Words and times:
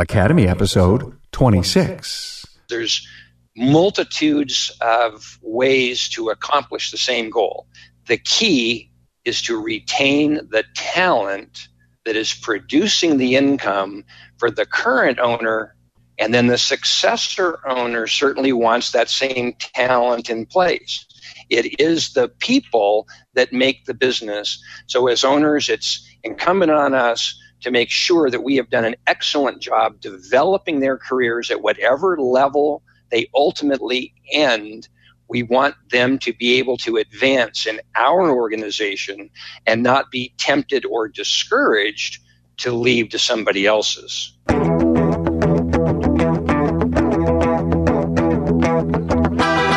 Academy 0.00 0.48
episode 0.48 1.14
26. 1.32 2.46
There's 2.70 3.06
multitudes 3.54 4.74
of 4.80 5.38
ways 5.42 6.08
to 6.10 6.30
accomplish 6.30 6.90
the 6.90 6.96
same 6.96 7.28
goal. 7.28 7.66
The 8.06 8.16
key 8.16 8.90
is 9.26 9.42
to 9.42 9.60
retain 9.60 10.36
the 10.50 10.64
talent 10.74 11.68
that 12.06 12.16
is 12.16 12.32
producing 12.32 13.18
the 13.18 13.36
income 13.36 14.04
for 14.38 14.50
the 14.50 14.64
current 14.64 15.18
owner 15.18 15.76
and 16.18 16.34
then 16.34 16.48
the 16.48 16.58
successor 16.58 17.58
owner 17.66 18.06
certainly 18.06 18.52
wants 18.52 18.92
that 18.92 19.08
same 19.08 19.54
talent 19.58 20.28
in 20.28 20.44
place. 20.44 21.06
It 21.48 21.80
is 21.80 22.12
the 22.12 22.28
people 22.28 23.08
that 23.32 23.54
make 23.54 23.86
the 23.86 23.94
business. 23.94 24.62
So, 24.86 25.08
as 25.08 25.24
owners, 25.24 25.70
it's 25.70 26.06
incumbent 26.22 26.72
on 26.72 26.92
us 26.92 27.40
to 27.60 27.70
make 27.70 27.90
sure 27.90 28.30
that 28.30 28.42
we 28.42 28.56
have 28.56 28.70
done 28.70 28.84
an 28.84 28.96
excellent 29.06 29.60
job 29.60 30.00
developing 30.00 30.80
their 30.80 30.96
careers 30.96 31.50
at 31.50 31.62
whatever 31.62 32.18
level 32.18 32.82
they 33.10 33.28
ultimately 33.34 34.14
end. 34.32 34.88
We 35.28 35.42
want 35.42 35.74
them 35.90 36.18
to 36.20 36.32
be 36.32 36.58
able 36.58 36.76
to 36.78 36.96
advance 36.96 37.66
in 37.66 37.80
our 37.94 38.30
organization 38.30 39.30
and 39.66 39.82
not 39.82 40.10
be 40.10 40.32
tempted 40.38 40.84
or 40.84 41.08
discouraged 41.08 42.20
to 42.58 42.72
leave 42.72 43.10
to 43.10 43.18
somebody 43.18 43.66
else's. 43.66 44.32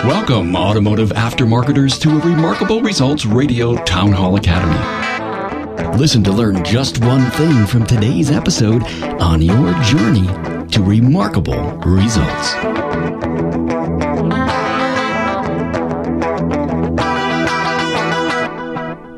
Welcome, 0.06 0.56
automotive 0.56 1.10
aftermarketers, 1.12 2.00
to 2.02 2.10
a 2.10 2.20
Remarkable 2.20 2.82
Results 2.82 3.26
Radio 3.26 3.76
Town 3.84 4.12
Hall 4.12 4.36
Academy. 4.36 5.23
Listen 5.92 6.24
to 6.24 6.32
learn 6.32 6.64
just 6.64 7.04
one 7.06 7.30
thing 7.32 7.68
from 7.68 7.86
today's 7.86 8.32
episode 8.32 8.84
on 9.22 9.42
your 9.42 9.74
journey 9.84 10.26
to 10.70 10.82
remarkable 10.82 11.62
results. 11.86 12.56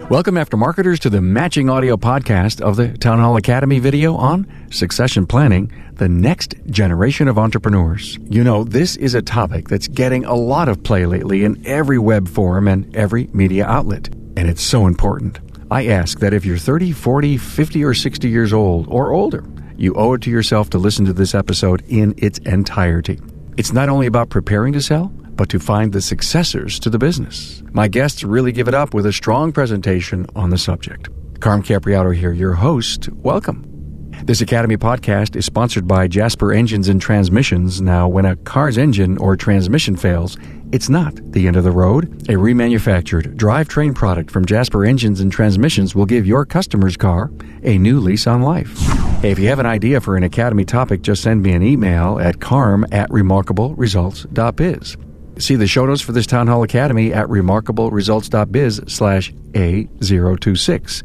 Welcome, 0.07 0.35
aftermarketers, 0.35 0.99
to 0.99 1.09
the 1.09 1.21
matching 1.21 1.69
audio 1.69 1.97
podcast 1.97 2.61
of 2.61 2.75
the 2.75 2.89
Town 2.97 3.19
Hall 3.19 3.37
Academy 3.37 3.79
video 3.79 4.15
on 4.15 4.45
succession 4.69 5.25
planning, 5.25 5.71
the 5.93 6.09
next 6.09 6.55
generation 6.69 7.27
of 7.27 7.37
entrepreneurs. 7.39 8.19
You 8.29 8.43
know, 8.43 8.63
this 8.63 8.97
is 8.97 9.15
a 9.15 9.21
topic 9.21 9.67
that's 9.69 9.87
getting 9.87 10.25
a 10.25 10.35
lot 10.35 10.69
of 10.69 10.83
play 10.83 11.05
lately 11.05 11.43
in 11.43 11.65
every 11.65 11.97
web 11.97 12.27
forum 12.27 12.67
and 12.67 12.93
every 12.95 13.29
media 13.33 13.65
outlet, 13.65 14.09
and 14.37 14.49
it's 14.49 14.61
so 14.61 14.85
important. 14.87 15.39
I 15.71 15.87
ask 15.87 16.19
that 16.19 16.33
if 16.33 16.45
you're 16.45 16.57
30, 16.57 16.91
40, 16.91 17.37
50, 17.37 17.83
or 17.83 17.93
60 17.93 18.29
years 18.29 18.53
old 18.53 18.87
or 18.87 19.11
older, 19.11 19.43
you 19.75 19.95
owe 19.95 20.13
it 20.13 20.21
to 20.21 20.29
yourself 20.29 20.69
to 20.69 20.77
listen 20.77 21.05
to 21.05 21.13
this 21.13 21.33
episode 21.33 21.83
in 21.87 22.13
its 22.17 22.37
entirety. 22.39 23.19
It's 23.57 23.73
not 23.73 23.89
only 23.89 24.05
about 24.05 24.29
preparing 24.29 24.73
to 24.73 24.81
sell, 24.81 25.07
but 25.07 25.49
to 25.49 25.59
find 25.59 25.91
the 25.91 26.01
successors 26.01 26.79
to 26.79 26.89
the 26.89 26.99
business. 26.99 27.63
My 27.71 27.87
guests 27.87 28.23
really 28.23 28.51
give 28.51 28.67
it 28.67 28.75
up 28.75 28.93
with 28.93 29.05
a 29.07 29.13
strong 29.13 29.51
presentation 29.51 30.27
on 30.35 30.51
the 30.51 30.57
subject. 30.57 31.09
Carm 31.39 31.63
Capriotti 31.63 32.15
here, 32.15 32.31
your 32.31 32.53
host. 32.53 33.09
Welcome. 33.09 33.74
This 34.23 34.41
Academy 34.41 34.77
podcast 34.77 35.35
is 35.35 35.45
sponsored 35.45 35.87
by 35.87 36.07
Jasper 36.07 36.51
Engines 36.51 36.87
and 36.89 36.99
Transmissions. 36.99 37.79
Now, 37.79 38.07
when 38.07 38.25
a 38.25 38.35
car's 38.37 38.77
engine 38.77 39.17
or 39.19 39.35
transmission 39.35 39.95
fails, 39.95 40.37
it's 40.71 40.89
not 40.89 41.13
the 41.31 41.47
end 41.47 41.55
of 41.57 41.63
the 41.63 41.71
road. 41.71 42.05
A 42.23 42.33
remanufactured 42.33 43.35
drivetrain 43.35 43.93
product 43.93 44.31
from 44.31 44.45
Jasper 44.45 44.83
Engines 44.83 45.21
and 45.21 45.31
Transmissions 45.31 45.93
will 45.93 46.07
give 46.07 46.25
your 46.25 46.43
customer's 46.45 46.97
car 46.97 47.29
a 47.63 47.77
new 47.77 47.99
lease 47.99 48.25
on 48.25 48.41
life. 48.41 48.75
Hey, 49.21 49.31
if 49.31 49.37
you 49.37 49.47
have 49.49 49.59
an 49.59 49.67
idea 49.67 50.01
for 50.01 50.17
an 50.17 50.23
Academy 50.23 50.65
topic, 50.65 51.03
just 51.03 51.21
send 51.21 51.43
me 51.43 51.51
an 51.53 51.61
email 51.61 52.19
at 52.19 52.39
carm 52.39 52.85
at 52.91 53.09
remarkableresults.biz. 53.11 54.97
See 55.37 55.55
the 55.55 55.67
show 55.67 55.85
notes 55.85 56.01
for 56.01 56.13
this 56.13 56.25
Town 56.25 56.47
Hall 56.47 56.63
Academy 56.63 57.11
at 57.11 57.27
remarkableresults.biz 57.27 58.81
slash 58.87 59.33
A026. 59.51 61.03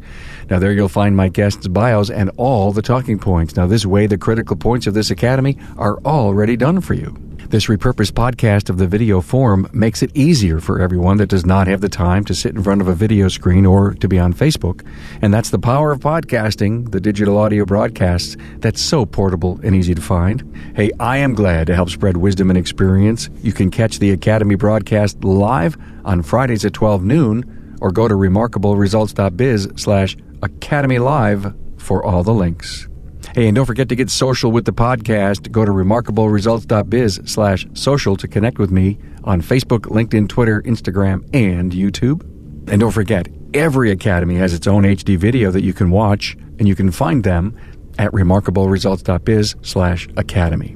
Now, 0.49 0.57
there 0.57 0.71
you'll 0.71 0.87
find 0.87 1.17
my 1.17 1.27
guests' 1.27 1.67
bios 1.67 2.09
and 2.09 2.31
all 2.37 2.71
the 2.71 2.81
talking 2.81 3.19
points. 3.19 3.57
Now, 3.57 3.67
this 3.67 3.85
way, 3.85 4.07
the 4.07 4.17
critical 4.17 4.55
points 4.55 4.87
of 4.87 4.93
this 4.93 5.11
academy 5.11 5.57
are 5.77 5.97
already 6.05 6.55
done 6.55 6.79
for 6.79 6.93
you. 6.93 7.15
This 7.51 7.65
repurposed 7.65 8.13
podcast 8.13 8.69
of 8.69 8.77
the 8.77 8.87
video 8.87 9.19
form 9.19 9.69
makes 9.73 10.01
it 10.01 10.15
easier 10.15 10.61
for 10.61 10.79
everyone 10.79 11.17
that 11.17 11.27
does 11.27 11.45
not 11.45 11.67
have 11.67 11.81
the 11.81 11.89
time 11.89 12.23
to 12.23 12.33
sit 12.33 12.55
in 12.55 12.63
front 12.63 12.79
of 12.79 12.87
a 12.87 12.95
video 12.95 13.27
screen 13.27 13.65
or 13.65 13.93
to 13.95 14.07
be 14.07 14.17
on 14.17 14.33
Facebook. 14.33 14.87
And 15.21 15.33
that's 15.33 15.49
the 15.49 15.59
power 15.59 15.91
of 15.91 15.99
podcasting, 15.99 16.91
the 16.91 17.01
digital 17.01 17.37
audio 17.37 17.65
broadcasts 17.65 18.37
that's 18.59 18.81
so 18.81 19.05
portable 19.05 19.59
and 19.63 19.75
easy 19.75 19.93
to 19.93 20.01
find. 20.01 20.49
Hey, 20.77 20.91
I 20.97 21.17
am 21.17 21.33
glad 21.33 21.67
to 21.67 21.75
help 21.75 21.89
spread 21.89 22.15
wisdom 22.15 22.49
and 22.49 22.57
experience. 22.57 23.29
You 23.41 23.51
can 23.51 23.69
catch 23.69 23.99
the 23.99 24.11
Academy 24.11 24.55
broadcast 24.55 25.21
live 25.21 25.77
on 26.05 26.23
Fridays 26.23 26.63
at 26.63 26.71
12 26.71 27.03
noon 27.03 27.77
or 27.81 27.91
go 27.91 28.07
to 28.07 28.15
remarkableresults.biz 28.15 29.73
slash 29.75 30.15
academy 30.41 30.99
live 30.99 31.53
for 31.75 32.01
all 32.01 32.23
the 32.23 32.33
links. 32.33 32.87
Hey, 33.33 33.47
and 33.47 33.55
don't 33.55 33.65
forget 33.65 33.87
to 33.87 33.95
get 33.95 34.09
social 34.09 34.51
with 34.51 34.65
the 34.65 34.73
podcast. 34.73 35.49
Go 35.51 35.63
to 35.63 35.71
remarkableresults.biz 35.71 37.21
slash 37.23 37.65
social 37.73 38.17
to 38.17 38.27
connect 38.27 38.59
with 38.59 38.71
me 38.71 38.97
on 39.23 39.41
Facebook, 39.41 39.83
LinkedIn, 39.83 40.27
Twitter, 40.27 40.61
Instagram, 40.63 41.23
and 41.33 41.71
YouTube. 41.71 42.23
And 42.69 42.81
don't 42.81 42.91
forget, 42.91 43.29
every 43.53 43.89
academy 43.89 44.35
has 44.35 44.53
its 44.53 44.67
own 44.67 44.83
HD 44.83 45.17
video 45.17 45.49
that 45.51 45.63
you 45.63 45.73
can 45.73 45.91
watch, 45.91 46.35
and 46.59 46.67
you 46.67 46.75
can 46.75 46.91
find 46.91 47.23
them 47.23 47.57
at 47.97 48.11
remarkableresults.biz 48.11 49.55
slash 49.61 50.09
academy. 50.17 50.75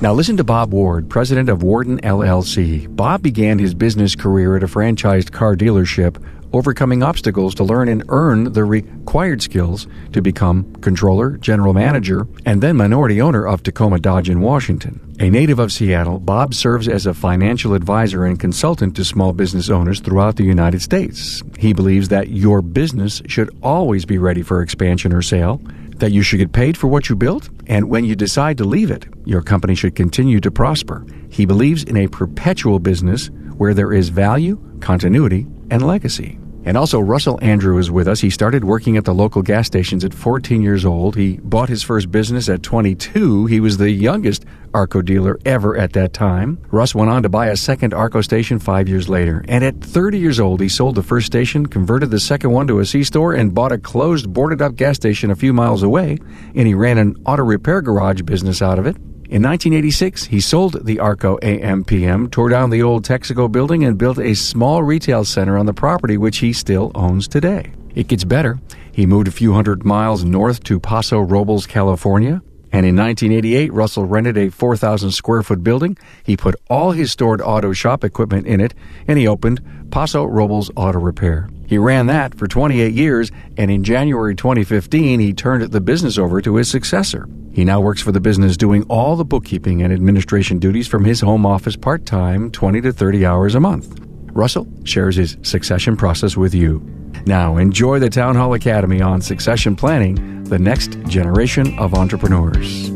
Now 0.00 0.12
listen 0.12 0.36
to 0.38 0.44
Bob 0.44 0.72
Ward, 0.72 1.08
president 1.08 1.48
of 1.48 1.62
Warden 1.62 2.00
LLC. 2.00 2.94
Bob 2.94 3.22
began 3.22 3.60
his 3.60 3.72
business 3.72 4.16
career 4.16 4.56
at 4.56 4.64
a 4.64 4.66
franchised 4.66 5.30
car 5.30 5.54
dealership 5.54 6.20
overcoming 6.54 7.02
obstacles 7.02 7.54
to 7.56 7.64
learn 7.64 7.88
and 7.88 8.04
earn 8.08 8.52
the 8.52 8.64
required 8.64 9.42
skills 9.42 9.88
to 10.12 10.22
become 10.22 10.72
controller, 10.76 11.36
general 11.38 11.74
manager, 11.74 12.26
and 12.46 12.62
then 12.62 12.76
minority 12.76 13.20
owner 13.20 13.46
of 13.46 13.62
Tacoma 13.62 13.98
Dodge 13.98 14.30
in 14.30 14.40
Washington. 14.40 15.00
A 15.18 15.28
native 15.28 15.58
of 15.58 15.72
Seattle, 15.72 16.20
Bob 16.20 16.54
serves 16.54 16.88
as 16.88 17.06
a 17.06 17.14
financial 17.14 17.74
advisor 17.74 18.24
and 18.24 18.38
consultant 18.38 18.94
to 18.96 19.04
small 19.04 19.32
business 19.32 19.68
owners 19.68 20.00
throughout 20.00 20.36
the 20.36 20.44
United 20.44 20.80
States. 20.80 21.42
He 21.58 21.72
believes 21.72 22.08
that 22.08 22.28
your 22.28 22.62
business 22.62 23.20
should 23.26 23.50
always 23.62 24.04
be 24.04 24.18
ready 24.18 24.42
for 24.42 24.62
expansion 24.62 25.12
or 25.12 25.22
sale, 25.22 25.60
that 25.96 26.12
you 26.12 26.22
should 26.22 26.38
get 26.38 26.52
paid 26.52 26.76
for 26.76 26.86
what 26.86 27.08
you 27.08 27.16
built, 27.16 27.48
and 27.66 27.88
when 27.88 28.04
you 28.04 28.14
decide 28.14 28.58
to 28.58 28.64
leave 28.64 28.90
it, 28.90 29.06
your 29.24 29.42
company 29.42 29.74
should 29.74 29.94
continue 29.96 30.40
to 30.40 30.50
prosper. 30.50 31.04
He 31.30 31.46
believes 31.46 31.84
in 31.84 31.96
a 31.96 32.08
perpetual 32.08 32.78
business 32.78 33.28
where 33.56 33.74
there 33.74 33.92
is 33.92 34.08
value, 34.08 34.60
continuity, 34.80 35.46
and 35.70 35.86
legacy. 35.86 36.38
And 36.64 36.78
also, 36.78 36.98
Russell 36.98 37.38
Andrew 37.42 37.76
is 37.76 37.90
with 37.90 38.08
us. 38.08 38.20
He 38.20 38.30
started 38.30 38.64
working 38.64 38.96
at 38.96 39.04
the 39.04 39.14
local 39.14 39.42
gas 39.42 39.66
stations 39.66 40.02
at 40.02 40.14
14 40.14 40.62
years 40.62 40.86
old. 40.86 41.14
He 41.14 41.36
bought 41.42 41.68
his 41.68 41.82
first 41.82 42.10
business 42.10 42.48
at 42.48 42.62
22. 42.62 43.46
He 43.46 43.60
was 43.60 43.76
the 43.76 43.90
youngest 43.90 44.46
ARCO 44.72 45.02
dealer 45.02 45.38
ever 45.44 45.76
at 45.76 45.92
that 45.92 46.14
time. 46.14 46.58
Russ 46.70 46.94
went 46.94 47.10
on 47.10 47.22
to 47.22 47.28
buy 47.28 47.48
a 47.48 47.56
second 47.56 47.92
ARCO 47.92 48.22
station 48.22 48.58
five 48.58 48.88
years 48.88 49.10
later. 49.10 49.44
And 49.46 49.62
at 49.62 49.80
30 49.82 50.18
years 50.18 50.40
old, 50.40 50.60
he 50.60 50.70
sold 50.70 50.94
the 50.94 51.02
first 51.02 51.26
station, 51.26 51.66
converted 51.66 52.10
the 52.10 52.18
second 52.18 52.50
one 52.50 52.66
to 52.68 52.78
a 52.78 52.86
C 52.86 53.04
store, 53.04 53.34
and 53.34 53.54
bought 53.54 53.72
a 53.72 53.78
closed, 53.78 54.32
boarded 54.32 54.62
up 54.62 54.74
gas 54.74 54.96
station 54.96 55.30
a 55.30 55.36
few 55.36 55.52
miles 55.52 55.82
away. 55.82 56.16
And 56.54 56.66
he 56.66 56.74
ran 56.74 56.96
an 56.96 57.16
auto 57.26 57.42
repair 57.42 57.82
garage 57.82 58.22
business 58.22 58.62
out 58.62 58.78
of 58.78 58.86
it. 58.86 58.96
In 59.30 59.42
1986, 59.42 60.24
he 60.24 60.38
sold 60.38 60.84
the 60.84 61.00
Arco 61.00 61.38
AMPM, 61.38 62.30
tore 62.30 62.50
down 62.50 62.70
the 62.70 62.82
old 62.82 63.04
Texaco 63.04 63.50
building, 63.50 63.82
and 63.84 63.96
built 63.96 64.18
a 64.18 64.34
small 64.34 64.82
retail 64.82 65.24
center 65.24 65.56
on 65.56 65.64
the 65.66 65.72
property, 65.72 66.18
which 66.18 66.38
he 66.38 66.52
still 66.52 66.92
owns 66.94 67.26
today. 67.26 67.72
It 67.94 68.08
gets 68.08 68.24
better. 68.24 68.60
He 68.92 69.06
moved 69.06 69.26
a 69.26 69.32
few 69.32 69.54
hundred 69.54 69.84
miles 69.84 70.24
north 70.24 70.62
to 70.64 70.78
Paso 70.78 71.20
Robles, 71.20 71.66
California. 71.66 72.42
And 72.70 72.84
in 72.84 72.96
1988, 72.96 73.72
Russell 73.72 74.04
rented 74.04 74.36
a 74.36 74.50
4,000 74.50 75.12
square 75.12 75.42
foot 75.42 75.64
building. 75.64 75.96
He 76.24 76.36
put 76.36 76.56
all 76.68 76.90
his 76.90 77.10
stored 77.10 77.40
auto 77.40 77.72
shop 77.72 78.04
equipment 78.04 78.46
in 78.46 78.60
it, 78.60 78.74
and 79.08 79.18
he 79.18 79.26
opened 79.26 79.62
Paso 79.90 80.24
Robles 80.24 80.70
Auto 80.76 80.98
Repair. 80.98 81.48
He 81.66 81.78
ran 81.78 82.06
that 82.06 82.34
for 82.34 82.46
28 82.46 82.92
years, 82.92 83.30
and 83.56 83.70
in 83.70 83.84
January 83.84 84.34
2015, 84.34 85.20
he 85.20 85.32
turned 85.32 85.70
the 85.70 85.80
business 85.80 86.18
over 86.18 86.40
to 86.40 86.56
his 86.56 86.70
successor. 86.70 87.28
He 87.52 87.64
now 87.64 87.80
works 87.80 88.02
for 88.02 88.12
the 88.12 88.20
business 88.20 88.56
doing 88.56 88.82
all 88.84 89.16
the 89.16 89.24
bookkeeping 89.24 89.82
and 89.82 89.92
administration 89.92 90.58
duties 90.58 90.88
from 90.88 91.04
his 91.04 91.20
home 91.20 91.46
office 91.46 91.76
part 91.76 92.04
time, 92.04 92.50
20 92.50 92.80
to 92.82 92.92
30 92.92 93.24
hours 93.24 93.54
a 93.54 93.60
month. 93.60 94.00
Russell 94.32 94.66
shares 94.84 95.16
his 95.16 95.36
succession 95.42 95.96
process 95.96 96.36
with 96.36 96.54
you. 96.54 96.82
Now, 97.26 97.56
enjoy 97.56 98.00
the 98.00 98.10
Town 98.10 98.34
Hall 98.34 98.54
Academy 98.54 99.00
on 99.00 99.20
succession 99.20 99.76
planning, 99.76 100.44
the 100.44 100.58
next 100.58 100.98
generation 101.06 101.78
of 101.78 101.94
entrepreneurs. 101.94 102.90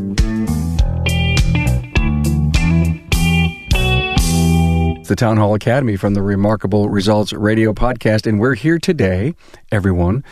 The 5.09 5.17
Town 5.17 5.39
Hall 5.39 5.55
Academy 5.55 5.97
from 5.97 6.13
the 6.13 6.21
Remarkable 6.21 6.91
Results 6.91 7.33
Radio 7.33 7.73
Podcast, 7.73 8.27
and 8.27 8.39
we're 8.39 8.55
here 8.55 8.79
today, 8.79 9.35
everyone, 9.73 10.23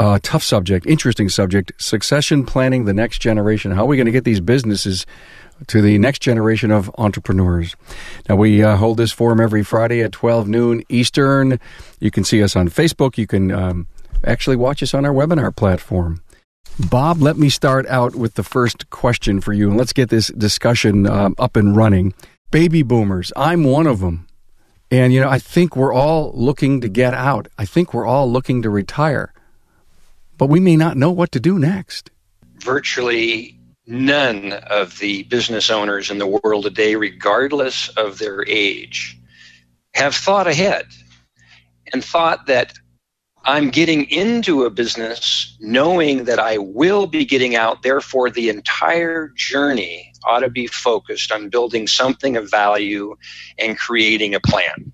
uh, 0.00 0.18
tough 0.24 0.42
subject, 0.42 0.84
interesting 0.86 1.28
subject, 1.28 1.70
succession 1.78 2.44
planning, 2.44 2.84
the 2.84 2.92
next 2.92 3.20
generation. 3.20 3.70
How 3.70 3.84
are 3.84 3.86
we 3.86 3.96
going 3.96 4.06
to 4.06 4.12
get 4.12 4.24
these 4.24 4.40
businesses 4.40 5.06
to 5.68 5.80
the 5.80 5.98
next 5.98 6.18
generation 6.18 6.72
of 6.72 6.90
entrepreneurs? 6.98 7.76
Now, 8.28 8.34
we 8.34 8.60
uh, 8.60 8.76
hold 8.76 8.96
this 8.96 9.12
forum 9.12 9.40
every 9.40 9.62
Friday 9.62 10.02
at 10.02 10.10
12 10.10 10.48
noon 10.48 10.82
Eastern. 10.88 11.60
You 12.00 12.10
can 12.10 12.24
see 12.24 12.42
us 12.42 12.56
on 12.56 12.68
Facebook. 12.68 13.16
You 13.16 13.28
can 13.28 13.52
um, 13.52 13.86
actually 14.24 14.56
watch 14.56 14.82
us 14.82 14.94
on 14.94 15.06
our 15.06 15.12
webinar 15.12 15.54
platform. 15.54 16.24
Bob, 16.90 17.22
let 17.22 17.38
me 17.38 17.50
start 17.50 17.86
out 17.86 18.16
with 18.16 18.34
the 18.34 18.42
first 18.42 18.90
question 18.90 19.40
for 19.40 19.52
you, 19.52 19.68
and 19.68 19.78
let's 19.78 19.92
get 19.92 20.08
this 20.08 20.26
discussion 20.28 21.06
um, 21.06 21.36
up 21.38 21.54
and 21.54 21.76
running. 21.76 22.12
Baby 22.56 22.82
boomers, 22.82 23.32
I'm 23.36 23.64
one 23.64 23.86
of 23.86 24.00
them. 24.00 24.26
And, 24.90 25.12
you 25.12 25.20
know, 25.20 25.28
I 25.28 25.38
think 25.38 25.76
we're 25.76 25.92
all 25.92 26.32
looking 26.34 26.80
to 26.80 26.88
get 26.88 27.12
out. 27.12 27.48
I 27.58 27.66
think 27.66 27.92
we're 27.92 28.06
all 28.06 28.32
looking 28.32 28.62
to 28.62 28.70
retire 28.70 29.34
but 30.38 30.48
we 30.48 30.60
may 30.60 30.76
not 30.76 30.96
know 30.96 31.10
what 31.10 31.32
to 31.32 31.40
do 31.40 31.58
next. 31.58 32.10
Virtually 32.58 33.58
none 33.86 34.52
of 34.52 34.98
the 34.98 35.22
business 35.24 35.70
owners 35.70 36.10
in 36.10 36.18
the 36.18 36.26
world 36.26 36.64
today, 36.64 36.96
regardless 36.96 37.88
of 37.90 38.18
their 38.18 38.44
age, 38.46 39.18
have 39.94 40.14
thought 40.14 40.46
ahead 40.46 40.86
and 41.92 42.04
thought 42.04 42.46
that 42.46 42.74
I'm 43.44 43.70
getting 43.70 44.10
into 44.10 44.64
a 44.64 44.70
business 44.70 45.56
knowing 45.60 46.24
that 46.24 46.38
I 46.38 46.58
will 46.58 47.06
be 47.06 47.24
getting 47.24 47.54
out. 47.54 47.82
Therefore, 47.82 48.28
the 48.28 48.48
entire 48.48 49.28
journey 49.28 50.12
ought 50.26 50.40
to 50.40 50.50
be 50.50 50.66
focused 50.66 51.32
on 51.32 51.48
building 51.48 51.86
something 51.86 52.36
of 52.36 52.50
value 52.50 53.16
and 53.58 53.78
creating 53.78 54.34
a 54.34 54.40
plan. 54.40 54.92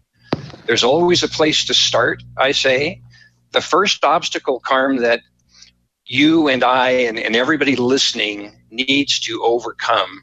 There's 0.67 0.85
always 0.85 1.23
a 1.23 1.29
place 1.29 1.65
to 1.67 1.75
start, 1.75 2.23
I 2.37 2.53
say. 2.53 3.03
The 3.53 3.61
first 3.61 4.05
obstacle, 4.05 4.61
Carm, 4.61 4.99
that 4.99 5.21
you 6.05 6.49
and 6.49 6.63
I 6.63 6.91
and, 6.91 7.19
and 7.19 7.35
everybody 7.37 7.77
listening 7.77 8.61
needs 8.71 9.21
to 9.21 9.43
overcome 9.43 10.23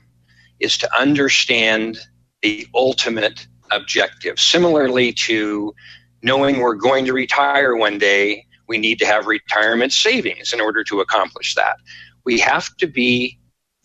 is 0.60 0.78
to 0.80 0.98
understand 0.98 1.98
the 2.42 2.68
ultimate 2.74 3.48
objective. 3.72 4.40
Similarly 4.40 5.14
to 5.14 5.74
knowing 6.22 6.60
we're 6.60 6.76
going 6.76 7.06
to 7.06 7.14
retire 7.14 7.76
one 7.76 7.98
day, 7.98 8.46
we 8.68 8.78
need 8.78 9.00
to 9.00 9.06
have 9.06 9.26
retirement 9.26 9.94
savings 9.94 10.54
in 10.54 10.62
order 10.62 10.84
to 10.86 11.02
accomplish 11.02 11.56
that. 11.56 11.78
We 12.24 12.40
have 12.40 12.76
to 12.78 12.88
be 12.88 13.39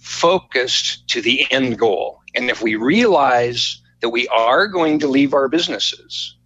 focused 0.04 1.08
to 1.08 1.22
the 1.22 1.50
end 1.50 1.78
goal. 1.78 2.20
And 2.34 2.50
if 2.50 2.62
we 2.62 2.76
realize 2.76 3.80
that 4.02 4.10
we 4.10 4.28
are 4.28 4.68
going 4.68 4.98
to 4.98 5.08
leave 5.08 5.32
our 5.32 5.48
businesses 5.48 6.36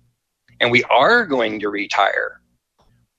and 0.60 0.70
we 0.70 0.84
are 0.84 1.26
going 1.26 1.58
to 1.60 1.68
retire, 1.68 2.40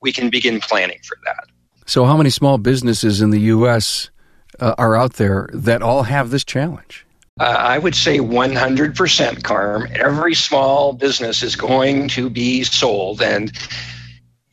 we 0.01 0.13
can 0.13 0.29
begin 0.29 0.61
planning 0.61 0.99
for 1.03 1.17
that. 1.25 1.45
So, 1.85 2.05
how 2.05 2.15
many 2.15 2.29
small 2.29 2.57
businesses 2.57 3.21
in 3.21 3.31
the 3.31 3.39
U.S. 3.41 4.11
Uh, 4.59 4.75
are 4.77 4.95
out 4.95 5.13
there 5.13 5.49
that 5.53 5.81
all 5.81 6.03
have 6.03 6.29
this 6.29 6.45
challenge? 6.45 7.05
Uh, 7.39 7.43
I 7.43 7.77
would 7.77 7.95
say 7.95 8.19
100%, 8.19 9.43
Carm. 9.43 9.87
Every 9.93 10.35
small 10.35 10.93
business 10.93 11.41
is 11.43 11.55
going 11.55 12.07
to 12.09 12.29
be 12.29 12.63
sold, 12.63 13.21
and 13.21 13.51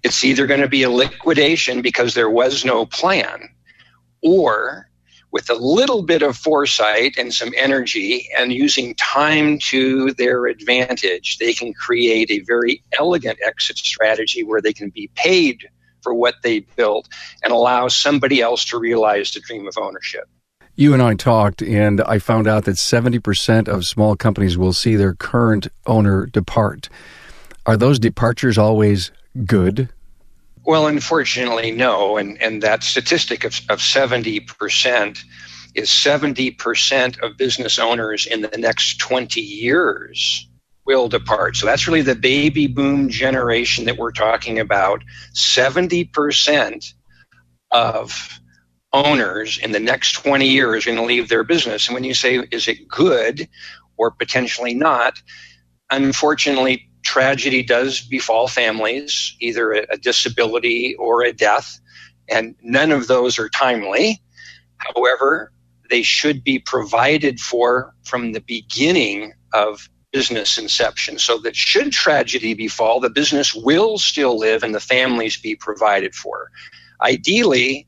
it's 0.02 0.24
either 0.24 0.46
going 0.46 0.60
to 0.60 0.68
be 0.68 0.82
a 0.82 0.90
liquidation 0.90 1.82
because 1.82 2.14
there 2.14 2.30
was 2.30 2.64
no 2.64 2.86
plan, 2.86 3.48
or 4.22 4.88
with 5.36 5.50
a 5.50 5.54
little 5.54 6.02
bit 6.02 6.22
of 6.22 6.34
foresight 6.34 7.18
and 7.18 7.34
some 7.34 7.52
energy 7.58 8.26
and 8.34 8.50
using 8.50 8.94
time 8.94 9.58
to 9.58 10.10
their 10.12 10.46
advantage, 10.46 11.36
they 11.36 11.52
can 11.52 11.74
create 11.74 12.30
a 12.30 12.38
very 12.38 12.82
elegant 12.98 13.38
exit 13.44 13.76
strategy 13.76 14.42
where 14.42 14.62
they 14.62 14.72
can 14.72 14.88
be 14.88 15.10
paid 15.14 15.68
for 16.00 16.14
what 16.14 16.36
they 16.42 16.60
built 16.60 17.06
and 17.42 17.52
allow 17.52 17.86
somebody 17.86 18.40
else 18.40 18.64
to 18.64 18.78
realize 18.78 19.30
the 19.32 19.40
dream 19.40 19.66
of 19.66 19.76
ownership. 19.76 20.24
You 20.74 20.94
and 20.94 21.02
I 21.02 21.12
talked, 21.12 21.60
and 21.60 22.00
I 22.00 22.18
found 22.18 22.48
out 22.48 22.64
that 22.64 22.76
70% 22.76 23.68
of 23.68 23.84
small 23.84 24.16
companies 24.16 24.56
will 24.56 24.72
see 24.72 24.96
their 24.96 25.12
current 25.12 25.68
owner 25.84 26.24
depart. 26.24 26.88
Are 27.66 27.76
those 27.76 27.98
departures 27.98 28.56
always 28.56 29.12
good? 29.44 29.90
Well, 30.66 30.88
unfortunately, 30.88 31.70
no. 31.70 32.16
And, 32.16 32.42
and 32.42 32.60
that 32.64 32.82
statistic 32.82 33.44
of, 33.44 33.60
of 33.70 33.78
70% 33.78 35.24
is 35.76 35.88
70% 35.88 37.20
of 37.20 37.36
business 37.36 37.78
owners 37.78 38.26
in 38.26 38.42
the 38.42 38.58
next 38.58 38.98
20 38.98 39.40
years 39.40 40.48
will 40.84 41.08
depart. 41.08 41.54
So 41.54 41.66
that's 41.66 41.86
really 41.86 42.02
the 42.02 42.16
baby 42.16 42.66
boom 42.66 43.10
generation 43.10 43.84
that 43.84 43.96
we're 43.96 44.10
talking 44.10 44.58
about. 44.58 45.04
70% 45.34 46.92
of 47.70 48.40
owners 48.92 49.58
in 49.58 49.70
the 49.70 49.80
next 49.80 50.14
20 50.14 50.48
years 50.48 50.84
are 50.84 50.90
going 50.90 50.98
to 50.98 51.04
leave 51.04 51.28
their 51.28 51.44
business. 51.44 51.86
And 51.86 51.94
when 51.94 52.04
you 52.04 52.14
say, 52.14 52.44
is 52.50 52.66
it 52.66 52.88
good 52.88 53.48
or 53.96 54.10
potentially 54.10 54.74
not? 54.74 55.14
Unfortunately, 55.90 56.88
tragedy 57.06 57.62
does 57.62 58.00
befall 58.00 58.48
families, 58.48 59.36
either 59.40 59.72
a, 59.72 59.96
disability 59.96 60.96
or 60.98 61.22
a 61.22 61.32
death, 61.32 61.78
and 62.28 62.56
none 62.62 62.90
of 62.90 63.06
those 63.06 63.38
are 63.38 63.48
timely. 63.48 64.20
However, 64.78 65.52
they 65.88 66.02
should 66.02 66.42
be 66.42 66.58
provided 66.58 67.38
for 67.38 67.94
from 68.04 68.32
the 68.32 68.40
beginning 68.40 69.32
of 69.54 69.88
business 70.12 70.58
inception 70.58 71.18
so 71.18 71.38
that 71.38 71.54
should 71.54 71.92
tragedy 71.92 72.54
befall, 72.54 72.98
the 72.98 73.10
business 73.10 73.54
will 73.54 73.98
still 73.98 74.36
live 74.36 74.64
and 74.64 74.74
the 74.74 74.80
families 74.80 75.36
be 75.36 75.54
provided 75.54 76.14
for. 76.14 76.50
Ideally, 77.00 77.86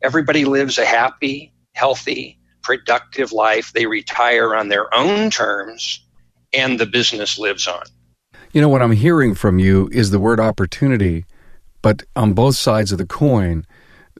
everybody 0.00 0.46
lives 0.46 0.78
a 0.78 0.86
happy, 0.86 1.52
healthy, 1.74 2.38
productive 2.62 3.32
life. 3.32 3.72
They 3.72 3.86
retire 3.86 4.54
on 4.54 4.68
their 4.68 4.92
own 4.94 5.30
terms 5.30 6.00
and 6.54 6.80
the 6.80 6.86
business 6.86 7.38
lives 7.38 7.66
on. 7.66 7.84
You 8.54 8.60
know, 8.60 8.68
what 8.68 8.82
I'm 8.82 8.92
hearing 8.92 9.34
from 9.34 9.58
you 9.58 9.88
is 9.90 10.12
the 10.12 10.20
word 10.20 10.38
opportunity, 10.38 11.24
but 11.82 12.04
on 12.14 12.34
both 12.34 12.54
sides 12.54 12.92
of 12.92 12.98
the 12.98 13.04
coin, 13.04 13.66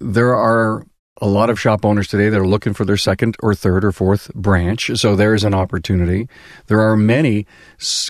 there 0.01 0.35
are 0.35 0.85
a 1.23 1.29
lot 1.29 1.51
of 1.51 1.61
shop 1.61 1.85
owners 1.85 2.09
today 2.09 2.29
that 2.29 2.41
are 2.41 2.47
looking 2.47 2.75
for 2.75 2.85
their 2.85 2.97
second 2.97 3.37
or 3.45 3.55
third 3.55 3.85
or 3.85 3.93
fourth 3.93 4.35
branch. 4.35 4.91
So 4.97 5.15
there 5.15 5.35
is 5.35 5.45
an 5.45 5.55
opportunity. 5.55 6.29
There 6.67 6.81
are 6.81 6.97
many 6.97 7.47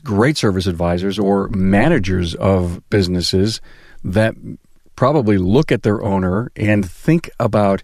great 0.03 0.39
service 0.39 0.67
advisors 0.67 1.19
or 1.19 1.49
managers 1.49 2.35
of 2.37 2.83
businesses 2.89 3.61
that 4.03 4.35
probably 4.97 5.37
look 5.37 5.71
at 5.71 5.83
their 5.83 6.03
owner 6.03 6.51
and 6.57 6.89
think 6.91 7.29
about, 7.39 7.83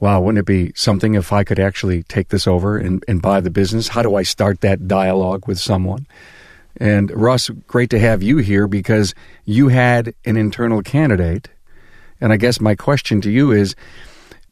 wow, 0.00 0.22
wouldn't 0.22 0.38
it 0.38 0.46
be 0.46 0.72
something 0.74 1.12
if 1.12 1.34
I 1.34 1.44
could 1.44 1.58
actually 1.58 2.02
take 2.04 2.28
this 2.28 2.46
over 2.46 2.78
and, 2.78 3.04
and 3.06 3.20
buy 3.20 3.42
the 3.42 3.50
business? 3.50 3.88
How 3.88 4.00
do 4.00 4.14
I 4.14 4.22
start 4.22 4.62
that 4.62 4.88
dialogue 4.88 5.46
with 5.46 5.60
someone? 5.60 6.06
And 6.78 7.10
Russ, 7.10 7.50
great 7.66 7.90
to 7.90 7.98
have 7.98 8.22
you 8.22 8.38
here 8.38 8.68
because 8.68 9.14
you 9.44 9.68
had 9.68 10.14
an 10.24 10.36
internal 10.36 10.82
candidate. 10.82 11.48
And 12.20 12.32
I 12.32 12.36
guess 12.36 12.60
my 12.60 12.74
question 12.74 13.20
to 13.22 13.30
you 13.30 13.52
is, 13.52 13.74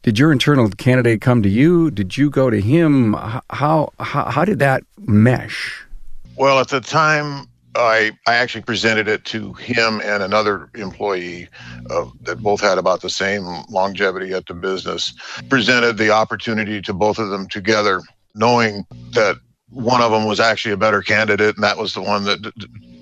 did 0.03 0.19
your 0.19 0.31
internal 0.31 0.69
candidate 0.69 1.21
come 1.21 1.41
to 1.43 1.49
you? 1.49 1.91
Did 1.91 2.17
you 2.17 2.29
go 2.29 2.49
to 2.49 2.61
him? 2.61 3.13
How 3.49 3.91
how, 3.99 4.25
how 4.29 4.45
did 4.45 4.59
that 4.59 4.83
mesh? 4.99 5.83
Well, 6.37 6.59
at 6.59 6.69
the 6.69 6.79
time, 6.79 7.47
I 7.75 8.11
I 8.25 8.35
actually 8.35 8.61
presented 8.61 9.07
it 9.07 9.25
to 9.25 9.53
him 9.53 10.01
and 10.03 10.23
another 10.23 10.69
employee 10.75 11.49
uh, 11.89 12.05
that 12.21 12.39
both 12.39 12.61
had 12.61 12.77
about 12.77 13.01
the 13.01 13.09
same 13.09 13.43
longevity 13.69 14.33
at 14.33 14.45
the 14.45 14.53
business. 14.53 15.13
Presented 15.49 15.97
the 15.97 16.11
opportunity 16.11 16.81
to 16.83 16.93
both 16.93 17.19
of 17.19 17.29
them 17.29 17.47
together, 17.47 18.01
knowing 18.33 18.85
that 19.11 19.37
one 19.69 20.01
of 20.01 20.11
them 20.11 20.25
was 20.25 20.39
actually 20.39 20.73
a 20.73 20.77
better 20.77 21.01
candidate, 21.01 21.55
and 21.55 21.63
that 21.63 21.77
was 21.77 21.93
the 21.93 22.01
one 22.01 22.23
that 22.23 22.53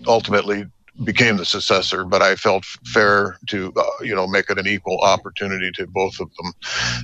ultimately 0.07 0.65
became 1.03 1.38
the 1.38 1.45
successor, 1.45 2.05
but 2.05 2.22
I 2.22 2.36
felt 2.36 2.65
fair 2.86 3.38
to 3.48 3.74
uh, 3.75 4.03
you 4.03 4.15
know 4.15 4.27
make 4.27 4.50
it 4.50 4.57
an 4.57 4.67
equal 4.67 5.00
opportunity 5.00 5.72
to 5.74 5.88
both 5.88 6.19
of 6.19 6.29
them. 6.36 6.53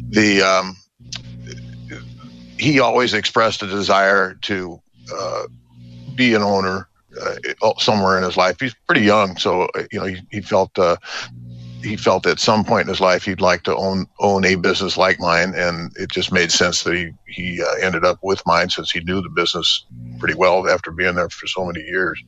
The 0.09 0.41
um, 0.41 0.77
he 2.57 2.79
always 2.79 3.13
expressed 3.13 3.63
a 3.63 3.67
desire 3.67 4.35
to 4.43 4.81
uh, 5.13 5.47
be 6.15 6.33
an 6.33 6.41
owner 6.41 6.87
uh, 7.21 7.73
somewhere 7.79 8.17
in 8.17 8.23
his 8.23 8.37
life. 8.37 8.59
He's 8.59 8.75
pretty 8.87 9.01
young, 9.01 9.37
so 9.37 9.63
uh, 9.63 9.83
you 9.91 9.99
know 9.99 10.05
he, 10.05 10.21
he 10.31 10.41
felt 10.41 10.77
uh, 10.79 10.97
he 11.83 11.97
felt 11.97 12.25
at 12.25 12.39
some 12.39 12.63
point 12.63 12.83
in 12.83 12.87
his 12.87 13.01
life 13.01 13.25
he'd 13.25 13.41
like 13.41 13.63
to 13.63 13.75
own 13.75 14.05
own 14.19 14.45
a 14.45 14.55
business 14.55 14.97
like 14.97 15.19
mine, 15.19 15.53
and 15.55 15.91
it 15.97 16.09
just 16.09 16.31
made 16.31 16.51
sense 16.51 16.83
that 16.83 16.95
he 16.95 17.11
he 17.27 17.61
uh, 17.61 17.73
ended 17.81 18.05
up 18.05 18.19
with 18.21 18.41
mine 18.45 18.69
since 18.69 18.91
he 18.91 18.99
knew 19.01 19.21
the 19.21 19.29
business 19.29 19.85
pretty 20.19 20.35
well 20.35 20.69
after 20.69 20.91
being 20.91 21.15
there 21.15 21.29
for 21.29 21.47
so 21.47 21.65
many 21.65 21.81
years. 21.81 22.21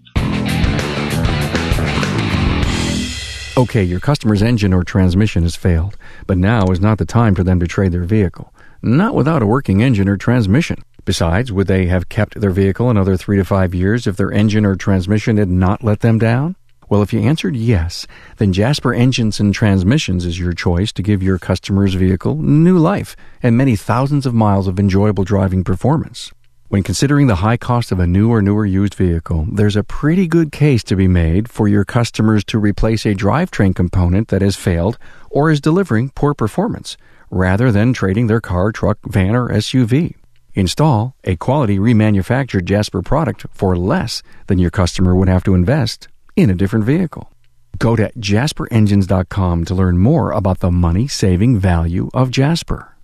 Okay, 3.56 3.84
your 3.84 4.00
customer's 4.00 4.42
engine 4.42 4.74
or 4.74 4.84
transmission 4.84 5.44
has 5.44 5.56
failed, 5.56 5.96
but 6.26 6.40
now 6.40 6.66
is 6.68 6.80
not 6.80 6.98
the 6.98 7.06
time 7.06 7.36
for 7.36 7.44
them 7.44 7.60
to 7.60 7.68
trade 7.68 7.92
their 7.92 8.04
vehicle. 8.04 8.52
Not 8.82 9.14
without 9.14 9.44
a 9.44 9.46
working 9.46 9.84
engine 9.84 10.10
or 10.10 10.18
transmission. 10.18 10.84
Besides, 11.06 11.52
would 11.52 11.68
they 11.68 11.86
have 11.86 12.10
kept 12.10 12.40
their 12.40 12.50
vehicle 12.50 12.90
another 12.90 13.16
three 13.16 13.38
to 13.38 13.46
five 13.46 13.76
years 13.76 14.08
if 14.08 14.18
their 14.18 14.32
engine 14.32 14.66
or 14.66 14.76
transmission 14.76 15.38
had 15.38 15.50
not 15.50 15.84
let 15.84 16.00
them 16.00 16.18
down? 16.18 16.56
Well, 16.94 17.02
if 17.02 17.12
you 17.12 17.22
answered 17.22 17.56
yes, 17.56 18.06
then 18.38 18.54
Jasper 18.54 18.94
Engines 18.94 19.40
and 19.40 19.52
Transmissions 19.52 20.28
is 20.28 20.38
your 20.38 20.54
choice 20.54 20.92
to 20.92 21.02
give 21.02 21.24
your 21.24 21.40
customer's 21.40 21.96
vehicle 21.96 22.36
new 22.36 22.78
life 22.78 23.16
and 23.42 23.58
many 23.58 23.76
thousands 23.76 24.28
of 24.28 24.36
miles 24.36 24.68
of 24.68 24.80
enjoyable 24.80 25.24
driving 25.24 25.64
performance. 25.64 26.32
When 26.68 26.84
considering 26.84 27.26
the 27.26 27.38
high 27.38 27.58
cost 27.58 27.92
of 27.92 28.00
a 28.00 28.06
new 28.06 28.30
or 28.30 28.44
newer 28.44 28.68
used 28.68 28.94
vehicle, 28.94 29.48
there's 29.52 29.76
a 29.76 29.84
pretty 29.84 30.28
good 30.28 30.52
case 30.52 30.84
to 30.84 30.96
be 30.96 31.08
made 31.08 31.50
for 31.50 31.68
your 31.68 31.84
customers 31.84 32.44
to 32.44 32.60
replace 32.60 33.08
a 33.08 33.16
drivetrain 33.16 33.74
component 33.74 34.28
that 34.28 34.44
has 34.44 34.56
failed 34.56 35.00
or 35.32 35.50
is 35.50 35.60
delivering 35.60 36.12
poor 36.12 36.36
performance, 36.36 36.96
rather 37.32 37.72
than 37.72 37.94
trading 37.94 38.28
their 38.28 38.40
car, 38.40 38.72
truck, 38.72 39.00
van, 39.08 39.34
or 39.36 39.50
SUV. 39.50 40.14
Install 40.54 41.16
a 41.24 41.38
quality 41.38 41.80
remanufactured 41.80 42.66
Jasper 42.66 43.02
product 43.02 43.48
for 43.50 43.76
less 43.76 44.22
than 44.46 44.60
your 44.60 44.70
customer 44.70 45.16
would 45.16 45.28
have 45.28 45.44
to 45.44 45.56
invest 45.56 46.08
in 46.36 46.50
a 46.50 46.56
different 46.56 46.86
vehicle. 46.86 47.32
Go 47.78 47.96
to 47.96 48.12
jasperengines.com 48.14 49.66
to 49.66 49.76
learn 49.76 49.98
more 49.98 50.32
about 50.32 50.60
the 50.60 50.72
money 50.72 51.08
saving 51.08 51.58
value 51.60 52.10
of 52.14 52.32
Jasper. 52.32 52.96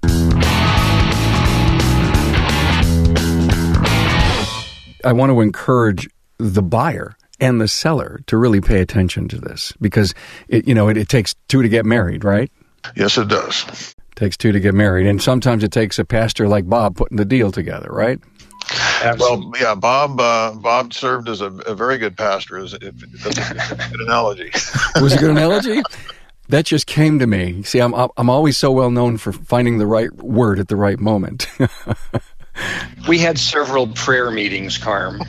I 5.05 5.13
want 5.13 5.29
to 5.31 5.41
encourage 5.41 6.09
the 6.37 6.61
buyer 6.61 7.15
and 7.39 7.61
the 7.61 7.67
seller 7.67 8.19
to 8.27 8.37
really 8.37 8.61
pay 8.61 8.81
attention 8.81 9.27
to 9.29 9.37
this 9.39 9.73
because 9.79 10.13
it, 10.49 10.67
you 10.67 10.73
know 10.73 10.89
it, 10.89 10.97
it 10.97 11.07
takes 11.09 11.35
two 11.47 11.61
to 11.61 11.69
get 11.69 11.85
married, 11.85 12.23
right? 12.23 12.51
Yes, 12.95 13.17
it 13.17 13.29
does. 13.29 13.95
takes 14.15 14.35
two 14.37 14.51
to 14.51 14.59
get 14.59 14.73
married, 14.73 15.07
and 15.07 15.21
sometimes 15.21 15.63
it 15.63 15.71
takes 15.71 15.99
a 15.99 16.05
pastor 16.05 16.47
like 16.47 16.67
Bob 16.67 16.95
putting 16.97 17.17
the 17.17 17.25
deal 17.25 17.51
together, 17.51 17.89
right? 17.91 18.19
Well, 19.17 19.51
yeah, 19.59 19.75
Bob. 19.75 20.19
Uh, 20.19 20.53
Bob 20.53 20.93
served 20.93 21.29
as 21.29 21.41
a, 21.41 21.47
a 21.47 21.73
very 21.73 21.97
good 21.97 22.17
pastor. 22.17 22.57
Is 22.57 22.73
if, 22.73 22.83
if 22.83 23.23
that's 23.23 23.71
a 23.71 23.75
good 23.89 24.01
analogy. 24.07 24.51
Was 25.01 25.13
it 25.13 25.17
a 25.17 25.19
good 25.19 25.31
analogy? 25.37 25.81
That 26.49 26.65
just 26.65 26.87
came 26.87 27.19
to 27.19 27.27
me. 27.27 27.63
See, 27.63 27.79
I'm 27.79 27.93
I'm 27.93 28.29
always 28.29 28.57
so 28.57 28.71
well 28.71 28.91
known 28.91 29.17
for 29.17 29.31
finding 29.31 29.77
the 29.77 29.87
right 29.87 30.11
word 30.13 30.59
at 30.59 30.67
the 30.67 30.75
right 30.75 30.99
moment. 30.99 31.47
we 33.07 33.19
had 33.19 33.37
several 33.37 33.87
prayer 33.87 34.31
meetings, 34.31 34.77
Carm. 34.77 35.21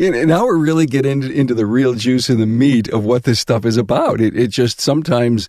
and 0.00 0.28
now 0.28 0.44
we're 0.44 0.58
really 0.58 0.86
getting 0.86 1.22
into, 1.22 1.32
into 1.32 1.54
the 1.54 1.66
real 1.66 1.94
juice 1.94 2.28
and 2.28 2.40
the 2.40 2.46
meat 2.46 2.88
of 2.88 3.04
what 3.04 3.24
this 3.24 3.40
stuff 3.40 3.64
is 3.64 3.76
about. 3.76 4.20
It, 4.20 4.36
it 4.36 4.48
just 4.48 4.80
sometimes 4.80 5.48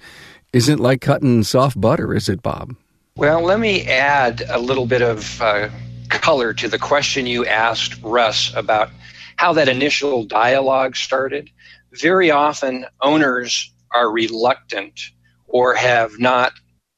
isn't 0.54 0.80
like 0.80 1.02
cutting 1.02 1.44
soft 1.44 1.80
butter, 1.80 2.14
is 2.14 2.30
it, 2.30 2.42
Bob? 2.42 2.76
Well, 3.16 3.42
let 3.42 3.60
me 3.60 3.86
add 3.86 4.44
a 4.50 4.60
little 4.60 4.86
bit 4.86 5.02
of 5.02 5.42
uh, 5.42 5.70
color 6.10 6.54
to 6.54 6.68
the 6.68 6.80
question 6.80 7.26
you 7.26 7.46
asked 7.46 8.02
Russ 8.02 8.54
about 8.56 8.90
how 9.38 9.54
that 9.54 9.70
initial 9.70 10.24
dialogue 10.24 10.96
started. 10.96 11.50
Very 11.94 12.30
often, 12.32 12.86
owners 13.02 13.72
are 13.94 14.12
reluctant 14.12 15.00
or 15.48 15.74
have 15.76 16.20
not 16.20 16.54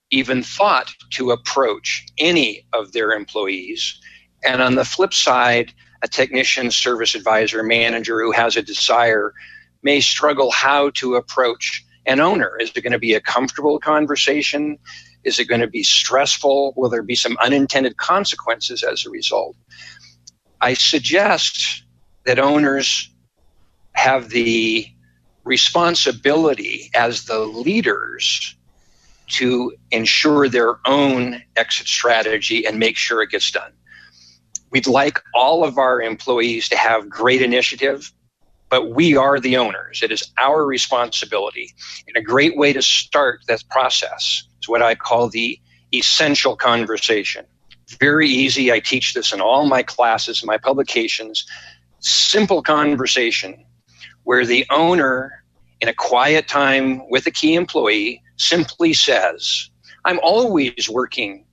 even 0.09 0.43
thought 0.43 0.93
to 1.11 1.31
approach 1.31 2.05
any 2.17 2.65
of 2.73 2.91
their 2.91 3.11
employees. 3.11 3.99
And 4.43 4.61
on 4.61 4.75
the 4.75 4.85
flip 4.85 5.13
side, 5.13 5.73
a 6.01 6.07
technician, 6.07 6.71
service 6.71 7.15
advisor, 7.15 7.63
manager 7.63 8.21
who 8.21 8.31
has 8.31 8.57
a 8.57 8.61
desire 8.61 9.33
may 9.83 10.01
struggle 10.01 10.51
how 10.51 10.89
to 10.91 11.15
approach 11.15 11.85
an 12.05 12.19
owner. 12.19 12.57
Is 12.59 12.71
it 12.75 12.81
going 12.81 12.91
to 12.93 12.99
be 12.99 13.13
a 13.13 13.21
comfortable 13.21 13.79
conversation? 13.79 14.77
Is 15.23 15.39
it 15.39 15.45
going 15.45 15.61
to 15.61 15.67
be 15.67 15.83
stressful? 15.83 16.73
Will 16.75 16.89
there 16.89 17.03
be 17.03 17.15
some 17.15 17.37
unintended 17.41 17.97
consequences 17.97 18.83
as 18.83 19.05
a 19.05 19.09
result? 19.09 19.55
I 20.59 20.73
suggest 20.73 21.83
that 22.25 22.39
owners 22.39 23.09
have 23.93 24.29
the 24.29 24.87
responsibility 25.43 26.89
as 26.93 27.25
the 27.25 27.39
leaders 27.39 28.55
to 29.27 29.73
ensure 29.91 30.49
their 30.49 30.75
own 30.85 31.41
exit 31.55 31.87
strategy 31.87 32.65
and 32.65 32.77
make 32.79 32.97
sure 32.97 33.21
it 33.21 33.29
gets 33.29 33.49
done. 33.51 33.71
We'd 34.71 34.87
like 34.87 35.21
all 35.33 35.63
of 35.63 35.77
our 35.77 36.01
employees 36.01 36.69
to 36.69 36.77
have 36.77 37.09
great 37.09 37.41
initiative, 37.41 38.11
but 38.71 38.89
we 38.89 39.17
are 39.17 39.37
the 39.37 39.57
owners. 39.57 40.01
It 40.01 40.11
is 40.11 40.31
our 40.39 40.65
responsibility. 40.65 41.75
And 42.07 42.15
a 42.15 42.21
great 42.21 42.57
way 42.57 42.71
to 42.71 42.81
start 42.81 43.41
that 43.47 43.63
process 43.69 44.43
is 44.61 44.69
what 44.69 44.81
I 44.81 44.95
call 44.95 45.27
the 45.27 45.59
essential 45.93 46.55
conversation. 46.55 47.45
Very 47.99 48.29
easy. 48.29 48.71
I 48.71 48.79
teach 48.79 49.13
this 49.13 49.33
in 49.33 49.41
all 49.41 49.65
my 49.65 49.83
classes, 49.83 50.45
my 50.45 50.57
publications. 50.57 51.45
Simple 51.99 52.63
conversation 52.63 53.65
where 54.23 54.45
the 54.45 54.65
owner, 54.69 55.43
in 55.81 55.89
a 55.89 55.93
quiet 55.93 56.47
time 56.47 57.09
with 57.09 57.27
a 57.27 57.31
key 57.31 57.55
employee, 57.55 58.23
simply 58.37 58.93
says, 58.93 59.69
I'm 60.05 60.19
always 60.23 60.89
working 60.89 61.45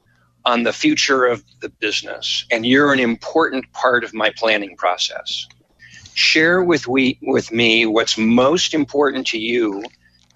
on 0.44 0.62
the 0.62 0.72
future 0.72 1.26
of 1.26 1.42
the 1.60 1.68
business, 1.68 2.46
and 2.50 2.64
you're 2.64 2.92
an 2.92 3.00
important 3.00 3.72
part 3.72 4.04
of 4.04 4.14
my 4.14 4.30
planning 4.30 4.76
process. 4.76 5.48
Share 6.18 6.60
with, 6.60 6.88
we, 6.88 7.16
with 7.22 7.52
me 7.52 7.86
what's 7.86 8.18
most 8.18 8.74
important 8.74 9.28
to 9.28 9.38
you 9.38 9.84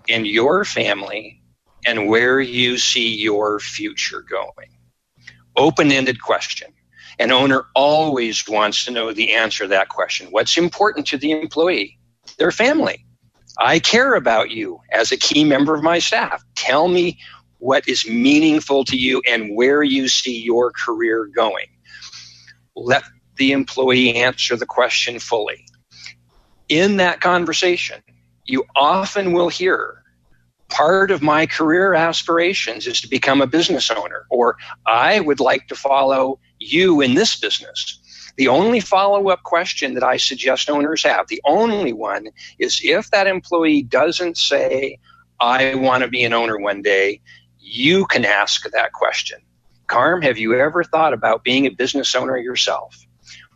and 0.08 0.24
your 0.24 0.64
family 0.64 1.42
and 1.84 2.08
where 2.08 2.40
you 2.40 2.78
see 2.78 3.16
your 3.16 3.58
future 3.58 4.20
going. 4.22 4.68
Open 5.56 5.90
ended 5.90 6.22
question. 6.22 6.72
An 7.18 7.32
owner 7.32 7.64
always 7.74 8.48
wants 8.48 8.84
to 8.84 8.92
know 8.92 9.12
the 9.12 9.32
answer 9.32 9.64
to 9.64 9.68
that 9.70 9.88
question. 9.88 10.28
What's 10.30 10.56
important 10.56 11.08
to 11.08 11.18
the 11.18 11.32
employee? 11.32 11.98
Their 12.38 12.52
family. 12.52 13.04
I 13.58 13.80
care 13.80 14.14
about 14.14 14.50
you 14.50 14.78
as 14.92 15.10
a 15.10 15.16
key 15.16 15.42
member 15.42 15.74
of 15.74 15.82
my 15.82 15.98
staff. 15.98 16.44
Tell 16.54 16.86
me 16.86 17.18
what 17.58 17.88
is 17.88 18.08
meaningful 18.08 18.84
to 18.84 18.96
you 18.96 19.20
and 19.28 19.56
where 19.56 19.82
you 19.82 20.06
see 20.06 20.42
your 20.42 20.70
career 20.70 21.26
going. 21.26 21.66
Let 22.76 23.02
the 23.34 23.50
employee 23.50 24.14
answer 24.14 24.54
the 24.54 24.64
question 24.64 25.18
fully. 25.18 25.66
In 26.72 26.96
that 26.96 27.20
conversation, 27.20 28.00
you 28.46 28.64
often 28.74 29.34
will 29.34 29.50
hear 29.50 30.02
part 30.70 31.10
of 31.10 31.20
my 31.20 31.44
career 31.44 31.92
aspirations 31.92 32.86
is 32.86 33.02
to 33.02 33.10
become 33.10 33.42
a 33.42 33.46
business 33.46 33.90
owner, 33.90 34.24
or 34.30 34.56
I 34.86 35.20
would 35.20 35.38
like 35.38 35.66
to 35.66 35.74
follow 35.74 36.40
you 36.58 37.02
in 37.02 37.12
this 37.12 37.38
business. 37.38 38.32
The 38.38 38.48
only 38.48 38.80
follow 38.80 39.28
up 39.28 39.42
question 39.42 39.92
that 39.92 40.02
I 40.02 40.16
suggest 40.16 40.70
owners 40.70 41.02
have, 41.02 41.28
the 41.28 41.42
only 41.44 41.92
one, 41.92 42.28
is 42.58 42.80
if 42.82 43.10
that 43.10 43.26
employee 43.26 43.82
doesn't 43.82 44.38
say, 44.38 44.98
I 45.38 45.74
want 45.74 46.04
to 46.04 46.08
be 46.08 46.24
an 46.24 46.32
owner 46.32 46.58
one 46.58 46.80
day, 46.80 47.20
you 47.58 48.06
can 48.06 48.24
ask 48.24 48.62
that 48.70 48.94
question. 48.94 49.40
Carm, 49.88 50.22
have 50.22 50.38
you 50.38 50.58
ever 50.58 50.84
thought 50.84 51.12
about 51.12 51.44
being 51.44 51.66
a 51.66 51.70
business 51.70 52.14
owner 52.14 52.38
yourself? 52.38 52.98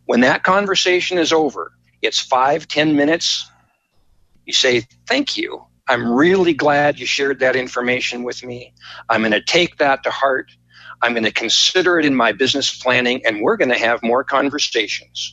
When 0.04 0.20
that 0.20 0.42
conversation 0.42 1.16
is 1.16 1.32
over, 1.32 1.72
it's 2.02 2.20
five, 2.20 2.68
ten 2.68 2.96
minutes. 2.96 3.50
You 4.44 4.52
say, 4.52 4.86
Thank 5.08 5.36
you. 5.36 5.66
I'm 5.88 6.12
really 6.12 6.52
glad 6.52 6.98
you 6.98 7.06
shared 7.06 7.40
that 7.40 7.54
information 7.54 8.24
with 8.24 8.44
me. 8.44 8.74
I'm 9.08 9.20
going 9.20 9.32
to 9.32 9.42
take 9.42 9.78
that 9.78 10.02
to 10.02 10.10
heart. 10.10 10.50
I'm 11.00 11.12
going 11.12 11.24
to 11.24 11.32
consider 11.32 11.98
it 11.98 12.06
in 12.06 12.14
my 12.14 12.32
business 12.32 12.76
planning, 12.76 13.24
and 13.24 13.40
we're 13.40 13.56
going 13.56 13.70
to 13.70 13.78
have 13.78 14.02
more 14.02 14.24
conversations. 14.24 15.32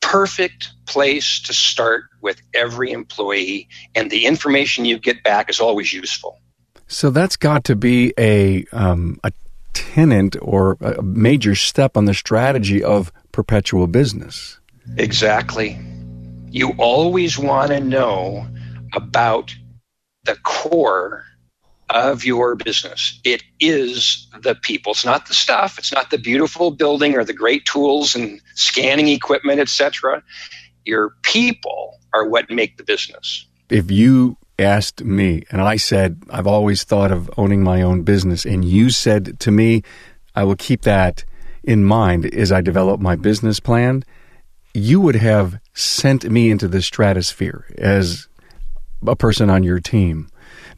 Perfect 0.00 0.70
place 0.86 1.40
to 1.42 1.52
start 1.52 2.04
with 2.22 2.40
every 2.54 2.92
employee, 2.92 3.68
and 3.94 4.10
the 4.10 4.24
information 4.24 4.84
you 4.84 4.98
get 4.98 5.22
back 5.22 5.50
is 5.50 5.60
always 5.60 5.92
useful. 5.92 6.38
So 6.86 7.10
that's 7.10 7.36
got 7.36 7.64
to 7.64 7.76
be 7.76 8.14
a 8.16 8.64
um, 8.72 9.18
a 9.24 9.32
tenant 9.72 10.36
or 10.40 10.78
a 10.80 11.02
major 11.02 11.54
step 11.54 11.96
on 11.96 12.04
the 12.04 12.14
strategy 12.14 12.82
of 12.82 13.12
perpetual 13.32 13.88
business. 13.88 14.60
Exactly. 14.96 15.78
You 16.50 16.72
always 16.78 17.38
want 17.38 17.70
to 17.70 17.80
know 17.80 18.46
about 18.94 19.54
the 20.24 20.36
core 20.36 21.24
of 21.90 22.24
your 22.24 22.56
business. 22.56 23.20
It 23.24 23.42
is 23.60 24.26
the 24.40 24.54
people. 24.54 24.92
It's 24.92 25.04
not 25.04 25.26
the 25.26 25.34
stuff. 25.34 25.78
It's 25.78 25.92
not 25.92 26.10
the 26.10 26.18
beautiful 26.18 26.70
building 26.70 27.14
or 27.14 27.24
the 27.24 27.32
great 27.32 27.64
tools 27.64 28.14
and 28.14 28.40
scanning 28.54 29.08
equipment, 29.08 29.60
etc. 29.60 30.22
Your 30.84 31.12
people 31.22 31.98
are 32.12 32.26
what 32.26 32.50
make 32.50 32.76
the 32.76 32.84
business. 32.84 33.46
If 33.68 33.90
you 33.90 34.36
asked 34.58 35.04
me 35.04 35.44
and 35.50 35.60
I 35.60 35.76
said, 35.76 36.22
I've 36.30 36.46
always 36.46 36.84
thought 36.84 37.12
of 37.12 37.30
owning 37.36 37.62
my 37.62 37.82
own 37.82 38.02
business, 38.02 38.44
and 38.44 38.64
you 38.64 38.90
said 38.90 39.38
to 39.40 39.50
me, 39.50 39.82
I 40.34 40.44
will 40.44 40.56
keep 40.56 40.82
that 40.82 41.24
in 41.62 41.84
mind 41.84 42.26
as 42.26 42.52
I 42.52 42.60
develop 42.60 43.00
my 43.00 43.16
business 43.16 43.60
plan, 43.60 44.04
you 44.76 45.00
would 45.00 45.16
have 45.16 45.58
sent 45.74 46.30
me 46.30 46.50
into 46.50 46.68
the 46.68 46.82
stratosphere 46.82 47.66
as 47.78 48.28
a 49.06 49.16
person 49.16 49.50
on 49.50 49.62
your 49.62 49.80
team 49.80 50.28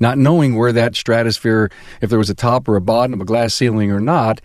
not 0.01 0.19
knowing 0.19 0.57
where 0.57 0.73
that 0.73 0.97
stratosphere, 0.97 1.71
if 2.01 2.11
there 2.11 2.19
was 2.19 2.31
a 2.31 2.35
top 2.35 2.69
or 2.69 2.77
a 2.77 2.81
bottom, 2.81 3.21
a 3.21 3.25
glass 3.25 3.55
ceiling 3.55 3.91
or 3.91 3.99
not, 4.01 4.41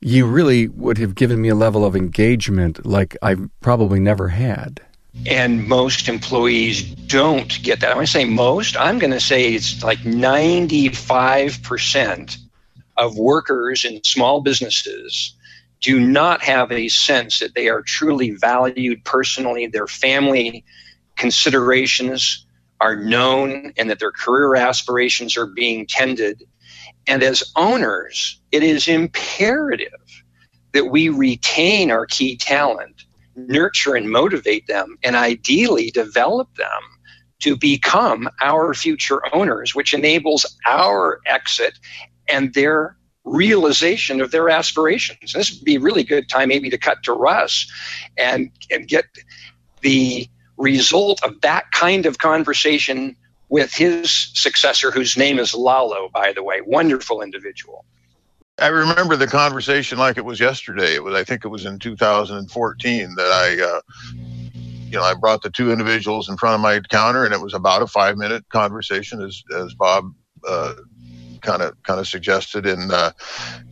you 0.00 0.26
really 0.26 0.66
would 0.68 0.96
have 0.98 1.14
given 1.14 1.40
me 1.40 1.48
a 1.48 1.54
level 1.54 1.84
of 1.84 1.94
engagement 1.94 2.84
like 2.84 3.16
I've 3.22 3.48
probably 3.60 4.00
never 4.00 4.26
had. 4.28 4.80
And 5.26 5.68
most 5.68 6.08
employees 6.08 6.82
don't 6.82 7.62
get 7.62 7.78
that. 7.80 7.96
When 7.96 8.06
to 8.06 8.10
say 8.10 8.24
most, 8.24 8.76
I'm 8.76 8.98
going 8.98 9.12
to 9.12 9.20
say 9.20 9.54
it's 9.54 9.84
like 9.84 10.00
95% 10.00 12.36
of 12.96 13.16
workers 13.16 13.84
in 13.84 14.02
small 14.02 14.40
businesses 14.40 15.34
do 15.84 16.00
not 16.00 16.42
have 16.42 16.72
a 16.72 16.88
sense 16.88 17.40
that 17.40 17.54
they 17.54 17.68
are 17.68 17.82
truly 17.82 18.30
valued 18.30 19.04
personally, 19.04 19.66
their 19.66 19.86
family 19.86 20.64
considerations 21.14 22.46
are 22.80 22.96
known, 22.96 23.70
and 23.76 23.90
that 23.90 23.98
their 23.98 24.10
career 24.10 24.56
aspirations 24.56 25.36
are 25.36 25.44
being 25.44 25.86
tended. 25.86 26.42
And 27.06 27.22
as 27.22 27.52
owners, 27.54 28.40
it 28.50 28.62
is 28.62 28.88
imperative 28.88 29.92
that 30.72 30.86
we 30.86 31.10
retain 31.10 31.90
our 31.90 32.06
key 32.06 32.38
talent, 32.38 33.04
nurture 33.36 33.94
and 33.94 34.08
motivate 34.08 34.66
them, 34.66 34.96
and 35.04 35.14
ideally 35.14 35.90
develop 35.90 36.48
them 36.56 36.80
to 37.40 37.58
become 37.58 38.30
our 38.40 38.72
future 38.72 39.20
owners, 39.34 39.74
which 39.74 39.92
enables 39.92 40.46
our 40.66 41.20
exit 41.26 41.78
and 42.26 42.54
their 42.54 42.96
realization 43.24 44.20
of 44.20 44.30
their 44.30 44.48
aspirations. 44.50 45.32
This 45.32 45.52
would 45.52 45.64
be 45.64 45.76
a 45.76 45.80
really 45.80 46.04
good 46.04 46.28
time 46.28 46.48
maybe 46.48 46.70
to 46.70 46.78
cut 46.78 47.02
to 47.04 47.12
Russ 47.12 47.66
and, 48.16 48.50
and 48.70 48.86
get 48.86 49.06
the 49.80 50.28
result 50.56 51.22
of 51.24 51.40
that 51.40 51.70
kind 51.72 52.06
of 52.06 52.18
conversation 52.18 53.16
with 53.48 53.72
his 53.72 54.10
successor, 54.34 54.90
whose 54.90 55.16
name 55.16 55.38
is 55.38 55.54
Lalo, 55.54 56.08
by 56.12 56.32
the 56.32 56.42
way. 56.42 56.60
Wonderful 56.60 57.22
individual. 57.22 57.84
I 58.58 58.68
remember 58.68 59.16
the 59.16 59.26
conversation 59.26 59.98
like 59.98 60.16
it 60.16 60.24
was 60.24 60.38
yesterday. 60.38 60.94
It 60.94 61.02
was, 61.02 61.14
I 61.14 61.24
think 61.24 61.44
it 61.44 61.48
was 61.48 61.64
in 61.64 61.78
2014 61.78 63.14
that 63.16 63.22
I, 63.22 63.62
uh, 63.62 63.80
you 64.14 64.92
know, 64.92 65.02
I 65.02 65.14
brought 65.14 65.42
the 65.42 65.50
two 65.50 65.72
individuals 65.72 66.28
in 66.28 66.36
front 66.36 66.54
of 66.54 66.60
my 66.60 66.78
counter, 66.80 67.24
and 67.24 67.34
it 67.34 67.40
was 67.40 67.54
about 67.54 67.82
a 67.82 67.86
five 67.86 68.16
minute 68.16 68.48
conversation, 68.50 69.20
as 69.22 69.42
as 69.56 69.74
Bob 69.74 70.14
uh, 70.46 70.74
kind 71.44 71.62
of 71.62 71.80
kind 71.84 72.00
of 72.00 72.08
suggested, 72.08 72.66
and 72.66 72.90
uh, 72.90 73.12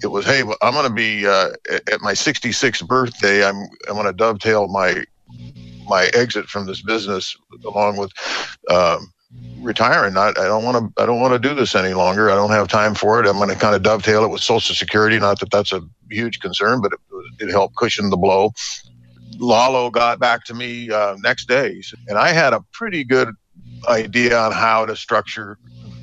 it 0.02 0.08
was, 0.08 0.24
hey, 0.24 0.42
I'm 0.60 0.74
going 0.74 0.86
to 0.86 0.94
be 0.94 1.26
uh, 1.26 1.50
at 1.70 2.00
my 2.00 2.12
66th 2.12 2.86
birthday. 2.86 3.44
I'm 3.44 3.56
I'm 3.88 3.94
going 3.94 4.06
to 4.06 4.12
dovetail 4.12 4.68
my 4.68 5.04
my 5.88 6.08
exit 6.14 6.46
from 6.46 6.66
this 6.66 6.82
business 6.82 7.36
along 7.64 7.96
with 7.96 8.12
um, 8.70 9.12
retiring. 9.58 10.16
I, 10.16 10.28
I 10.28 10.32
don't 10.32 10.64
want 10.64 10.94
to 10.94 11.02
I 11.02 11.06
don't 11.06 11.20
want 11.20 11.32
to 11.32 11.48
do 11.48 11.54
this 11.54 11.74
any 11.74 11.94
longer. 11.94 12.30
I 12.30 12.34
don't 12.34 12.50
have 12.50 12.68
time 12.68 12.94
for 12.94 13.20
it. 13.20 13.26
I'm 13.26 13.36
going 13.36 13.48
to 13.48 13.56
kind 13.56 13.74
of 13.74 13.82
dovetail 13.82 14.24
it 14.24 14.28
with 14.28 14.42
Social 14.42 14.74
Security. 14.74 15.18
Not 15.18 15.40
that 15.40 15.50
that's 15.50 15.72
a 15.72 15.80
huge 16.10 16.40
concern, 16.40 16.80
but 16.80 16.92
it, 16.92 17.00
it 17.40 17.50
helped 17.50 17.76
cushion 17.76 18.10
the 18.10 18.16
blow. 18.16 18.52
Lalo 19.38 19.90
got 19.90 20.20
back 20.20 20.44
to 20.44 20.54
me 20.54 20.90
uh, 20.90 21.16
next 21.20 21.48
day, 21.48 21.82
and 22.06 22.18
I 22.18 22.28
had 22.28 22.52
a 22.52 22.64
pretty 22.72 23.02
good 23.02 23.34
idea 23.88 24.38
on 24.38 24.52
how 24.52 24.86
to 24.86 24.94
structure 24.94 25.58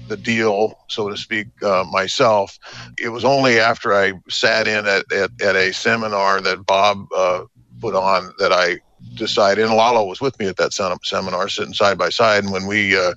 the 0.10 0.18
deal, 0.18 0.78
so 0.88 1.10
to 1.10 1.18
speak, 1.18 1.48
uh, 1.64 1.86
myself. 1.90 2.60
It 2.98 3.10
was 3.10 3.24
only 3.24 3.60
after 3.60 3.94
I 3.94 4.14
sat 4.30 4.68
in 4.68 4.86
at, 4.86 5.12
at, 5.12 5.32
at 5.42 5.56
a 5.56 5.74
seminar 5.74 6.42
that 6.42 6.66
Bob 6.66 7.06
uh, 7.16 7.44
put 7.80 7.96
on 7.96 8.34
that 8.40 8.52
I 8.52 8.80
decided, 9.16 9.66
and 9.66 9.74
Lalo 9.74 10.06
was 10.06 10.22
with 10.22 10.38
me 10.40 10.48
at 10.48 10.58
that 10.58 10.74
seminar, 10.74 11.50
sitting 11.50 11.74
side 11.74 11.98
by 11.98 12.10
side. 12.10 12.44
And 12.44 12.52
when 12.52 12.68
we 12.68 12.98
uh, 12.98 13.14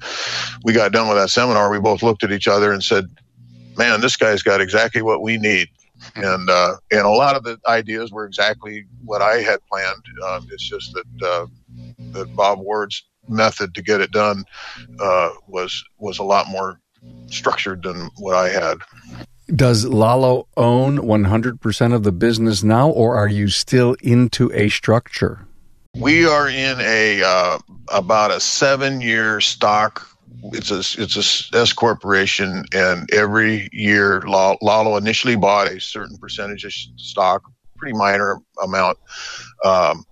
we 0.64 0.72
got 0.72 0.92
done 0.92 1.08
with 1.08 1.16
that 1.16 1.30
seminar, 1.30 1.70
we 1.70 1.80
both 1.80 2.02
looked 2.02 2.22
at 2.22 2.32
each 2.32 2.48
other 2.48 2.72
and 2.72 2.82
said, 2.82 3.06
"Man, 3.76 4.00
this 4.00 4.16
guy's 4.16 4.42
got 4.42 4.60
exactly 4.60 5.02
what 5.02 5.22
we 5.22 5.38
need." 5.38 5.68
And 6.16 6.50
uh, 6.50 6.76
and 6.90 7.02
a 7.02 7.10
lot 7.10 7.36
of 7.36 7.44
the 7.44 7.58
ideas 7.66 8.10
were 8.10 8.26
exactly 8.26 8.84
what 9.04 9.22
I 9.22 9.36
had 9.38 9.60
planned. 9.70 10.04
Uh, 10.24 10.40
it's 10.50 10.68
just 10.68 10.92
that 10.94 11.26
uh, 11.26 11.46
that 12.12 12.34
Bob 12.36 12.58
Ward's 12.60 13.04
method 13.28 13.74
to 13.74 13.82
get 13.82 14.00
it 14.00 14.10
done 14.10 14.44
uh, 15.00 15.30
was 15.46 15.84
was 15.98 16.18
a 16.18 16.24
lot 16.24 16.48
more 16.48 16.80
structured 17.26 17.82
than 17.82 18.10
what 18.18 18.36
I 18.36 18.48
had. 18.48 18.78
Does 19.54 19.84
Lalo 19.84 20.46
own 20.56 20.98
100% 20.98 21.94
of 21.94 22.04
the 22.04 22.12
business 22.12 22.62
now, 22.62 22.88
or 22.88 23.16
are 23.16 23.28
you 23.28 23.48
still 23.48 23.96
into 24.00 24.50
a 24.52 24.68
structure? 24.68 25.46
We 25.96 26.26
are 26.26 26.48
in 26.48 26.80
a 26.80 27.22
uh, 27.22 27.58
about 27.92 28.30
a 28.30 28.40
seven 28.40 29.02
year 29.02 29.42
stock. 29.42 30.08
It's 30.44 30.70
a 30.70 30.78
it's 31.00 31.52
a 31.52 31.58
S 31.58 31.72
corporation, 31.74 32.64
and 32.72 33.12
every 33.12 33.68
year 33.72 34.22
Lalo 34.22 34.96
initially 34.96 35.36
bought 35.36 35.68
a 35.68 35.80
certain 35.80 36.16
percentage 36.16 36.64
of 36.64 36.72
stock, 36.96 37.42
pretty 37.76 37.94
minor 37.96 38.38
amount, 38.62 38.96
um, 39.66 40.04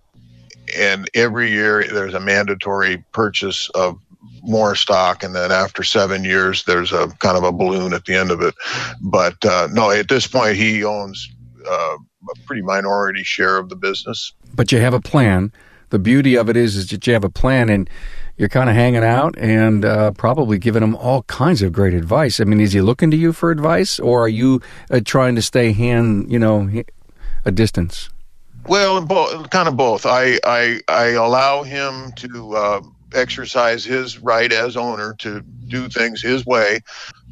and 0.77 1.09
every 1.15 1.51
year 1.51 1.83
there's 1.85 2.15
a 2.15 2.21
mandatory 2.21 3.03
purchase 3.13 3.71
of 3.71 3.99
more 4.43 4.75
stock, 4.75 5.23
and 5.23 5.35
then 5.35 5.53
after 5.53 5.83
seven 5.83 6.25
years, 6.25 6.65
there's 6.65 6.93
a 6.93 7.09
kind 7.19 7.37
of 7.37 7.45
a 7.45 7.53
balloon 7.53 7.93
at 7.93 8.05
the 8.05 8.15
end 8.15 8.31
of 8.31 8.41
it. 8.41 8.55
But 9.01 9.45
uh, 9.45 9.69
no, 9.73 9.91
at 9.91 10.09
this 10.09 10.27
point, 10.27 10.57
he 10.57 10.85
owns 10.85 11.29
uh, 11.67 11.97
a 11.97 12.47
pretty 12.47 12.63
minority 12.63 13.23
share 13.23 13.59
of 13.59 13.69
the 13.69 13.77
business. 13.77 14.33
But 14.55 14.73
you 14.73 14.81
have 14.81 14.95
a 14.95 15.01
plan. 15.01 15.53
The 15.91 15.99
beauty 15.99 16.37
of 16.37 16.49
it 16.49 16.57
is, 16.57 16.77
is 16.77 16.89
that 16.91 17.07
you 17.07 17.13
have 17.13 17.25
a 17.25 17.31
plan, 17.31 17.69
and 17.69 17.91
you're 18.37 18.49
kind 18.49 18.71
of 18.71 18.77
hanging 18.77 19.05
out 19.05 19.37
and 19.37 19.85
uh, 19.85 20.13
probably 20.13 20.59
giving 20.59 20.83
him 20.83 20.95
all 20.97 21.25
kinds 21.25 21.63
of 21.63 21.73
great 21.73 21.93
advice. 21.93 22.41
I 22.41 22.45
mean, 22.45 22.61
is 22.61 22.73
he 22.73 22.81
looking 22.81 23.11
to 23.11 23.17
you 23.17 23.33
for 23.33 23.51
advice, 23.51 23.99
or 23.99 24.25
are 24.25 24.29
you 24.29 24.63
uh, 24.91 25.01
trying 25.05 25.35
to 25.35 25.43
stay 25.43 25.73
hand, 25.73 26.33
you 26.33 26.39
know, 26.39 26.71
a 27.45 27.51
distance? 27.51 28.09
Well, 28.67 29.07
kind 29.49 29.69
of 29.69 29.77
both. 29.77 30.07
I 30.07 30.39
I, 30.45 30.81
I 30.89 31.07
allow 31.11 31.65
him 31.65 32.13
to 32.17 32.57
uh, 32.57 32.81
exercise 33.15 33.85
his 33.85 34.19
right 34.19 34.53
as 34.53 34.77
owner 34.77 35.15
to 35.19 35.41
do 35.69 35.89
things 35.89 36.23
his 36.23 36.45
way. 36.47 36.81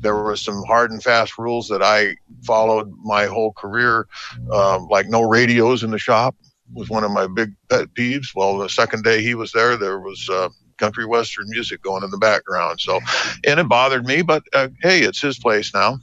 There 0.01 0.15
were 0.15 0.37
some 0.37 0.63
hard 0.67 0.91
and 0.91 1.03
fast 1.03 1.39
rules 1.39 1.69
that 1.69 1.83
I 1.83 2.17
followed 2.45 2.93
my 3.03 3.27
whole 3.27 3.53
career, 3.53 4.07
uh, 4.53 4.81
like 4.91 5.09
no 5.09 5.23
radios 5.23 5.83
in 5.83 5.91
the 5.91 5.99
shop 5.99 6.37
was 6.75 6.91
one 6.91 7.05
of 7.05 7.11
my 7.11 7.27
big 7.27 7.55
pet 7.71 7.89
peeves. 7.95 8.35
Well, 8.35 8.59
the 8.59 8.69
second 8.69 9.05
day 9.05 9.23
he 9.23 9.35
was 9.35 9.53
there, 9.53 9.77
there 9.77 10.01
was 10.01 10.29
uh, 10.31 10.49
country 10.79 11.07
western 11.07 11.47
music 11.49 11.83
going 11.83 12.05
in 12.05 12.11
the 12.11 12.19
background. 12.19 12.81
So, 12.81 13.01
and 13.47 13.61
it 13.61 13.69
bothered 13.69 14.07
me, 14.07 14.23
but 14.23 14.45
uh, 14.53 14.69
hey, 14.83 15.01
it's 15.01 15.21
his 15.21 15.39
place 15.39 15.75
now. 15.75 15.99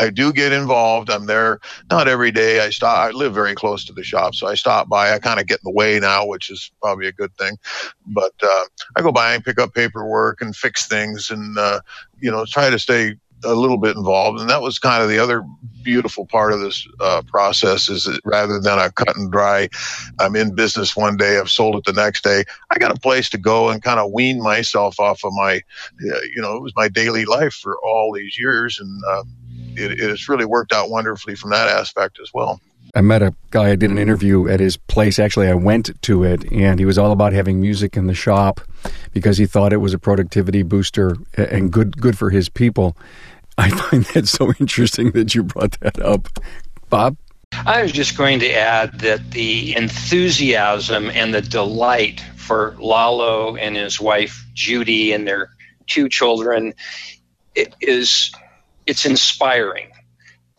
I 0.00 0.10
do 0.10 0.32
get 0.32 0.52
involved. 0.52 1.10
I'm 1.10 1.26
there 1.26 1.60
not 1.90 2.08
every 2.08 2.30
day. 2.30 2.60
I 2.60 2.70
stop. 2.70 2.98
I 2.98 3.10
live 3.10 3.34
very 3.34 3.54
close 3.54 3.84
to 3.86 3.92
the 3.92 4.02
shop, 4.02 4.34
so 4.34 4.46
I 4.46 4.54
stop 4.54 4.88
by. 4.88 5.12
I 5.12 5.18
kind 5.18 5.40
of 5.40 5.46
get 5.46 5.60
in 5.60 5.64
the 5.64 5.70
way 5.70 6.00
now, 6.00 6.26
which 6.26 6.50
is 6.50 6.70
probably 6.82 7.06
a 7.06 7.12
good 7.12 7.34
thing. 7.36 7.56
But 8.06 8.32
uh, 8.42 8.64
I 8.96 9.02
go 9.02 9.12
by 9.12 9.34
and 9.34 9.44
pick 9.44 9.58
up 9.58 9.74
paperwork 9.74 10.40
and 10.40 10.54
fix 10.54 10.86
things, 10.86 11.30
and 11.30 11.56
uh, 11.58 11.80
you 12.18 12.30
know, 12.30 12.44
try 12.44 12.70
to 12.70 12.78
stay 12.78 13.16
a 13.44 13.54
little 13.54 13.76
bit 13.76 13.96
involved. 13.96 14.40
And 14.40 14.50
that 14.50 14.62
was 14.62 14.78
kind 14.78 15.02
of 15.02 15.08
the 15.08 15.18
other 15.18 15.44
beautiful 15.82 16.26
part 16.26 16.52
of 16.52 16.60
this 16.60 16.86
uh, 17.00 17.22
process 17.26 17.88
is 17.88 18.04
that 18.04 18.20
rather 18.24 18.58
than 18.58 18.78
a 18.78 18.90
cut 18.90 19.16
and 19.16 19.30
dry, 19.30 19.68
I'm 20.18 20.34
in 20.34 20.54
business 20.54 20.96
one 20.96 21.16
day, 21.16 21.38
I've 21.38 21.50
sold 21.50 21.76
it 21.76 21.84
the 21.84 21.92
next 21.92 22.24
day. 22.24 22.44
I 22.70 22.78
got 22.78 22.96
a 22.96 23.00
place 23.00 23.28
to 23.30 23.38
go 23.38 23.68
and 23.68 23.82
kind 23.82 24.00
of 24.00 24.12
wean 24.12 24.42
myself 24.42 24.98
off 24.98 25.24
of 25.24 25.32
my, 25.34 25.56
uh, 25.56 26.20
you 26.34 26.40
know, 26.40 26.56
it 26.56 26.62
was 26.62 26.72
my 26.74 26.88
daily 26.88 27.24
life 27.26 27.54
for 27.54 27.78
all 27.84 28.12
these 28.12 28.38
years. 28.38 28.80
And 28.80 29.02
uh, 29.10 29.24
it, 29.76 29.92
it 29.92 30.10
has 30.10 30.28
really 30.28 30.44
worked 30.44 30.72
out 30.72 30.90
wonderfully 30.90 31.34
from 31.34 31.50
that 31.50 31.68
aspect 31.68 32.18
as 32.20 32.30
well. 32.32 32.60
I 32.94 33.00
met 33.00 33.22
a 33.22 33.34
guy, 33.50 33.70
I 33.70 33.76
did 33.76 33.90
an 33.90 33.98
interview 33.98 34.48
at 34.48 34.60
his 34.60 34.76
place. 34.76 35.18
Actually, 35.18 35.48
I 35.48 35.54
went 35.54 36.00
to 36.02 36.22
it, 36.22 36.50
and 36.52 36.78
he 36.78 36.84
was 36.84 36.96
all 36.96 37.10
about 37.10 37.32
having 37.32 37.60
music 37.60 37.96
in 37.96 38.06
the 38.06 38.14
shop 38.14 38.60
because 39.12 39.36
he 39.36 39.46
thought 39.46 39.72
it 39.72 39.78
was 39.78 39.94
a 39.94 39.98
productivity 39.98 40.62
booster 40.62 41.16
and 41.34 41.72
good 41.72 42.00
good 42.00 42.16
for 42.16 42.30
his 42.30 42.48
people. 42.48 42.96
I 43.58 43.70
find 43.90 44.04
that 44.06 44.28
so 44.28 44.52
interesting 44.60 45.10
that 45.12 45.34
you 45.34 45.42
brought 45.42 45.78
that 45.80 46.00
up. 46.00 46.28
Bob? 46.88 47.16
I 47.66 47.82
was 47.82 47.92
just 47.92 48.16
going 48.16 48.40
to 48.40 48.52
add 48.52 49.00
that 49.00 49.30
the 49.30 49.76
enthusiasm 49.76 51.08
and 51.10 51.32
the 51.32 51.42
delight 51.42 52.20
for 52.36 52.74
Lalo 52.78 53.56
and 53.56 53.76
his 53.76 54.00
wife 54.00 54.44
Judy 54.54 55.12
and 55.12 55.26
their 55.26 55.50
two 55.86 56.08
children 56.08 56.74
is 57.54 58.32
it's 58.86 59.06
inspiring 59.06 59.90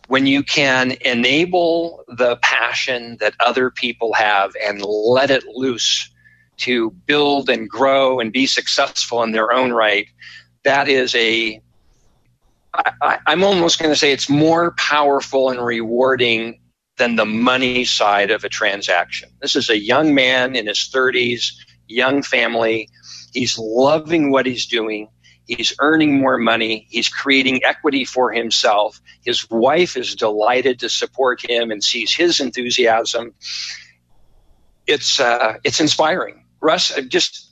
when 0.07 0.27
you 0.27 0.43
can 0.43 0.91
enable 1.01 2.03
the 2.07 2.35
passion 2.37 3.17
that 3.19 3.33
other 3.39 3.71
people 3.71 4.13
have 4.13 4.53
and 4.63 4.81
let 4.83 5.31
it 5.31 5.43
loose 5.45 6.09
to 6.57 6.91
build 6.91 7.49
and 7.49 7.69
grow 7.69 8.19
and 8.19 8.31
be 8.31 8.45
successful 8.45 9.23
in 9.23 9.31
their 9.31 9.51
own 9.51 9.71
right 9.71 10.07
that 10.63 10.87
is 10.87 11.15
a 11.15 11.61
I, 13.01 13.19
I'm 13.25 13.43
almost 13.43 13.79
going 13.79 13.91
to 13.91 13.95
say 13.95 14.11
it's 14.11 14.29
more 14.29 14.71
powerful 14.71 15.49
and 15.49 15.63
rewarding 15.63 16.59
than 16.97 17.15
the 17.15 17.25
money 17.25 17.85
side 17.85 18.31
of 18.31 18.43
a 18.43 18.49
transaction. 18.49 19.29
This 19.41 19.55
is 19.55 19.69
a 19.69 19.77
young 19.77 20.13
man 20.13 20.55
in 20.55 20.67
his 20.67 20.89
30s, 20.93 21.51
young 21.87 22.21
family. 22.21 22.89
He's 23.33 23.57
loving 23.57 24.31
what 24.31 24.45
he's 24.45 24.65
doing. 24.65 25.09
He's 25.47 25.73
earning 25.79 26.19
more 26.19 26.37
money. 26.37 26.87
He's 26.89 27.09
creating 27.09 27.63
equity 27.63 28.05
for 28.05 28.31
himself. 28.31 28.99
His 29.23 29.49
wife 29.49 29.95
is 29.95 30.15
delighted 30.15 30.79
to 30.79 30.89
support 30.89 31.47
him 31.47 31.71
and 31.71 31.83
sees 31.83 32.13
his 32.13 32.39
enthusiasm. 32.39 33.33
It's 34.87 35.19
uh, 35.19 35.57
it's 35.63 35.79
inspiring. 35.79 36.45
Russ, 36.61 36.99
just 37.07 37.51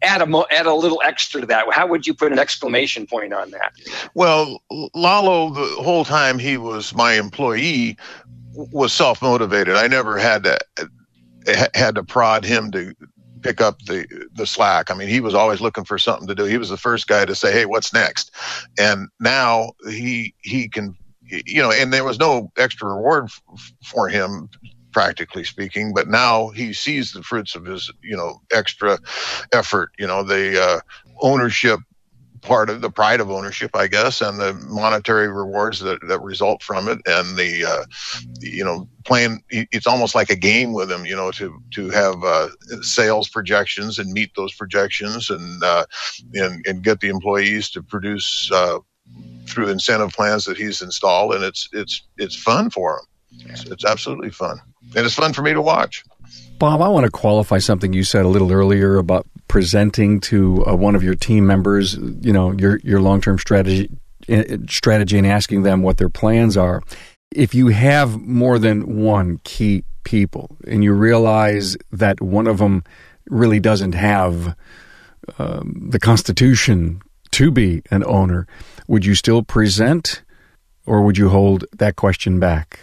add 0.00 0.22
a 0.22 0.44
add 0.50 0.66
a 0.66 0.74
little 0.74 1.02
extra 1.04 1.40
to 1.40 1.46
that. 1.48 1.66
How 1.72 1.86
would 1.86 2.06
you 2.06 2.14
put 2.14 2.32
an 2.32 2.38
exclamation 2.38 3.06
point 3.06 3.32
on 3.32 3.50
that? 3.50 3.72
Well, 4.14 4.62
Lalo, 4.94 5.50
the 5.50 5.82
whole 5.82 6.04
time 6.04 6.38
he 6.38 6.56
was 6.56 6.94
my 6.94 7.14
employee, 7.14 7.96
was 8.54 8.92
self 8.92 9.22
motivated. 9.22 9.76
I 9.76 9.88
never 9.88 10.18
had 10.18 10.44
to 10.44 10.58
had 11.74 11.96
to 11.96 12.04
prod 12.04 12.44
him 12.44 12.70
to 12.70 12.94
pick 13.42 13.60
up 13.60 13.78
the 13.80 14.06
the 14.34 14.46
slack. 14.46 14.90
I 14.90 14.94
mean, 14.94 15.08
he 15.08 15.20
was 15.20 15.34
always 15.34 15.60
looking 15.60 15.84
for 15.84 15.98
something 15.98 16.28
to 16.28 16.34
do. 16.34 16.44
He 16.44 16.58
was 16.58 16.68
the 16.70 16.76
first 16.76 17.08
guy 17.08 17.24
to 17.24 17.34
say, 17.34 17.52
"Hey, 17.52 17.66
what's 17.66 17.92
next?" 17.92 18.30
And 18.78 19.08
now 19.20 19.72
he 19.88 20.34
he 20.42 20.68
can, 20.68 20.96
you 21.22 21.62
know, 21.62 21.72
and 21.72 21.92
there 21.92 22.04
was 22.04 22.18
no 22.18 22.50
extra 22.56 22.88
reward 22.88 23.24
f- 23.26 23.72
for 23.84 24.08
him 24.08 24.48
practically 24.92 25.42
speaking 25.42 25.94
but 25.94 26.06
now 26.06 26.50
he 26.50 26.72
sees 26.72 27.12
the 27.12 27.22
fruits 27.22 27.54
of 27.54 27.64
his 27.64 27.90
you 28.02 28.16
know 28.16 28.40
extra 28.52 28.98
effort 29.52 29.90
you 29.98 30.06
know 30.06 30.22
the 30.22 30.62
uh, 30.62 30.80
ownership 31.22 31.80
part 32.42 32.68
of 32.68 32.80
the 32.80 32.90
pride 32.90 33.20
of 33.20 33.30
ownership, 33.30 33.70
I 33.74 33.86
guess, 33.86 34.20
and 34.20 34.38
the 34.38 34.52
monetary 34.68 35.28
rewards 35.28 35.80
that, 35.80 36.06
that 36.08 36.20
result 36.20 36.62
from 36.62 36.88
it, 36.88 36.98
and 37.06 37.36
the, 37.36 37.64
uh, 37.64 37.84
you 38.40 38.64
know 38.64 38.88
playing. 39.04 39.42
It's 39.50 39.86
almost 39.86 40.14
like 40.14 40.30
a 40.30 40.36
game 40.36 40.72
with 40.72 40.90
him, 40.90 41.06
you 41.06 41.16
know, 41.16 41.30
to 41.32 41.62
to 41.72 41.90
have 41.90 42.22
uh, 42.22 42.48
sales 42.82 43.28
projections 43.28 43.98
and 43.98 44.12
meet 44.12 44.34
those 44.36 44.54
projections, 44.54 45.30
and 45.30 45.62
uh, 45.62 45.86
and 46.34 46.64
and 46.66 46.82
get 46.82 47.00
the 47.00 47.08
employees 47.08 47.70
to 47.70 47.82
produce 47.82 48.50
uh, 48.52 48.78
through 49.46 49.68
incentive 49.68 50.12
plans 50.12 50.44
that 50.44 50.56
he's 50.56 50.82
installed, 50.82 51.34
and 51.34 51.44
it's 51.44 51.68
it's 51.72 52.02
it's 52.18 52.36
fun 52.36 52.70
for 52.70 52.98
him. 52.98 53.06
It's, 53.48 53.64
it's 53.64 53.84
absolutely 53.84 54.30
fun 54.30 54.60
and 54.94 55.06
it's 55.06 55.14
fun 55.14 55.32
for 55.32 55.42
me 55.42 55.52
to 55.52 55.62
watch. 55.62 56.04
Bob, 56.62 56.80
I 56.80 56.86
want 56.86 57.04
to 57.06 57.10
qualify 57.10 57.58
something 57.58 57.92
you 57.92 58.04
said 58.04 58.24
a 58.24 58.28
little 58.28 58.52
earlier 58.52 58.96
about 58.96 59.26
presenting 59.48 60.20
to 60.20 60.64
uh, 60.64 60.76
one 60.76 60.94
of 60.94 61.02
your 61.02 61.16
team 61.16 61.44
members, 61.44 61.96
you 62.20 62.32
know, 62.32 62.52
your 62.52 62.78
your 62.84 63.00
long 63.00 63.20
term 63.20 63.36
strategy 63.36 63.90
uh, 64.28 64.44
strategy 64.68 65.18
and 65.18 65.26
asking 65.26 65.64
them 65.64 65.82
what 65.82 65.96
their 65.96 66.08
plans 66.08 66.56
are. 66.56 66.80
If 67.32 67.52
you 67.52 67.70
have 67.70 68.20
more 68.20 68.60
than 68.60 69.02
one 69.02 69.40
key 69.42 69.82
people 70.04 70.56
and 70.64 70.84
you 70.84 70.92
realize 70.92 71.76
that 71.90 72.20
one 72.20 72.46
of 72.46 72.58
them 72.58 72.84
really 73.28 73.58
doesn't 73.58 73.94
have 73.94 74.54
um, 75.40 75.88
the 75.90 75.98
constitution 75.98 77.02
to 77.32 77.50
be 77.50 77.82
an 77.90 78.04
owner, 78.04 78.46
would 78.86 79.04
you 79.04 79.16
still 79.16 79.42
present 79.42 80.22
or 80.86 81.02
would 81.02 81.18
you 81.18 81.28
hold 81.28 81.64
that 81.72 81.96
question 81.96 82.38
back? 82.38 82.78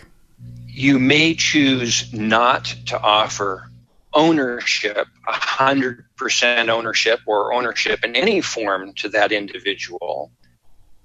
you 0.80 0.98
may 0.98 1.34
choose 1.34 2.13
not 2.13 2.63
to 2.86 2.98
offer 3.02 3.69
ownership, 4.13 5.08
100% 5.28 6.69
ownership 6.69 7.19
or 7.26 7.54
ownership 7.54 8.04
in 8.04 8.15
any 8.15 8.41
form 8.41 8.93
to 8.93 9.10
that 9.10 9.32
individual. 9.32 10.32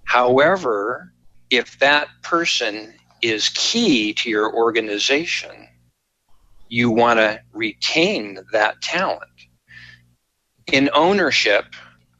However, 0.04 1.12
if 1.50 1.78
that 1.78 2.08
person 2.22 2.94
is 3.22 3.50
key 3.54 4.12
to 4.14 4.30
your 4.30 4.54
organization, 4.54 5.68
you 6.68 6.90
want 6.90 7.18
to 7.18 7.40
retain 7.52 8.38
that 8.52 8.80
talent. 8.80 9.30
In 10.72 10.90
ownership, 10.94 11.66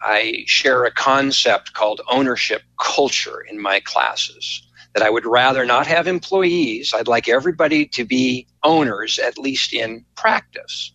I 0.02 0.44
share 0.46 0.84
a 0.84 0.90
concept 0.92 1.72
called 1.72 2.02
ownership 2.10 2.62
culture 2.78 3.40
in 3.40 3.60
my 3.60 3.80
classes 3.80 4.62
that 4.94 5.02
I 5.02 5.10
would 5.10 5.26
rather 5.26 5.66
not 5.66 5.86
have 5.88 6.06
employees. 6.06 6.94
I'd 6.94 7.08
like 7.08 7.28
everybody 7.28 7.86
to 7.88 8.04
be 8.04 8.46
owners, 8.62 9.18
at 9.18 9.36
least 9.36 9.72
in 9.72 10.04
practice. 10.16 10.92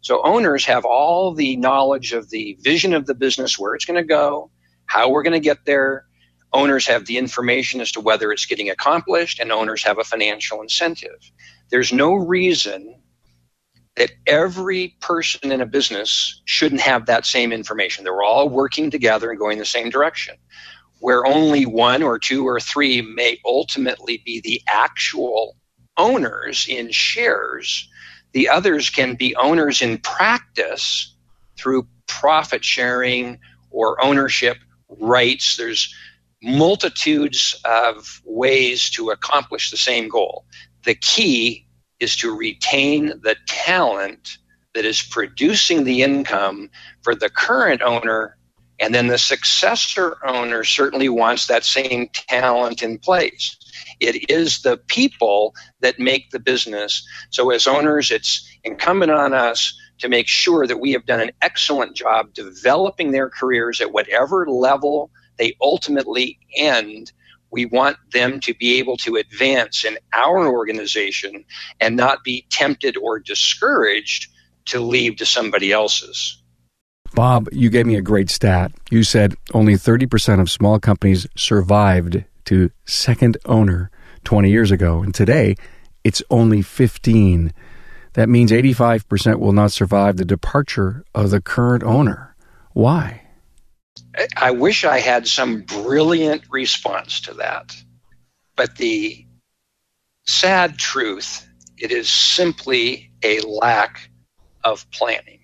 So 0.00 0.22
owners 0.24 0.64
have 0.64 0.84
all 0.84 1.32
the 1.32 1.56
knowledge 1.56 2.12
of 2.12 2.30
the 2.30 2.56
vision 2.60 2.94
of 2.94 3.06
the 3.06 3.14
business, 3.14 3.58
where 3.58 3.74
it's 3.74 3.84
going 3.84 4.02
to 4.02 4.06
go, 4.06 4.50
how 4.86 5.10
we're 5.10 5.22
going 5.22 5.34
to 5.34 5.40
get 5.40 5.64
there. 5.66 6.06
Owners 6.52 6.86
have 6.86 7.06
the 7.06 7.18
information 7.18 7.80
as 7.80 7.92
to 7.92 8.00
whether 8.00 8.32
it's 8.32 8.46
getting 8.46 8.70
accomplished, 8.70 9.40
and 9.40 9.52
owners 9.52 9.82
have 9.84 9.98
a 9.98 10.04
financial 10.04 10.62
incentive. 10.62 11.18
There's 11.70 11.92
no 11.92 12.14
reason 12.14 12.96
that 13.96 14.10
every 14.26 14.96
person 15.00 15.52
in 15.52 15.60
a 15.60 15.66
business 15.66 16.42
shouldn't 16.46 16.80
have 16.80 17.06
that 17.06 17.26
same 17.26 17.52
information. 17.52 18.04
They're 18.04 18.22
all 18.22 18.48
working 18.48 18.90
together 18.90 19.30
and 19.30 19.38
going 19.38 19.58
the 19.58 19.64
same 19.64 19.90
direction 19.90 20.36
where 21.04 21.26
only 21.26 21.66
one 21.66 22.02
or 22.02 22.18
two 22.18 22.48
or 22.48 22.58
three 22.58 23.02
may 23.02 23.38
ultimately 23.44 24.22
be 24.24 24.40
the 24.40 24.62
actual 24.66 25.54
owners 25.98 26.64
in 26.66 26.90
shares, 26.90 27.90
the 28.32 28.48
others 28.48 28.88
can 28.88 29.14
be 29.14 29.36
owners 29.36 29.82
in 29.82 29.98
practice 29.98 31.14
through 31.58 31.86
profit 32.06 32.64
sharing 32.64 33.38
or 33.70 34.02
ownership 34.02 34.56
rights. 34.88 35.58
There's 35.58 35.94
multitudes 36.42 37.60
of 37.66 38.22
ways 38.24 38.88
to 38.92 39.10
accomplish 39.10 39.70
the 39.70 39.76
same 39.76 40.08
goal. 40.08 40.46
The 40.86 40.94
key 40.94 41.66
is 42.00 42.16
to 42.16 42.34
retain 42.34 43.08
the 43.22 43.36
talent 43.46 44.38
that 44.72 44.86
is 44.86 45.02
producing 45.02 45.84
the 45.84 46.00
income 46.00 46.70
for 47.02 47.14
the 47.14 47.28
current 47.28 47.82
owner 47.82 48.38
and 48.80 48.94
then 48.94 49.06
the 49.06 49.18
successor 49.18 50.16
owner 50.26 50.64
certainly 50.64 51.08
wants 51.08 51.46
that 51.46 51.64
same 51.64 52.08
talent 52.12 52.82
in 52.82 52.98
place. 52.98 53.56
It 54.00 54.30
is 54.30 54.62
the 54.62 54.76
people 54.76 55.54
that 55.80 55.98
make 55.98 56.30
the 56.30 56.40
business. 56.40 57.06
So, 57.30 57.50
as 57.50 57.66
owners, 57.66 58.10
it's 58.10 58.48
incumbent 58.64 59.12
on 59.12 59.32
us 59.32 59.78
to 59.98 60.08
make 60.08 60.26
sure 60.26 60.66
that 60.66 60.80
we 60.80 60.92
have 60.92 61.06
done 61.06 61.20
an 61.20 61.30
excellent 61.40 61.94
job 61.94 62.34
developing 62.34 63.12
their 63.12 63.30
careers 63.30 63.80
at 63.80 63.92
whatever 63.92 64.46
level 64.46 65.10
they 65.38 65.56
ultimately 65.60 66.38
end. 66.56 67.12
We 67.50 67.66
want 67.66 67.96
them 68.12 68.40
to 68.40 68.54
be 68.54 68.78
able 68.78 68.96
to 68.98 69.16
advance 69.16 69.84
in 69.84 69.98
our 70.12 70.48
organization 70.48 71.44
and 71.80 71.96
not 71.96 72.24
be 72.24 72.46
tempted 72.50 72.96
or 72.96 73.20
discouraged 73.20 74.28
to 74.66 74.80
leave 74.80 75.16
to 75.16 75.26
somebody 75.26 75.70
else's. 75.70 76.42
Bob, 77.14 77.48
you 77.52 77.70
gave 77.70 77.86
me 77.86 77.94
a 77.94 78.02
great 78.02 78.28
stat. 78.28 78.72
You 78.90 79.04
said 79.04 79.36
only 79.52 79.74
30% 79.74 80.40
of 80.40 80.50
small 80.50 80.80
companies 80.80 81.28
survived 81.36 82.24
to 82.46 82.72
second 82.86 83.36
owner 83.44 83.92
20 84.24 84.50
years 84.50 84.72
ago, 84.72 85.00
and 85.00 85.14
today 85.14 85.54
it's 86.02 86.24
only 86.28 86.60
15. 86.60 87.52
That 88.14 88.28
means 88.28 88.50
85% 88.50 89.38
will 89.38 89.52
not 89.52 89.70
survive 89.70 90.16
the 90.16 90.24
departure 90.24 91.04
of 91.14 91.30
the 91.30 91.40
current 91.40 91.84
owner. 91.84 92.34
Why? 92.72 93.22
I 94.36 94.50
wish 94.50 94.84
I 94.84 94.98
had 94.98 95.28
some 95.28 95.62
brilliant 95.62 96.42
response 96.50 97.20
to 97.22 97.34
that. 97.34 97.76
But 98.56 98.76
the 98.76 99.24
sad 100.26 100.78
truth, 100.78 101.46
it 101.78 101.92
is 101.92 102.10
simply 102.10 103.12
a 103.22 103.38
lack 103.40 104.10
of 104.64 104.90
planning 104.90 105.43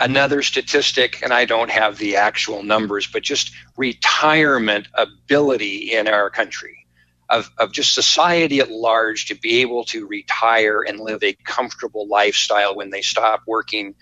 another 0.00 0.42
statistic, 0.42 1.22
and 1.22 1.32
I 1.32 1.44
don't 1.44 1.70
have 1.70 1.98
the 1.98 2.16
actual 2.16 2.62
numbers, 2.62 3.06
but 3.06 3.22
just 3.22 3.52
retirement 3.76 4.88
ability 4.94 5.92
in 5.92 6.08
our 6.08 6.30
country, 6.30 6.86
of, 7.28 7.50
of 7.58 7.72
just 7.72 7.94
society 7.94 8.60
at 8.60 8.70
large 8.70 9.26
to 9.26 9.34
be 9.34 9.60
able 9.60 9.84
to 9.84 10.06
retire 10.06 10.82
and 10.82 11.00
live 11.00 11.22
a 11.22 11.34
comfortable 11.44 12.06
lifestyle 12.08 12.76
when 12.76 12.90
they 12.90 13.02
stop 13.02 13.42
working. 13.46 13.94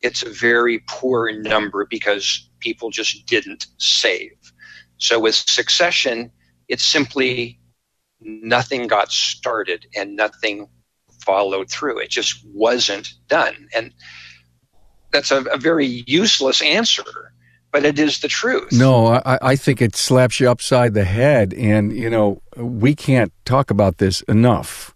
It's 0.00 0.22
a 0.22 0.30
very 0.30 0.82
poor 0.86 1.32
number 1.32 1.86
because 1.86 2.48
people 2.60 2.90
just 2.90 3.26
didn't 3.26 3.66
save. 3.78 4.32
So 4.96 5.20
with 5.20 5.34
succession, 5.34 6.32
it's 6.68 6.84
simply 6.84 7.60
nothing 8.20 8.86
got 8.86 9.10
started 9.12 9.86
and 9.94 10.16
nothing 10.16 10.68
followed 11.24 11.70
through. 11.70 11.98
It 11.98 12.10
just 12.10 12.44
wasn't 12.46 13.12
done. 13.28 13.68
And 13.74 13.92
that's 15.12 15.30
a, 15.30 15.42
a 15.44 15.58
very 15.58 16.04
useless 16.06 16.62
answer 16.62 17.04
but 17.72 17.84
it 17.84 17.98
is 17.98 18.20
the 18.20 18.28
truth. 18.28 18.72
No, 18.72 19.06
I, 19.06 19.38
I, 19.40 19.56
think 19.56 19.80
it 19.80 19.94
slaps 19.94 20.40
you 20.40 20.50
upside 20.50 20.94
the 20.94 21.04
head. 21.04 21.54
And, 21.54 21.92
you 21.92 22.10
know, 22.10 22.42
we 22.56 22.94
can't 22.94 23.32
talk 23.44 23.70
about 23.70 23.98
this 23.98 24.22
enough. 24.22 24.94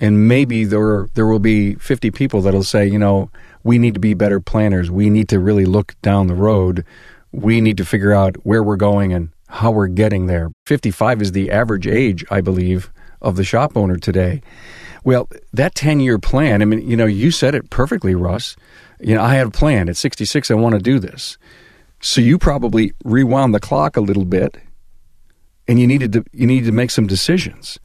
And 0.00 0.26
maybe 0.26 0.64
there, 0.64 1.08
there 1.14 1.26
will 1.26 1.40
be 1.40 1.74
50 1.74 2.10
people 2.10 2.40
that'll 2.40 2.62
say, 2.62 2.86
you 2.86 2.98
know, 2.98 3.30
we 3.62 3.78
need 3.78 3.94
to 3.94 4.00
be 4.00 4.14
better 4.14 4.40
planners. 4.40 4.90
We 4.90 5.10
need 5.10 5.28
to 5.28 5.38
really 5.38 5.66
look 5.66 5.94
down 6.00 6.26
the 6.26 6.34
road. 6.34 6.84
We 7.32 7.60
need 7.60 7.76
to 7.76 7.84
figure 7.84 8.12
out 8.12 8.36
where 8.44 8.62
we're 8.62 8.76
going 8.76 9.12
and 9.12 9.30
how 9.48 9.70
we're 9.70 9.88
getting 9.88 10.26
there. 10.26 10.50
55 10.66 11.20
is 11.20 11.32
the 11.32 11.50
average 11.50 11.86
age, 11.86 12.24
I 12.30 12.40
believe, 12.40 12.90
of 13.20 13.36
the 13.36 13.44
shop 13.44 13.76
owner 13.76 13.96
today. 13.96 14.40
Well, 15.04 15.28
that 15.52 15.74
10 15.74 16.00
year 16.00 16.18
plan, 16.18 16.62
I 16.62 16.64
mean, 16.64 16.88
you 16.88 16.96
know, 16.96 17.06
you 17.06 17.30
said 17.30 17.54
it 17.54 17.68
perfectly, 17.68 18.14
Russ 18.14 18.56
you 19.00 19.14
know, 19.14 19.22
I 19.22 19.34
had 19.34 19.46
a 19.46 19.50
plan. 19.50 19.88
At 19.88 19.96
66, 19.96 20.50
I 20.50 20.54
want 20.54 20.74
to 20.74 20.80
do 20.80 20.98
this. 20.98 21.38
So 22.00 22.20
you 22.20 22.38
probably 22.38 22.92
rewound 23.04 23.54
the 23.54 23.60
clock 23.60 23.96
a 23.96 24.00
little 24.00 24.24
bit, 24.24 24.56
and 25.68 25.78
you 25.78 25.86
needed 25.86 26.12
to 26.14 26.24
you 26.32 26.46
needed 26.46 26.66
to 26.66 26.72
make 26.72 26.90
some 26.90 27.06
decisions. 27.06 27.78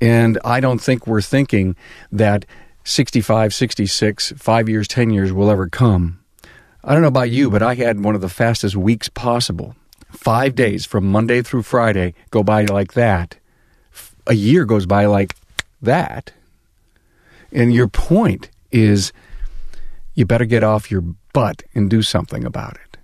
And 0.00 0.38
I 0.44 0.60
don't 0.60 0.80
think 0.80 1.06
we're 1.06 1.22
thinking 1.22 1.76
that 2.12 2.44
65, 2.84 3.54
66, 3.54 4.32
five 4.36 4.68
years, 4.68 4.86
10 4.86 5.10
years 5.10 5.32
will 5.32 5.50
ever 5.50 5.68
come. 5.68 6.20
I 6.82 6.92
don't 6.92 7.00
know 7.00 7.08
about 7.08 7.30
you, 7.30 7.50
but 7.50 7.62
I 7.62 7.74
had 7.74 8.04
one 8.04 8.14
of 8.14 8.20
the 8.20 8.28
fastest 8.28 8.76
weeks 8.76 9.08
possible. 9.08 9.74
Five 10.10 10.54
days 10.54 10.84
from 10.84 11.10
Monday 11.10 11.42
through 11.42 11.62
Friday 11.62 12.14
go 12.30 12.42
by 12.42 12.64
like 12.66 12.92
that. 12.92 13.38
A 14.26 14.34
year 14.34 14.64
goes 14.64 14.84
by 14.84 15.06
like 15.06 15.34
that. 15.80 16.32
And 17.50 17.72
your 17.72 17.88
point 17.88 18.50
is 18.70 19.12
you 20.14 20.26
better 20.26 20.44
get 20.44 20.62
off 20.62 20.90
your 20.90 21.02
butt 21.32 21.62
and 21.74 21.90
do 21.90 22.02
something 22.02 22.44
about 22.44 22.74
it. 22.74 22.94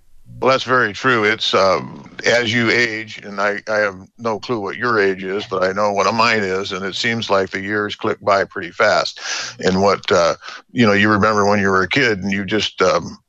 Well, 0.41 0.49
that's 0.49 0.63
very 0.63 0.91
true. 0.91 1.23
It's 1.23 1.53
um, 1.53 2.17
as 2.25 2.51
you 2.51 2.71
age, 2.71 3.19
and 3.19 3.39
I, 3.39 3.61
I 3.67 3.77
have 3.77 3.95
no 4.17 4.39
clue 4.39 4.59
what 4.59 4.75
your 4.75 4.99
age 4.99 5.23
is, 5.23 5.45
but 5.45 5.63
I 5.63 5.71
know 5.71 5.93
what 5.93 6.11
mine 6.15 6.41
is, 6.41 6.71
and 6.71 6.83
it 6.83 6.95
seems 6.95 7.29
like 7.29 7.51
the 7.51 7.61
years 7.61 7.95
click 7.95 8.19
by 8.21 8.45
pretty 8.45 8.71
fast. 8.71 9.19
And 9.59 9.83
what 9.83 10.11
uh, 10.11 10.37
you 10.71 10.87
know, 10.87 10.93
you 10.93 11.11
remember 11.11 11.45
when 11.45 11.59
you 11.59 11.69
were 11.69 11.83
a 11.83 11.87
kid 11.87 12.23
and 12.23 12.31
you 12.31 12.43
just 12.43 12.81
um, 12.81 13.19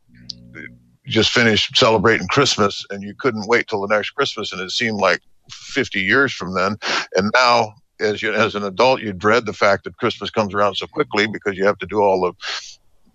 just 1.06 1.32
finished 1.32 1.76
celebrating 1.76 2.28
Christmas, 2.28 2.86
and 2.88 3.02
you 3.02 3.14
couldn't 3.18 3.46
wait 3.46 3.68
till 3.68 3.86
the 3.86 3.94
next 3.94 4.10
Christmas, 4.10 4.50
and 4.50 4.62
it 4.62 4.70
seemed 4.70 4.96
like 4.96 5.20
50 5.50 6.00
years 6.00 6.32
from 6.32 6.54
then. 6.54 6.78
And 7.14 7.30
now, 7.34 7.74
as 8.00 8.22
you 8.22 8.32
as 8.32 8.54
an 8.54 8.64
adult, 8.64 9.02
you 9.02 9.12
dread 9.12 9.44
the 9.44 9.52
fact 9.52 9.84
that 9.84 9.98
Christmas 9.98 10.30
comes 10.30 10.54
around 10.54 10.76
so 10.76 10.86
quickly 10.86 11.26
because 11.26 11.58
you 11.58 11.66
have 11.66 11.78
to 11.78 11.86
do 11.86 12.00
all 12.00 12.22
the 12.22 12.32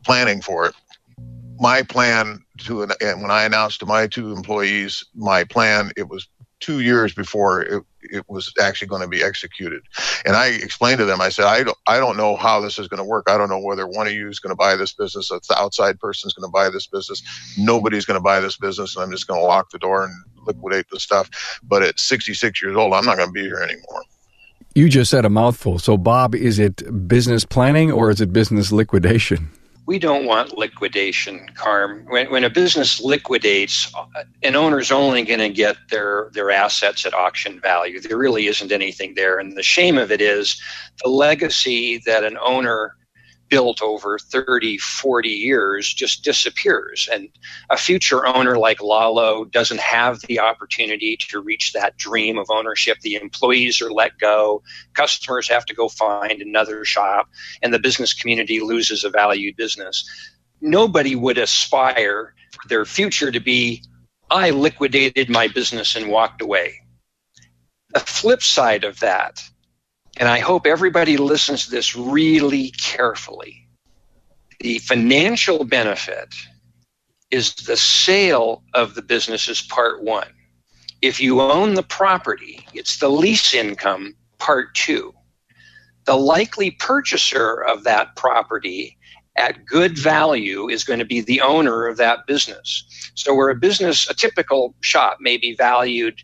planning 0.08 0.42
for 0.42 0.66
it 0.66 0.76
my 1.60 1.82
plan 1.82 2.44
to 2.60 2.84
and 2.84 3.22
when 3.22 3.32
I 3.32 3.44
announced 3.44 3.80
to 3.80 3.86
my 3.86 4.08
two 4.08 4.32
employees 4.32 5.04
my 5.16 5.44
plan, 5.44 5.92
it 5.98 6.08
was 6.08 6.28
two 6.60 6.80
years 6.80 7.14
before 7.14 7.62
it, 7.62 7.84
it 8.02 8.24
was 8.28 8.52
actually 8.60 8.88
going 8.88 9.02
to 9.02 9.08
be 9.08 9.24
executed. 9.24 9.84
And 10.26 10.36
I 10.36 10.48
explained 10.48 10.98
to 11.00 11.06
them, 11.06 11.22
I 11.22 11.30
said, 11.30 11.46
I 11.46 11.64
don't, 11.64 11.78
I 11.88 12.00
don't 12.00 12.18
know 12.18 12.36
how 12.36 12.60
this 12.60 12.80
is 12.80 12.88
going 12.88 12.98
to 12.98 13.04
work. 13.04 13.30
I 13.30 13.38
don't 13.38 13.50
know 13.50 13.60
whether 13.60 13.86
one 13.86 14.08
of 14.08 14.14
you 14.14 14.28
is 14.28 14.40
going 14.40 14.52
to 14.52 14.56
buy 14.56 14.76
this 14.76 14.94
business, 14.94 15.30
or 15.30 15.40
the 15.48 15.60
outside 15.60 16.00
person 16.00 16.28
is 16.28 16.34
going 16.34 16.48
to 16.48 16.52
buy 16.52 16.70
this 16.70 16.88
business. 16.88 17.22
Nobody's 17.58 18.06
going 18.06 18.20
to 18.20 18.24
buy 18.24 18.40
this 18.40 18.58
business, 18.58 18.96
and 18.96 19.04
I'm 19.04 19.12
just 19.12 19.28
going 19.28 19.40
to 19.40 19.46
lock 19.46 19.70
the 19.70 19.78
door 19.78 20.06
and 20.06 20.14
liquidate 20.48 20.90
the 20.90 21.00
stuff. 21.00 21.30
But 21.64 21.84
at 21.84 22.00
66 22.00 22.62
years 22.62 22.76
old, 22.76 22.94
I'm 22.94 23.06
not 23.06 23.18
going 23.18 23.30
to 23.30 23.34
be 23.34 23.44
here 23.44 23.60
anymore. 23.60 24.04
You 24.74 24.90
just 24.90 25.12
said 25.12 25.26
a 25.26 25.30
mouthful. 25.30 25.80
So, 25.80 25.98
Bob, 25.98 26.34
is 26.34 26.60
it 26.60 27.08
business 27.08 27.46
planning 27.46 27.92
or 27.92 28.10
is 28.10 28.22
it 28.22 28.32
business 28.32 28.72
liquidation? 28.72 29.52
We 29.88 29.98
don't 29.98 30.26
want 30.26 30.58
liquidation, 30.58 31.50
Carm. 31.56 32.06
When, 32.10 32.30
when 32.30 32.44
a 32.44 32.50
business 32.50 33.00
liquidates, 33.00 33.90
uh, 33.96 34.26
an 34.44 34.58
owner's 34.58 34.92
only 34.92 35.24
going 35.24 35.40
to 35.40 35.50
get 35.50 35.78
their, 35.90 36.30
their 36.34 36.52
assets 36.52 37.06
at 37.06 37.14
auction 37.14 37.62
value. 37.62 38.02
There 38.02 38.18
really 38.18 38.48
isn't 38.48 38.74
anything 38.74 39.16
there. 39.16 39.40
And 39.40 39.58
the 39.58 39.64
shame 39.64 39.98
of 39.98 40.12
it 40.12 40.20
is 40.20 40.62
the 41.02 41.10
legacy 41.10 42.00
that 42.00 42.26
an 42.26 42.38
owner 42.42 42.97
built 43.50 43.82
over 43.82 44.20
30, 44.20 44.78
40 44.78 45.30
years 45.30 45.94
just 45.94 46.24
disappears. 46.24 47.08
And 47.12 47.30
a 47.70 47.78
future 47.78 48.26
owner 48.26 48.58
like 48.58 48.82
Lalo 48.82 49.46
doesn't 49.46 49.80
have 49.80 50.22
the 50.22 50.40
opportunity 50.40 51.18
to 51.30 51.40
reach 51.40 51.74
that 51.74 51.98
dream 51.98 52.38
of 52.38 52.50
ownership. 52.50 53.00
The 53.02 53.16
employees 53.16 53.82
are 53.82 53.92
let 53.92 54.18
go, 54.18 54.64
customers 54.94 55.50
have 55.50 55.66
to 55.66 55.76
go 55.76 55.88
find 55.88 56.42
another 56.42 56.86
shop, 56.86 57.30
and 57.62 57.74
the 57.74 57.80
business 57.80 58.14
community 58.14 58.60
loses 58.60 59.04
a 59.04 59.10
valued 59.10 59.56
business. 59.56 60.10
Nobody 60.62 61.16
would 61.16 61.38
aspire 61.38 62.34
for 62.52 62.68
their 62.68 62.86
future 62.86 63.32
to 63.32 63.40
be, 63.40 63.84
I 64.30 64.50
liquidated 64.50 65.30
my 65.30 65.48
business 65.48 65.96
and 65.96 66.10
walked 66.10 66.42
away. 66.42 66.82
The 67.94 68.00
flip 68.02 68.44
side 68.44 68.84
of 68.84 69.00
that 69.00 69.42
and 70.20 70.28
I 70.28 70.40
hope 70.40 70.66
everybody 70.66 71.18
listens 71.18 71.66
to 71.66 71.72
this 71.72 71.96
really 71.96 72.72
carefully. 72.72 73.68
The 74.60 74.80
financial 74.80 75.64
benefit 75.64 76.34
is 77.30 77.54
the 77.54 77.78
sale 77.78 78.64
of 78.74 78.96
the 78.96 79.04
business 79.04 79.48
is 79.48 79.62
part 79.62 80.04
one. 80.04 80.30
If 81.02 81.22
you 81.22 81.42
own 81.42 81.76
the 81.76 81.84
property, 81.84 82.66
it's 82.74 82.98
the 82.98 83.10
lease 83.10 83.54
income 83.54 84.16
part 84.40 84.74
two. 84.74 85.14
The 86.06 86.16
likely 86.16 86.72
purchaser 86.72 87.64
of 87.64 87.84
that 87.84 88.16
property 88.16 88.98
at 89.36 89.66
good 89.66 90.00
value 90.00 90.68
is 90.68 90.84
going 90.84 90.98
to 91.00 91.06
be 91.06 91.22
the 91.22 91.42
owner 91.42 91.86
of 91.86 91.98
that 91.98 92.26
business. 92.26 93.12
So, 93.14 93.36
where 93.36 93.50
a 93.50 93.56
business, 93.56 94.10
a 94.10 94.16
typical 94.16 94.74
shop, 94.82 95.18
may 95.20 95.38
be 95.38 95.54
valued, 95.54 96.20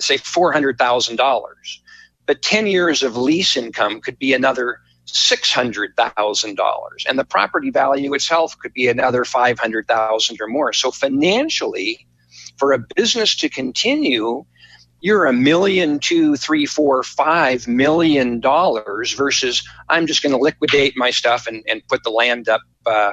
say, 0.00 0.18
$400,000 0.18 1.16
but 2.26 2.42
10 2.42 2.66
years 2.66 3.02
of 3.02 3.16
lease 3.16 3.56
income 3.56 4.00
could 4.00 4.18
be 4.18 4.32
another 4.32 4.78
$600,000 5.06 6.56
and 7.06 7.18
the 7.18 7.24
property 7.24 7.70
value 7.70 8.14
itself 8.14 8.58
could 8.58 8.72
be 8.72 8.88
another 8.88 9.24
500,000 9.24 10.40
or 10.40 10.46
more. 10.46 10.72
So 10.72 10.90
financially 10.90 12.06
for 12.56 12.72
a 12.72 12.78
business 12.96 13.36
to 13.36 13.48
continue 13.48 14.44
you're 15.04 15.26
a 15.26 15.34
million, 15.34 15.98
two, 15.98 16.34
three, 16.34 16.64
four, 16.64 17.02
five 17.02 17.68
million 17.68 18.40
dollars 18.40 19.12
versus 19.12 19.62
I'm 19.90 20.06
just 20.06 20.22
going 20.22 20.32
to 20.32 20.38
liquidate 20.38 20.96
my 20.96 21.10
stuff 21.10 21.46
and, 21.46 21.62
and 21.68 21.86
put 21.88 22.02
the 22.04 22.10
land 22.10 22.48
up 22.48 22.62
uh, 22.86 23.12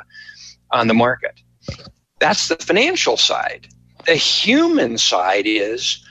on 0.71 0.87
the 0.87 0.93
market. 0.93 1.41
That's 2.19 2.47
the 2.47 2.55
financial 2.55 3.17
side. 3.17 3.67
The 4.05 4.15
human 4.15 4.97
side 4.97 5.45
is 5.45 6.01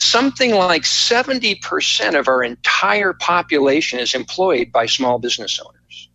something 0.00 0.54
like 0.54 0.82
70% 0.82 2.18
of 2.18 2.28
our 2.28 2.42
entire 2.42 3.12
population 3.12 3.98
is 3.98 4.14
employed 4.14 4.72
by 4.72 4.86
small 4.86 5.18
business 5.18 5.60
owners. 5.60 6.10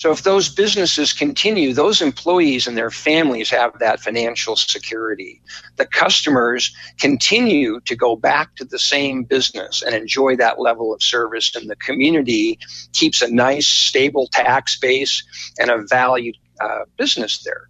So 0.00 0.10
if 0.12 0.22
those 0.22 0.48
businesses 0.48 1.12
continue, 1.12 1.74
those 1.74 2.00
employees 2.00 2.66
and 2.66 2.74
their 2.74 2.90
families 2.90 3.50
have 3.50 3.78
that 3.80 4.00
financial 4.00 4.56
security. 4.56 5.42
The 5.76 5.84
customers 5.84 6.74
continue 6.98 7.80
to 7.80 7.96
go 7.96 8.16
back 8.16 8.56
to 8.56 8.64
the 8.64 8.78
same 8.78 9.24
business 9.24 9.82
and 9.82 9.94
enjoy 9.94 10.36
that 10.36 10.58
level 10.58 10.94
of 10.94 11.02
service, 11.02 11.54
and 11.54 11.68
the 11.68 11.76
community 11.76 12.58
keeps 12.94 13.20
a 13.20 13.30
nice, 13.30 13.68
stable 13.68 14.26
tax 14.32 14.78
base 14.78 15.22
and 15.58 15.70
a 15.70 15.84
valued 15.86 16.36
uh, 16.58 16.84
business 16.96 17.42
there. 17.44 17.68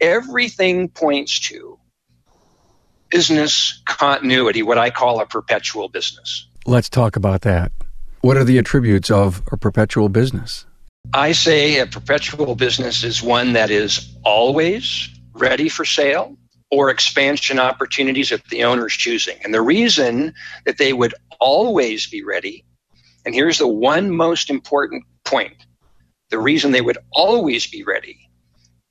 Everything 0.00 0.88
points 0.88 1.38
to 1.40 1.77
business 3.10 3.82
continuity, 3.86 4.62
what 4.62 4.78
I 4.78 4.90
call 4.90 5.20
a 5.20 5.26
perpetual 5.26 5.88
business. 5.88 6.46
Let's 6.66 6.88
talk 6.88 7.16
about 7.16 7.42
that. 7.42 7.72
What 8.20 8.36
are 8.36 8.44
the 8.44 8.58
attributes 8.58 9.10
of 9.10 9.42
a 9.52 9.56
perpetual 9.56 10.08
business? 10.08 10.66
I 11.14 11.32
say 11.32 11.78
a 11.78 11.86
perpetual 11.86 12.54
business 12.54 13.04
is 13.04 13.22
one 13.22 13.54
that 13.54 13.70
is 13.70 14.14
always 14.24 15.08
ready 15.32 15.68
for 15.68 15.84
sale 15.84 16.36
or 16.70 16.90
expansion 16.90 17.58
opportunities 17.58 18.32
if 18.32 18.44
the 18.48 18.64
owner's 18.64 18.92
choosing. 18.92 19.38
And 19.42 19.54
the 19.54 19.62
reason 19.62 20.34
that 20.66 20.76
they 20.76 20.92
would 20.92 21.14
always 21.40 22.06
be 22.08 22.22
ready, 22.22 22.64
and 23.24 23.34
here's 23.34 23.58
the 23.58 23.68
one 23.68 24.10
most 24.10 24.50
important 24.50 25.04
point 25.24 25.54
the 26.30 26.38
reason 26.38 26.72
they 26.72 26.82
would 26.82 26.98
always 27.10 27.66
be 27.66 27.82
ready 27.84 28.28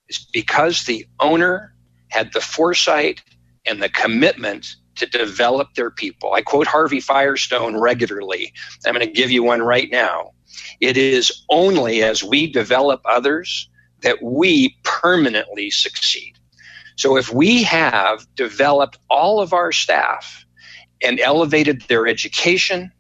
is 0.10 0.26
because 0.34 0.86
the 0.86 1.06
owner 1.20 1.74
had 2.10 2.34
the 2.34 2.42
foresight 2.42 3.22
and 3.68 3.82
the 3.82 3.90
commitment 3.90 4.76
to 4.96 5.06
develop 5.06 5.74
their 5.76 5.92
people. 5.92 6.34
I 6.34 6.42
quote 6.42 6.68
Harvey 6.68 7.00
Firestone 7.00 7.80
regularly. 7.80 8.54
I'm 8.86 8.94
going 8.94 9.06
to 9.06 9.12
give 9.12 9.32
you 9.32 9.44
one 9.44 9.62
right 9.62 9.90
now. 9.92 10.32
It 10.80 10.98
is 10.98 11.44
only 11.50 12.04
as 12.04 12.24
we 12.24 12.52
develop 12.52 13.02
others 13.06 13.70
that 14.02 14.22
we 14.22 14.78
permanently 14.84 15.72
succeed. 15.72 16.34
So 16.96 17.18
if 17.18 17.32
we 17.32 17.64
have 17.64 18.26
developed 18.36 18.98
all 19.10 19.40
of 19.40 19.54
our 19.54 19.72
staff 19.72 20.46
and 21.04 21.20
elevated 21.20 21.82
their 21.82 22.08
education, 22.08 22.92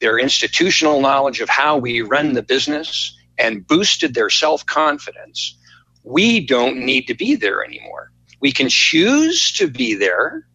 their 0.00 0.18
institutional 0.18 1.00
knowledge 1.00 1.40
of 1.40 1.48
how 1.48 1.78
we 1.78 2.02
run 2.02 2.34
the 2.34 2.42
business, 2.42 3.16
and 3.36 3.66
boosted 3.66 4.14
their 4.14 4.30
self 4.30 4.64
confidence, 4.66 5.58
we 6.04 6.44
don't 6.44 6.78
need 6.78 7.06
to 7.06 7.14
be 7.14 7.34
there 7.34 7.64
anymore. 7.64 8.12
We 8.40 8.52
can 8.52 8.68
choose 8.68 9.52
to 9.52 9.68
be 9.68 9.94
there 9.94 10.46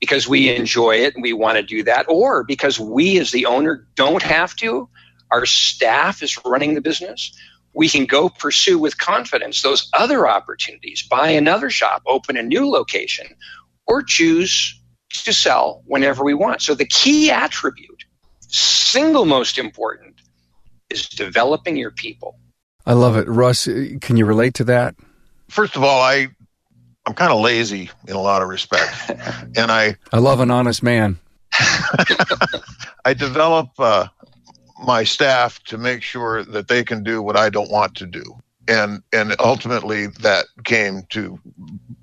because 0.00 0.28
we 0.28 0.46
mm-hmm. 0.46 0.60
enjoy 0.60 0.96
it 0.96 1.14
and 1.14 1.22
we 1.22 1.32
want 1.32 1.56
to 1.56 1.62
do 1.62 1.84
that, 1.84 2.06
or 2.08 2.42
because 2.44 2.78
we, 2.78 3.18
as 3.18 3.30
the 3.30 3.46
owner, 3.46 3.86
don't 3.94 4.22
have 4.22 4.56
to. 4.56 4.88
Our 5.30 5.46
staff 5.46 6.22
is 6.22 6.38
running 6.44 6.74
the 6.74 6.80
business. 6.80 7.32
We 7.72 7.88
can 7.88 8.04
go 8.04 8.28
pursue 8.28 8.78
with 8.78 8.98
confidence 8.98 9.62
those 9.62 9.88
other 9.94 10.26
opportunities, 10.26 11.02
buy 11.02 11.30
another 11.30 11.70
shop, 11.70 12.02
open 12.06 12.36
a 12.36 12.42
new 12.42 12.68
location, 12.68 13.28
or 13.86 14.02
choose 14.02 14.78
to 15.10 15.32
sell 15.32 15.82
whenever 15.86 16.24
we 16.24 16.34
want. 16.34 16.62
So, 16.62 16.74
the 16.74 16.84
key 16.84 17.30
attribute, 17.30 18.04
single 18.40 19.24
most 19.24 19.56
important, 19.56 20.16
is 20.90 21.08
developing 21.08 21.76
your 21.76 21.92
people. 21.92 22.38
I 22.84 22.94
love 22.94 23.16
it. 23.16 23.28
Russ, 23.28 23.66
can 24.00 24.16
you 24.16 24.26
relate 24.26 24.54
to 24.54 24.64
that? 24.64 24.96
First 25.48 25.76
of 25.76 25.84
all, 25.84 26.02
I 26.02 26.28
I'm 27.06 27.14
kind 27.14 27.32
of 27.32 27.40
lazy 27.40 27.90
in 28.06 28.14
a 28.14 28.20
lot 28.20 28.42
of 28.42 28.48
respects, 28.48 29.10
and 29.56 29.70
I 29.70 29.96
I 30.12 30.18
love 30.18 30.40
an 30.40 30.50
honest 30.50 30.82
man. 30.82 31.18
I 33.04 33.14
develop 33.14 33.68
uh, 33.78 34.06
my 34.84 35.04
staff 35.04 35.62
to 35.64 35.78
make 35.78 36.02
sure 36.02 36.44
that 36.44 36.68
they 36.68 36.84
can 36.84 37.02
do 37.02 37.20
what 37.22 37.36
I 37.36 37.50
don't 37.50 37.70
want 37.70 37.96
to 37.96 38.06
do. 38.06 38.22
and 38.68 39.02
and 39.12 39.34
ultimately 39.40 40.06
that 40.22 40.46
came 40.64 41.02
to 41.10 41.38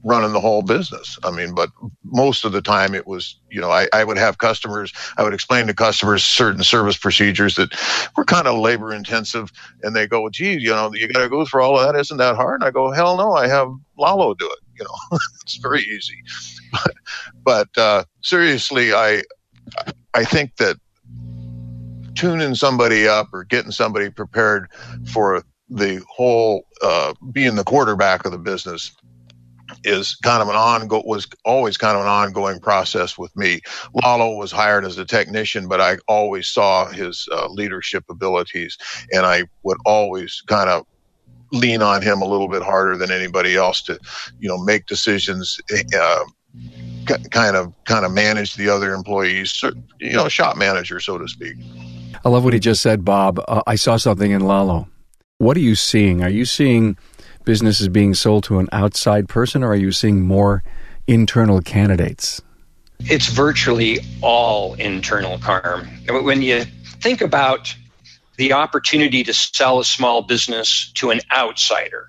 running 0.04 0.34
the 0.34 0.40
whole 0.40 0.62
business. 0.62 1.18
I 1.24 1.32
mean, 1.32 1.54
but 1.54 1.70
most 2.04 2.46
of 2.46 2.52
the 2.52 2.62
time 2.62 2.96
it 2.96 3.06
was, 3.08 3.38
you 3.50 3.60
know, 3.62 3.70
I, 3.70 3.88
I 3.94 4.04
would 4.04 4.18
have 4.18 4.38
customers, 4.38 4.94
I 5.18 5.24
would 5.24 5.34
explain 5.34 5.68
to 5.68 5.74
customers 5.74 6.24
certain 6.24 6.64
service 6.64 6.98
procedures 6.98 7.56
that 7.56 7.70
were 8.16 8.26
kind 8.26 8.48
of 8.48 8.58
labor 8.60 8.94
intensive, 8.94 9.52
and 9.84 9.96
they 9.96 10.08
go, 10.08 10.30
"Gee, 10.30 10.58
you 10.60 10.70
know, 10.70 10.92
you 10.94 11.08
got 11.08 11.22
to 11.22 11.30
go 11.30 11.46
through 11.46 11.64
all 11.64 11.80
of 11.80 11.86
that. 11.86 12.00
Isn't 12.00 12.18
that 12.18 12.36
hard?" 12.36 12.62
And 12.62 12.68
I 12.68 12.72
go, 12.72 12.92
"Hell 12.92 13.18
no, 13.18 13.34
I 13.34 13.48
have 13.48 13.70
Lalo 13.98 14.34
do 14.34 14.46
it. 14.46 14.60
You 14.80 14.86
know, 14.86 15.18
it's 15.42 15.58
very 15.58 15.82
easy." 15.82 16.16
But, 16.72 16.94
but 17.44 17.78
uh, 17.78 18.04
seriously, 18.22 18.94
I 18.94 19.24
I 20.14 20.24
think 20.24 20.58
that 20.58 20.78
tuning 22.16 22.56
somebody 22.56 23.08
up 23.08 23.28
or 23.34 23.44
getting 23.44 23.72
somebody 23.72 24.10
prepared 24.10 24.70
for 25.12 25.44
the 25.70 26.04
whole 26.10 26.64
uh, 26.82 27.14
being 27.32 27.56
the 27.56 27.64
quarterback 27.64 28.26
of 28.26 28.32
the 28.32 28.38
business 28.38 28.92
is 29.84 30.16
kind 30.16 30.42
of 30.42 30.50
an 30.50 30.56
ongo 30.56 31.06
was 31.06 31.28
always 31.46 31.78
kind 31.78 31.96
of 31.96 32.02
an 32.02 32.10
ongoing 32.10 32.60
process 32.60 33.18
with 33.18 33.36
me. 33.36 33.62
Lalo 34.04 34.36
was 34.36 34.52
hired 34.52 34.84
as 34.84 34.98
a 34.98 35.06
technician, 35.06 35.68
but 35.68 35.80
I 35.80 35.98
always 36.08 36.48
saw 36.48 36.88
his 36.88 37.28
uh, 37.32 37.48
leadership 37.50 38.04
abilities, 38.10 38.78
and 39.12 39.26
I 39.26 39.44
would 39.64 39.78
always 39.86 40.42
kind 40.48 40.70
of 40.70 40.86
lean 41.52 41.82
on 41.82 42.02
him 42.02 42.22
a 42.22 42.26
little 42.26 42.48
bit 42.48 42.62
harder 42.62 42.98
than 42.98 43.12
anybody 43.12 43.56
else 43.56 43.82
to, 43.84 44.00
you 44.40 44.48
know, 44.48 44.58
make 44.58 44.86
decisions. 44.86 45.60
Uh, 45.96 46.24
kind 47.32 47.56
of 47.56 47.74
kind 47.86 48.06
of 48.06 48.12
manage 48.12 48.56
the 48.56 48.70
other 48.70 48.94
employees, 48.94 49.64
you 50.00 50.14
know, 50.14 50.28
shop 50.28 50.58
manager, 50.58 51.00
so 51.00 51.18
to 51.18 51.28
speak. 51.28 51.56
I 52.24 52.30
love 52.30 52.44
what 52.44 52.54
he 52.54 52.60
just 52.60 52.82
said, 52.82 53.06
Bob. 53.06 53.40
Uh, 53.48 53.62
I 53.66 53.76
saw 53.76 53.98
something 53.98 54.32
in 54.32 54.42
Lalo. 54.42 54.88
What 55.38 55.56
are 55.58 55.62
you 55.62 55.76
seeing? 55.76 56.22
Are 56.22 56.30
you 56.30 56.46
seeing 56.46 56.98
businesses 57.46 57.88
being 57.88 58.14
sold 58.14 58.44
to 58.46 58.60
an 58.60 58.68
outside 58.72 59.30
person, 59.30 59.64
or 59.64 59.72
are 59.72 59.76
you 59.76 59.92
seeing 59.92 60.22
more 60.22 60.64
internal 61.08 61.62
candidates? 61.62 62.42
It's 63.00 63.28
virtually 63.28 64.00
all 64.22 64.74
internal, 64.74 65.38
Carm. 65.40 65.88
When 66.10 66.42
you 66.42 66.66
think 67.00 67.22
about 67.22 67.74
the 68.40 68.54
opportunity 68.54 69.22
to 69.22 69.34
sell 69.34 69.80
a 69.80 69.84
small 69.84 70.22
business 70.22 70.94
to 70.94 71.10
an 71.10 71.20
outsider, 71.30 72.08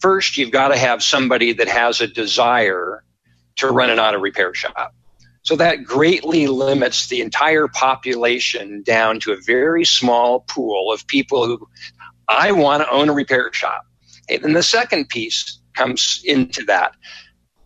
first 0.00 0.38
you've 0.38 0.50
got 0.50 0.68
to 0.68 0.76
have 0.78 1.02
somebody 1.02 1.52
that 1.52 1.68
has 1.68 2.00
a 2.00 2.06
desire 2.06 3.04
to 3.56 3.68
run 3.68 3.90
an 3.90 3.98
auto 3.98 4.18
repair 4.18 4.54
shop. 4.54 4.94
So 5.42 5.54
that 5.56 5.84
greatly 5.84 6.46
limits 6.46 7.08
the 7.08 7.20
entire 7.20 7.68
population 7.68 8.84
down 8.84 9.20
to 9.20 9.32
a 9.32 9.36
very 9.36 9.84
small 9.84 10.40
pool 10.40 10.90
of 10.90 11.06
people 11.06 11.44
who 11.44 11.68
I 12.26 12.52
want 12.52 12.82
to 12.82 12.90
own 12.90 13.10
a 13.10 13.12
repair 13.12 13.52
shop. 13.52 13.82
And 14.30 14.42
then 14.42 14.54
the 14.54 14.62
second 14.62 15.10
piece 15.10 15.60
comes 15.74 16.22
into 16.24 16.64
that. 16.64 16.92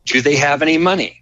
Do 0.05 0.21
they 0.21 0.35
have 0.35 0.63
any 0.63 0.79
money? 0.79 1.20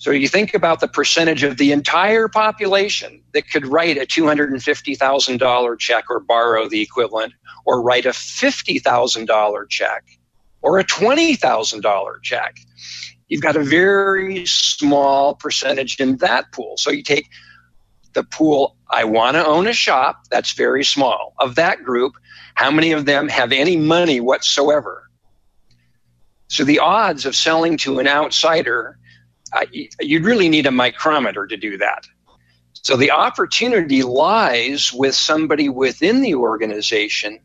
So 0.00 0.12
you 0.12 0.28
think 0.28 0.54
about 0.54 0.80
the 0.80 0.88
percentage 0.88 1.42
of 1.42 1.58
the 1.58 1.72
entire 1.72 2.26
population 2.26 3.22
that 3.34 3.50
could 3.50 3.66
write 3.66 3.98
a 3.98 4.06
$250,000 4.06 5.78
check 5.78 6.04
or 6.08 6.20
borrow 6.20 6.70
the 6.70 6.80
equivalent 6.80 7.34
or 7.66 7.82
write 7.82 8.06
a 8.06 8.10
$50,000 8.10 9.68
check 9.68 10.04
or 10.62 10.78
a 10.78 10.84
$20,000 10.84 12.22
check. 12.22 12.56
You've 13.28 13.42
got 13.42 13.56
a 13.56 13.62
very 13.62 14.46
small 14.46 15.34
percentage 15.34 16.00
in 16.00 16.16
that 16.16 16.50
pool. 16.50 16.78
So 16.78 16.90
you 16.90 17.02
take 17.02 17.28
the 18.14 18.24
pool, 18.24 18.78
I 18.90 19.04
want 19.04 19.34
to 19.34 19.44
own 19.44 19.66
a 19.66 19.74
shop, 19.74 20.22
that's 20.30 20.52
very 20.52 20.82
small. 20.82 21.34
Of 21.38 21.56
that 21.56 21.84
group, 21.84 22.14
how 22.54 22.70
many 22.70 22.92
of 22.92 23.04
them 23.04 23.28
have 23.28 23.52
any 23.52 23.76
money 23.76 24.18
whatsoever? 24.18 25.10
So 26.48 26.64
the 26.64 26.78
odds 26.78 27.26
of 27.26 27.36
selling 27.36 27.76
to 27.78 27.98
an 27.98 28.08
outsider, 28.08 28.96
you'd 30.00 30.24
really 30.24 30.48
need 30.48 30.66
a 30.66 30.70
micrometer 30.70 31.46
to 31.46 31.56
do 31.56 31.78
that. 31.78 32.06
So 32.72 32.96
the 32.96 33.10
opportunity 33.10 34.02
lies 34.02 34.92
with 34.92 35.14
somebody 35.14 35.68
within 35.68 36.22
the 36.22 36.34
organization 36.34 37.40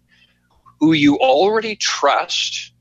who 0.80 0.94
you 0.94 1.18
already 1.18 1.76
trust. 1.76 2.72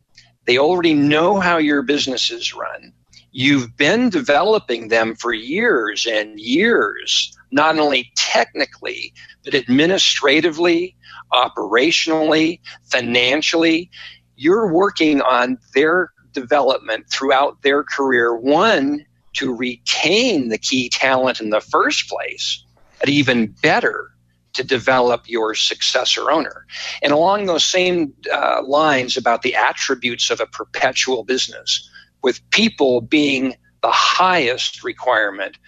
They 0.47 0.59
already 0.59 0.95
know 0.95 1.41
how 1.41 1.57
your 1.57 1.83
business 1.83 2.31
is 2.31 2.55
run. 2.55 2.93
You've 3.33 3.77
been 3.77 4.11
developing 4.11 4.89
them 4.89 5.17
for 5.17 5.33
years 5.33 6.07
and 6.07 6.39
years, 6.39 7.37
not 7.51 7.79
only 7.79 8.13
technically, 8.15 9.13
but 9.45 9.55
administratively, 9.55 10.97
operationally, 11.33 12.61
financially. 12.85 13.91
You're 14.37 14.73
working 14.73 15.21
on 15.21 15.59
their 15.75 16.13
development 16.33 17.11
throughout 17.11 17.63
their 17.63 17.83
career. 17.83 18.37
One, 18.37 19.05
to 19.35 19.55
retain 19.55 20.49
the 20.49 20.59
key 20.59 20.89
talent 20.89 21.41
in 21.41 21.51
the 21.51 21.61
first 21.61 22.09
place, 22.09 22.65
but 23.01 23.09
even 23.09 23.55
better, 23.63 24.11
to 24.55 24.65
develop 24.65 25.29
your 25.29 25.55
successor 25.55 26.31
owner. 26.31 26.65
And 27.03 27.13
along 27.13 27.47
those 27.47 27.65
same 27.65 28.15
uh, 28.33 28.63
lines 28.65 29.17
about 29.17 29.43
the 29.43 29.57
attributes 29.57 30.31
of 30.31 30.41
a 30.41 30.47
perpetual 30.47 31.25
business, 31.25 31.91
with 32.23 32.49
people 32.51 33.01
being 33.01 33.55
the 33.83 33.91
highest 33.91 34.83
requirement. 34.83 35.59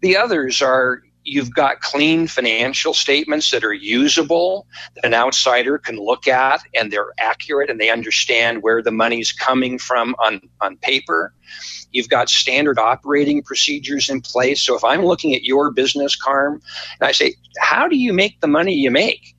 The 0.00 0.16
others 0.16 0.62
are 0.62 1.02
you've 1.24 1.52
got 1.52 1.80
clean 1.80 2.28
financial 2.28 2.94
statements 2.94 3.50
that 3.50 3.64
are 3.64 3.72
usable 3.72 4.66
that 4.94 5.04
an 5.04 5.14
outsider 5.14 5.78
can 5.78 5.96
look 5.96 6.28
at 6.28 6.60
and 6.74 6.92
they're 6.92 7.12
accurate 7.18 7.70
and 7.70 7.80
they 7.80 7.90
understand 7.90 8.62
where 8.62 8.82
the 8.82 8.92
money's 8.92 9.32
coming 9.32 9.78
from 9.78 10.14
on, 10.18 10.40
on 10.60 10.76
paper. 10.76 11.34
You've 11.94 12.08
got 12.10 12.28
standard 12.28 12.78
operating 12.78 13.42
procedures 13.42 14.10
in 14.10 14.20
place. 14.20 14.60
So 14.60 14.76
if 14.76 14.84
I'm 14.84 15.04
looking 15.04 15.34
at 15.34 15.44
your 15.44 15.70
business, 15.70 16.16
Carm, 16.16 16.60
and 17.00 17.08
I 17.08 17.12
say, 17.12 17.36
how 17.58 17.88
do 17.88 17.96
you 17.96 18.12
make 18.12 18.40
the 18.40 18.48
money 18.48 18.74
you 18.74 18.90
make? 18.90 19.34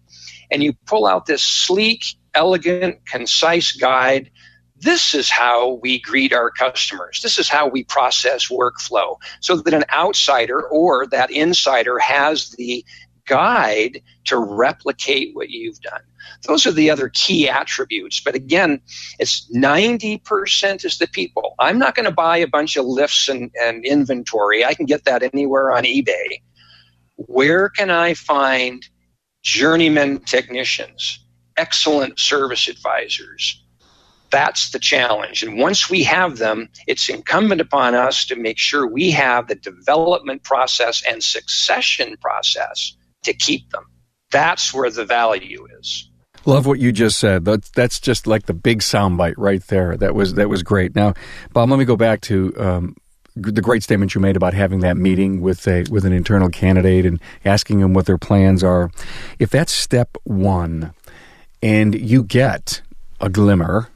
And 0.50 0.64
you 0.64 0.74
pull 0.86 1.06
out 1.06 1.26
this 1.26 1.44
sleek, 1.44 2.06
elegant, 2.34 3.06
concise 3.06 3.74
guide 3.74 4.32
this 4.78 5.16
is 5.16 5.30
how 5.30 5.80
we 5.82 6.00
greet 6.00 6.34
our 6.34 6.52
customers. 6.52 7.22
This 7.22 7.40
is 7.40 7.48
how 7.48 7.68
we 7.68 7.84
process 7.84 8.50
workflow 8.50 9.18
so 9.40 9.56
that 9.56 9.74
an 9.74 9.86
outsider 9.94 10.62
or 10.62 11.08
that 11.08 11.32
insider 11.32 11.98
has 12.00 12.50
the 12.52 12.86
guide 13.26 14.02
to 14.26 14.38
replicate 14.38 15.36
what 15.36 15.50
you've 15.50 15.80
done. 15.82 16.02
Those 16.48 16.66
are 16.66 16.72
the 16.72 16.90
other 16.90 17.10
key 17.10 17.50
attributes. 17.50 18.20
But 18.20 18.36
again, 18.36 18.82
it's 19.20 19.52
90% 19.54 20.86
is 20.86 20.98
the 20.98 21.08
people. 21.08 21.56
I'm 21.60 21.80
not 21.80 21.96
going 21.96 22.06
to 22.06 22.12
buy 22.12 22.38
a 22.38 22.48
bunch 22.48 22.78
of 22.78 22.86
lifts 22.86 23.30
and, 23.30 23.52
and 23.60 23.86
inventory. 23.86 24.66
I 24.66 24.74
can 24.74 24.86
get 24.86 25.06
that 25.06 25.24
anywhere 25.24 25.72
on 25.72 25.84
eBay. 25.84 26.42
Where 27.16 27.70
can 27.70 27.90
I 27.90 28.14
find 28.14 28.86
journeyman 29.44 30.20
technicians, 30.20 31.24
excellent 31.56 32.20
service 32.20 32.68
advisors, 32.68 33.64
that's 34.32 34.72
the 34.72 34.80
challenge. 34.80 35.44
And 35.44 35.60
once 35.60 35.90
we 35.90 36.04
have 36.04 36.38
them, 36.38 36.70
it's 36.88 37.08
incumbent 37.10 37.62
upon 37.62 37.94
us 37.94 38.26
to 38.26 38.36
make 38.36 38.58
sure 38.58 38.86
we 38.86 39.12
have 39.12 39.48
the 39.48 39.56
development 39.56 40.44
process 40.44 41.04
and 41.08 41.24
succession 41.24 42.18
process 42.18 42.98
to 43.26 43.34
keep 43.34 43.70
them. 43.72 43.86
That's 44.32 44.74
where 44.74 44.90
the 44.90 45.06
value 45.06 45.68
is. 45.80 46.10
Love 46.46 46.66
what 46.66 46.80
you 46.80 46.92
just 46.92 47.18
said. 47.18 47.46
That's 47.46 48.00
just 48.00 48.28
like 48.28 48.46
the 48.46 48.54
big 48.54 48.80
soundbite 48.80 49.36
right 49.38 49.66
there. 49.68 49.98
That 49.98 50.14
was 50.14 50.36
that 50.36 50.50
was 50.50 50.62
great. 50.62 50.96
Now, 50.96 51.14
Bob, 51.54 51.70
let 51.70 51.80
me 51.80 51.86
go 51.86 51.96
back 51.96 52.22
to 52.22 52.54
um, 52.58 52.96
the 53.36 53.62
great 53.62 53.82
statement 53.82 54.14
you 54.14 54.22
made 54.22 54.36
about 54.36 54.54
having 54.54 54.82
that 54.82 54.96
meeting 54.96 55.42
with 55.42 55.68
a 55.68 55.86
with 55.90 56.06
an 56.06 56.14
internal 56.14 56.50
candidate 56.50 57.06
and 57.06 57.20
asking 57.44 57.80
them 57.80 57.94
what 57.94 58.06
their 58.06 58.20
plans 58.20 58.64
are. 58.64 58.92
If 59.40 59.50
that's 59.50 59.72
step 59.72 60.18
one, 60.24 60.94
and 61.64 62.00
you 62.00 62.24
get 62.24 62.82
a 63.20 63.30
glimmer 63.30 63.90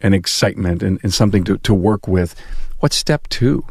an 0.00 0.14
excitement 0.14 0.82
and, 0.82 0.98
and 1.02 1.12
something 1.12 1.44
to, 1.44 1.58
to 1.58 1.74
work 1.74 2.06
with. 2.06 2.34
What's 2.80 2.96
step 2.96 3.28
two? 3.28 3.64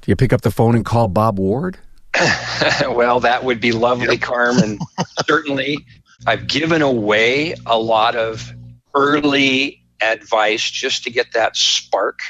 Do 0.00 0.10
you 0.10 0.16
pick 0.16 0.32
up 0.32 0.42
the 0.42 0.50
phone 0.50 0.74
and 0.74 0.84
call 0.84 1.08
Bob 1.08 1.38
Ward? 1.38 1.78
well, 2.90 3.20
that 3.20 3.44
would 3.44 3.60
be 3.60 3.72
lovely, 3.72 4.14
yep. 4.14 4.20
Carmen. 4.20 4.78
Certainly, 5.26 5.78
I've 6.26 6.46
given 6.46 6.82
away 6.82 7.54
a 7.66 7.78
lot 7.78 8.16
of 8.16 8.52
early 8.94 9.82
advice 10.00 10.70
just 10.70 11.04
to 11.04 11.10
get 11.10 11.32
that 11.32 11.56
spark. 11.56 12.20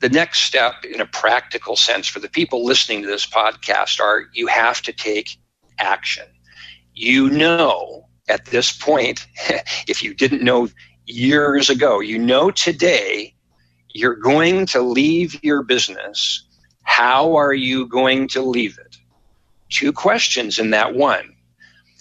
The 0.00 0.08
next 0.08 0.40
step, 0.40 0.84
in 0.84 1.00
a 1.00 1.06
practical 1.06 1.76
sense, 1.76 2.06
for 2.06 2.20
the 2.20 2.28
people 2.28 2.64
listening 2.64 3.02
to 3.02 3.08
this 3.08 3.26
podcast, 3.26 4.00
are 4.00 4.24
you 4.32 4.46
have 4.46 4.82
to 4.82 4.92
take 4.92 5.38
action. 5.78 6.26
You 6.94 7.30
know 7.30 8.06
at 8.28 8.46
this 8.46 8.72
point, 8.72 9.26
if 9.88 10.02
you 10.02 10.14
didn't 10.14 10.42
know 10.42 10.68
years 11.06 11.70
ago. 11.70 12.00
You 12.00 12.18
know 12.18 12.50
today 12.50 13.34
you're 13.92 14.16
going 14.16 14.66
to 14.66 14.80
leave 14.80 15.42
your 15.42 15.62
business. 15.62 16.44
How 16.82 17.36
are 17.36 17.52
you 17.52 17.86
going 17.86 18.28
to 18.28 18.42
leave 18.42 18.78
it? 18.78 18.89
Two 19.70 19.92
questions 19.92 20.58
in 20.58 20.70
that 20.70 20.94
one. 20.94 21.36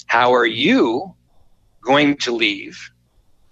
How 0.07 0.36
are 0.36 0.45
you 0.45 1.15
going 1.84 2.17
to 2.17 2.34
leave? 2.34 2.80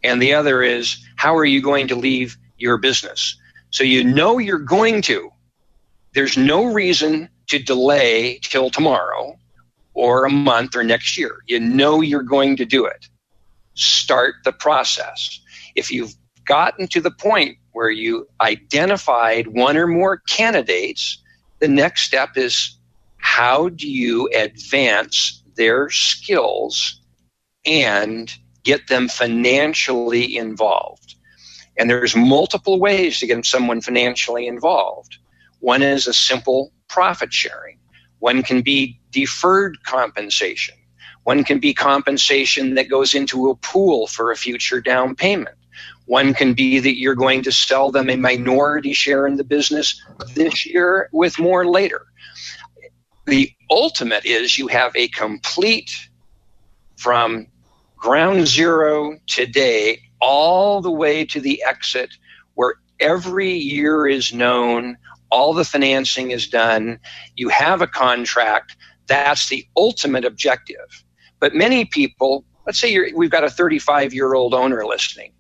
and 0.04 0.22
the 0.22 0.36
other 0.36 0.64
is 0.64 1.06
how 1.16 1.36
are 1.38 1.46
you 1.46 1.62
going 1.62 1.90
to 1.90 1.96
leave 1.96 2.38
your 2.58 2.78
business? 2.78 3.38
So 3.72 3.84
you 3.84 4.04
know 4.04 4.38
you're 4.38 4.60
going 4.60 5.02
to. 5.04 5.32
There's 6.14 6.38
no 6.38 6.66
reason 6.66 7.30
to 7.48 7.60
delay 7.60 8.40
till 8.42 8.70
tomorrow 8.70 9.38
or 9.94 10.26
a 10.26 10.32
month 10.32 10.76
or 10.76 10.84
next 10.84 11.18
year. 11.18 11.38
You 11.48 11.60
know 11.60 12.02
you're 12.02 12.24
going 12.24 12.58
to 12.58 12.66
do 12.66 12.86
it. 12.86 13.08
Start 13.76 14.36
the 14.46 14.54
process. 14.54 15.40
If 15.76 15.92
you've 15.92 16.14
gotten 16.46 16.88
to 16.90 17.02
the 17.02 17.12
point 17.12 17.58
where 17.74 17.90
you 17.90 18.28
identified 18.42 19.48
one 19.48 19.78
or 19.78 19.88
more 19.88 20.18
candidates, 20.18 21.22
the 21.60 21.68
next 21.68 22.04
step 22.04 22.38
is 22.38 22.77
how 23.28 23.68
do 23.68 23.88
you 23.88 24.30
advance 24.34 25.44
their 25.58 25.90
skills 25.90 27.02
and 27.66 28.34
get 28.64 28.88
them 28.88 29.10
financially 29.10 30.38
involved? 30.38 31.16
And 31.78 31.90
there's 31.90 32.16
multiple 32.16 32.80
ways 32.80 33.20
to 33.20 33.28
get 33.28 33.46
someone 33.46 33.82
financially 33.82 34.48
involved. 34.48 35.18
One 35.60 35.82
is 35.84 36.08
a 36.08 36.14
simple 36.14 36.72
profit 36.88 37.34
sharing. 37.34 37.78
One 38.20 38.44
can 38.44 38.62
be 38.62 39.00
deferred 39.12 39.84
compensation. 39.84 40.76
One 41.24 41.44
can 41.44 41.60
be 41.60 41.74
compensation 41.74 42.76
that 42.76 42.90
goes 42.90 43.14
into 43.14 43.50
a 43.50 43.56
pool 43.56 44.08
for 44.08 44.32
a 44.32 44.38
future 44.38 44.80
down 44.80 45.16
payment. 45.16 45.58
One 46.06 46.34
can 46.34 46.54
be 46.54 46.80
that 46.80 46.98
you're 46.98 47.14
going 47.14 47.44
to 47.44 47.52
sell 47.52 47.92
them 47.92 48.10
a 48.10 48.16
minority 48.16 48.94
share 48.94 49.28
in 49.28 49.36
the 49.36 49.44
business 49.44 50.02
this 50.34 50.66
year 50.66 51.10
with 51.12 51.38
more 51.38 51.68
later. 51.68 52.07
The 53.28 53.52
ultimate 53.70 54.26
is 54.26 54.58
you 54.58 54.68
have 54.68 54.96
a 54.96 55.10
complete 55.10 55.92
from 56.96 57.48
ground 57.98 58.48
zero 58.48 59.18
today 59.28 60.00
all 60.22 60.82
the 60.82 60.92
way 60.92 61.26
to 61.26 61.42
the 61.42 61.62
exit 61.62 62.10
where 62.54 62.76
every 63.02 63.52
year 63.52 64.08
is 64.08 64.34
known, 64.34 64.98
all 65.30 65.54
the 65.54 65.66
financing 65.66 66.32
is 66.32 66.48
done, 66.48 67.00
you 67.36 67.50
have 67.50 67.82
a 67.82 67.88
contract. 67.88 68.78
That's 69.08 69.50
the 69.50 69.68
ultimate 69.76 70.24
objective. 70.24 71.04
But 71.42 71.54
many 71.54 71.84
people, 71.84 72.46
let's 72.66 72.80
say 72.80 73.12
we've 73.12 73.30
got 73.30 73.44
a 73.44 73.50
35 73.50 74.14
year 74.14 74.36
old 74.36 74.54
owner 74.54 74.86
listening. 74.86 75.34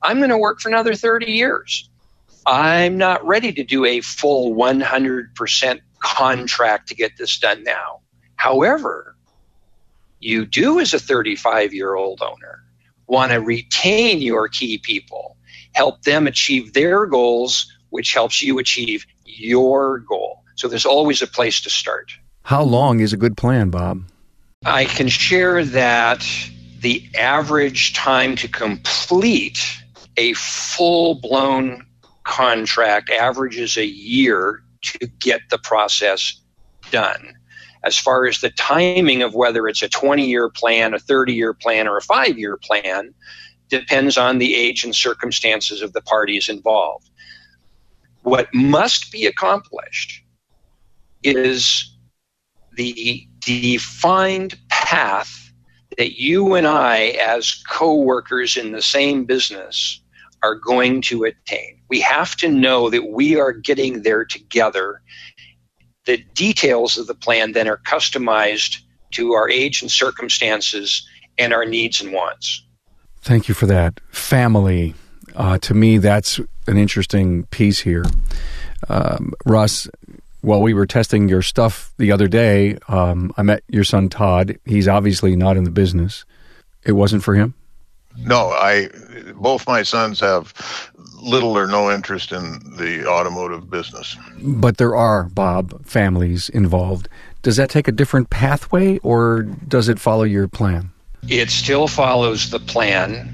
I'm 0.00 0.16
going 0.16 0.30
to 0.30 0.38
work 0.38 0.60
for 0.60 0.70
another 0.70 0.94
30 0.94 1.26
years. 1.26 1.90
I'm 2.46 2.96
not 2.96 3.26
ready 3.26 3.52
to 3.52 3.64
do 3.64 3.84
a 3.84 4.00
full 4.00 4.54
100% 4.54 5.80
contract 6.04 6.88
to 6.88 6.94
get 6.94 7.16
this 7.16 7.38
done 7.38 7.64
now. 7.64 8.00
However, 8.36 9.16
you 10.20 10.44
do 10.44 10.78
as 10.78 10.94
a 10.94 10.98
35 10.98 11.74
year 11.74 11.94
old 11.94 12.20
owner 12.22 12.62
want 13.06 13.32
to 13.32 13.40
retain 13.40 14.20
your 14.22 14.48
key 14.48 14.78
people, 14.78 15.36
help 15.72 16.02
them 16.02 16.26
achieve 16.26 16.72
their 16.72 17.06
goals, 17.06 17.72
which 17.90 18.14
helps 18.14 18.42
you 18.42 18.58
achieve 18.58 19.06
your 19.24 19.98
goal. 20.00 20.42
So 20.56 20.68
there's 20.68 20.86
always 20.86 21.20
a 21.22 21.26
place 21.26 21.60
to 21.62 21.70
start. 21.70 22.12
How 22.42 22.62
long 22.62 23.00
is 23.00 23.12
a 23.12 23.16
good 23.16 23.36
plan, 23.36 23.70
Bob? 23.70 24.04
I 24.64 24.84
can 24.84 25.08
share 25.08 25.64
that 25.64 26.26
the 26.80 27.04
average 27.18 27.94
time 27.94 28.36
to 28.36 28.48
complete 28.48 29.58
a 30.16 30.32
full 30.34 31.14
blown 31.16 31.86
contract 32.24 33.10
averages 33.10 33.76
a 33.76 33.86
year 33.86 34.63
to 34.84 35.06
get 35.18 35.40
the 35.50 35.58
process 35.58 36.40
done. 36.90 37.34
As 37.82 37.98
far 37.98 38.26
as 38.26 38.40
the 38.40 38.50
timing 38.50 39.22
of 39.22 39.34
whether 39.34 39.68
it's 39.68 39.82
a 39.82 39.88
20 39.88 40.26
year 40.26 40.48
plan, 40.48 40.94
a 40.94 40.98
30 40.98 41.34
year 41.34 41.52
plan, 41.52 41.86
or 41.86 41.96
a 41.96 42.02
five 42.02 42.38
year 42.38 42.56
plan, 42.56 43.14
depends 43.68 44.16
on 44.16 44.38
the 44.38 44.54
age 44.54 44.84
and 44.84 44.94
circumstances 44.94 45.82
of 45.82 45.92
the 45.92 46.00
parties 46.02 46.48
involved. 46.48 47.10
What 48.22 48.48
must 48.54 49.12
be 49.12 49.26
accomplished 49.26 50.22
is 51.22 51.94
the 52.76 53.26
defined 53.40 54.58
path 54.70 55.52
that 55.98 56.18
you 56.18 56.54
and 56.54 56.66
I, 56.66 57.16
as 57.20 57.62
co 57.68 57.94
workers 57.94 58.56
in 58.56 58.72
the 58.72 58.82
same 58.82 59.24
business, 59.24 60.00
are 60.44 60.54
going 60.54 61.00
to 61.00 61.24
attain. 61.24 61.80
We 61.88 62.00
have 62.02 62.36
to 62.36 62.48
know 62.48 62.90
that 62.90 63.08
we 63.08 63.40
are 63.40 63.52
getting 63.52 64.02
there 64.02 64.26
together. 64.26 65.00
The 66.04 66.18
details 66.34 66.98
of 66.98 67.06
the 67.06 67.14
plan 67.14 67.52
then 67.52 67.66
are 67.66 67.78
customized 67.78 68.80
to 69.12 69.32
our 69.32 69.48
age 69.48 69.80
and 69.80 69.90
circumstances 69.90 71.08
and 71.38 71.54
our 71.54 71.64
needs 71.64 72.02
and 72.02 72.12
wants. 72.12 72.62
Thank 73.22 73.48
you 73.48 73.54
for 73.54 73.66
that. 73.66 74.00
Family. 74.10 74.94
Uh, 75.34 75.58
to 75.58 75.72
me, 75.72 75.96
that's 75.98 76.38
an 76.66 76.76
interesting 76.76 77.44
piece 77.46 77.80
here. 77.80 78.04
Um, 78.88 79.32
Russ, 79.46 79.88
while 80.42 80.60
we 80.60 80.74
were 80.74 80.86
testing 80.86 81.28
your 81.28 81.40
stuff 81.40 81.94
the 81.96 82.12
other 82.12 82.28
day, 82.28 82.76
um, 82.88 83.32
I 83.38 83.42
met 83.42 83.64
your 83.68 83.84
son 83.84 84.10
Todd. 84.10 84.58
He's 84.66 84.88
obviously 84.88 85.36
not 85.36 85.56
in 85.56 85.64
the 85.64 85.70
business. 85.70 86.26
It 86.84 86.92
wasn't 86.92 87.24
for 87.24 87.34
him. 87.34 87.54
No, 88.18 88.50
I. 88.50 88.88
Both 89.34 89.66
my 89.66 89.82
sons 89.82 90.20
have 90.20 90.54
little 91.20 91.56
or 91.56 91.66
no 91.66 91.90
interest 91.90 92.32
in 92.32 92.60
the 92.76 93.06
automotive 93.08 93.70
business. 93.70 94.16
But 94.40 94.76
there 94.76 94.94
are 94.94 95.24
Bob 95.24 95.84
families 95.86 96.48
involved. 96.48 97.08
Does 97.42 97.56
that 97.56 97.70
take 97.70 97.88
a 97.88 97.92
different 97.92 98.30
pathway, 98.30 98.98
or 98.98 99.42
does 99.42 99.88
it 99.88 99.98
follow 99.98 100.24
your 100.24 100.48
plan? 100.48 100.90
It 101.28 101.50
still 101.50 101.88
follows 101.88 102.50
the 102.50 102.60
plan. 102.60 103.30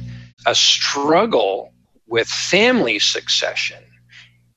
A 0.46 0.54
struggle 0.54 1.72
with 2.06 2.28
family 2.28 2.98
succession 2.98 3.82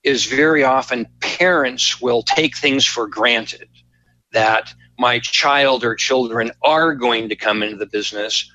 is 0.04 0.26
very 0.26 0.64
often 0.64 1.08
parents 1.20 2.02
will 2.02 2.24
take 2.24 2.58
things 2.58 2.86
for 2.86 3.08
granted 3.08 3.68
that 4.32 4.74
my 5.00 5.20
child 5.20 5.84
or 5.84 5.96
children 5.96 6.52
are 6.64 6.94
going 6.94 7.30
to 7.30 7.36
come 7.36 7.64
into 7.64 7.78
the 7.78 7.86
business 7.86 8.52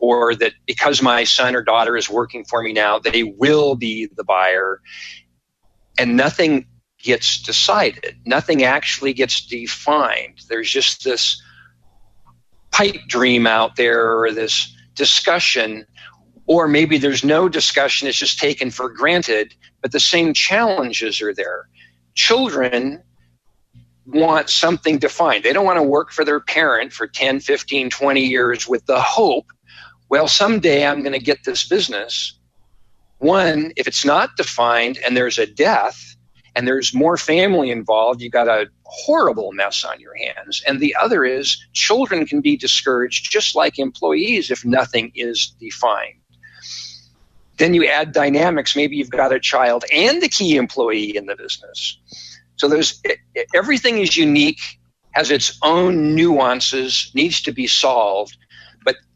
or 0.00 0.34
that 0.34 0.52
because 0.66 1.02
my 1.02 1.24
son 1.24 1.54
or 1.54 1.62
daughter 1.62 1.96
is 1.96 2.08
working 2.10 2.44
for 2.44 2.62
me 2.62 2.72
now, 2.72 2.98
they 2.98 3.22
will 3.22 3.74
be 3.74 4.06
the 4.16 4.24
buyer. 4.24 4.80
And 5.98 6.16
nothing 6.16 6.66
gets 6.98 7.40
decided, 7.42 8.16
nothing 8.26 8.64
actually 8.64 9.12
gets 9.12 9.46
defined. 9.46 10.40
There's 10.48 10.70
just 10.70 11.04
this 11.04 11.42
pipe 12.70 13.00
dream 13.08 13.46
out 13.46 13.76
there 13.76 14.18
or 14.18 14.32
this 14.32 14.74
discussion 14.94 15.86
or 16.50 16.66
maybe 16.66 16.98
there's 16.98 17.22
no 17.22 17.48
discussion, 17.48 18.08
it's 18.08 18.18
just 18.18 18.40
taken 18.40 18.72
for 18.72 18.88
granted, 18.88 19.54
but 19.80 19.92
the 19.92 20.00
same 20.00 20.34
challenges 20.34 21.22
are 21.22 21.32
there. 21.32 21.68
Children 22.14 23.04
want 24.04 24.50
something 24.50 24.98
defined. 24.98 25.44
They 25.44 25.52
don't 25.52 25.64
want 25.64 25.76
to 25.76 25.84
work 25.84 26.10
for 26.10 26.24
their 26.24 26.40
parent 26.40 26.92
for 26.92 27.06
10, 27.06 27.38
15, 27.38 27.90
20 27.90 28.20
years 28.20 28.66
with 28.66 28.84
the 28.86 29.00
hope, 29.00 29.46
well, 30.10 30.26
someday 30.26 30.84
I'm 30.84 31.02
going 31.02 31.12
to 31.12 31.24
get 31.24 31.44
this 31.44 31.66
business. 31.66 32.36
One, 33.18 33.72
if 33.76 33.86
it's 33.86 34.04
not 34.04 34.36
defined 34.36 34.98
and 34.98 35.16
there's 35.16 35.38
a 35.38 35.46
death 35.46 36.16
and 36.56 36.66
there's 36.66 36.92
more 36.92 37.16
family 37.16 37.70
involved, 37.70 38.20
you've 38.20 38.32
got 38.32 38.48
a 38.48 38.68
horrible 38.82 39.52
mess 39.52 39.84
on 39.84 40.00
your 40.00 40.16
hands. 40.16 40.62
And 40.66 40.80
the 40.80 40.96
other 41.00 41.24
is 41.24 41.64
children 41.72 42.26
can 42.26 42.40
be 42.40 42.56
discouraged 42.56 43.30
just 43.30 43.54
like 43.54 43.78
employees 43.78 44.50
if 44.50 44.64
nothing 44.64 45.12
is 45.14 45.54
defined. 45.60 46.16
Then 47.58 47.74
you 47.74 47.86
add 47.86 48.12
dynamics. 48.12 48.74
Maybe 48.74 48.96
you've 48.96 49.10
got 49.10 49.32
a 49.32 49.38
child 49.38 49.84
and 49.92 50.20
a 50.24 50.28
key 50.28 50.56
employee 50.56 51.16
in 51.16 51.26
the 51.26 51.36
business. 51.36 51.98
So 52.56 52.68
there's 52.68 53.00
everything 53.54 53.98
is 53.98 54.16
unique, 54.16 54.60
has 55.12 55.30
its 55.30 55.56
own 55.62 56.16
nuances, 56.16 57.12
needs 57.14 57.42
to 57.42 57.52
be 57.52 57.66
solved, 57.66 58.36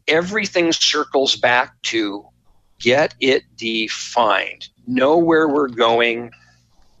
everything 0.07 0.71
circles 0.71 1.35
back 1.35 1.81
to 1.83 2.25
get 2.79 3.15
it 3.19 3.43
defined. 3.55 4.67
Know 4.87 5.17
where 5.17 5.47
we're 5.47 5.69
going. 5.69 6.31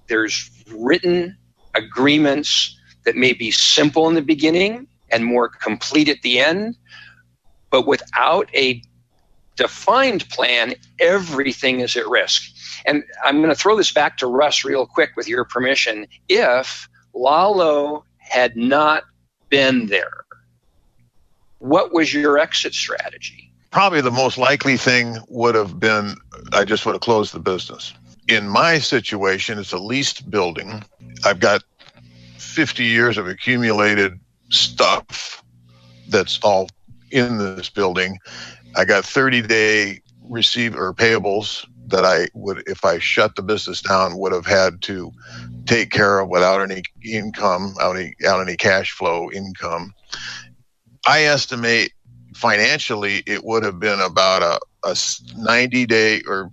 There's 0.07 0.49
written 0.71 1.37
agreements 1.73 2.77
that 3.03 3.15
may 3.15 3.33
be 3.33 3.51
simple 3.51 4.07
in 4.07 4.15
the 4.15 4.21
beginning 4.21 4.87
and 5.11 5.25
more 5.25 5.49
complete 5.49 6.09
at 6.09 6.21
the 6.21 6.39
end, 6.39 6.77
but 7.69 7.85
without 7.85 8.49
a 8.55 8.81
defined 9.55 10.27
plan, 10.29 10.75
everything 10.99 11.79
is 11.79 11.95
at 11.95 12.07
risk. 12.07 12.43
And 12.85 13.03
I'm 13.23 13.37
going 13.37 13.49
to 13.49 13.55
throw 13.55 13.77
this 13.77 13.91
back 13.91 14.17
to 14.17 14.27
Russ 14.27 14.65
real 14.65 14.85
quick 14.85 15.11
with 15.15 15.27
your 15.27 15.45
permission. 15.45 16.07
If 16.27 16.89
Lalo 17.13 18.03
had 18.17 18.57
not 18.57 19.03
been 19.49 19.87
there, 19.87 20.24
what 21.65 21.91
was 21.91 22.13
your 22.13 22.37
exit 22.37 22.73
strategy? 22.73 23.51
Probably 23.71 24.01
the 24.01 24.11
most 24.11 24.37
likely 24.37 24.77
thing 24.77 25.17
would 25.27 25.55
have 25.55 25.79
been 25.79 26.15
I 26.53 26.63
just 26.63 26.85
would 26.85 26.93
have 26.93 27.01
closed 27.01 27.33
the 27.33 27.39
business. 27.39 27.93
In 28.27 28.47
my 28.47 28.79
situation, 28.79 29.59
it's 29.59 29.73
a 29.73 29.77
leased 29.77 30.29
building. 30.29 30.83
I've 31.25 31.39
got 31.39 31.63
50 32.37 32.83
years 32.83 33.17
of 33.17 33.27
accumulated 33.27 34.19
stuff 34.49 35.43
that's 36.07 36.39
all 36.43 36.69
in 37.11 37.37
this 37.37 37.69
building. 37.69 38.19
I 38.75 38.85
got 38.85 39.03
30 39.03 39.41
day 39.41 40.01
receive 40.29 40.75
or 40.75 40.93
payables 40.93 41.65
that 41.87 42.05
I 42.05 42.27
would, 42.33 42.63
if 42.67 42.83
I 42.85 42.99
shut 42.99 43.35
the 43.35 43.43
business 43.43 43.81
down, 43.81 44.17
would 44.17 44.31
have 44.31 44.45
had 44.45 44.81
to 44.83 45.11
take 45.65 45.91
care 45.91 46.19
of 46.19 46.29
without 46.29 46.61
any 46.61 46.83
income, 47.03 47.73
without 47.75 47.95
any, 47.95 48.13
without 48.19 48.41
any 48.41 48.55
cash 48.55 48.91
flow 48.91 49.31
income. 49.31 49.93
I 51.05 51.23
estimate 51.23 51.93
financially 52.33 53.23
it 53.25 53.43
would 53.43 53.63
have 53.63 53.79
been 53.79 53.99
about 53.99 54.41
a, 54.41 54.89
a 54.89 54.95
90 55.37 55.85
day 55.85 56.21
or 56.27 56.51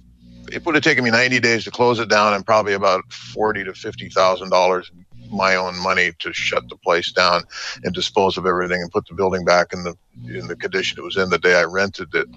it 0.52 0.64
would 0.64 0.74
have 0.74 0.84
taken 0.84 1.02
me 1.02 1.10
90 1.10 1.40
days 1.40 1.64
to 1.64 1.70
close 1.70 1.98
it 1.98 2.08
down 2.08 2.34
and 2.34 2.44
probably 2.44 2.74
about 2.74 3.10
40 3.12 3.64
to 3.64 3.74
50 3.74 4.08
thousand 4.10 4.50
dollars 4.50 4.90
my 5.30 5.56
own 5.56 5.76
money 5.78 6.12
to 6.18 6.32
shut 6.32 6.68
the 6.68 6.76
place 6.76 7.10
down 7.10 7.42
and 7.82 7.94
dispose 7.94 8.36
of 8.36 8.46
everything 8.46 8.82
and 8.82 8.90
put 8.90 9.06
the 9.06 9.14
building 9.14 9.44
back 9.44 9.72
in 9.72 9.82
the 9.82 9.96
in 10.26 10.46
the 10.46 10.56
condition 10.56 10.98
it 10.98 11.02
was 11.02 11.16
in 11.16 11.30
the 11.30 11.38
day 11.38 11.58
I 11.58 11.64
rented 11.64 12.14
it. 12.14 12.28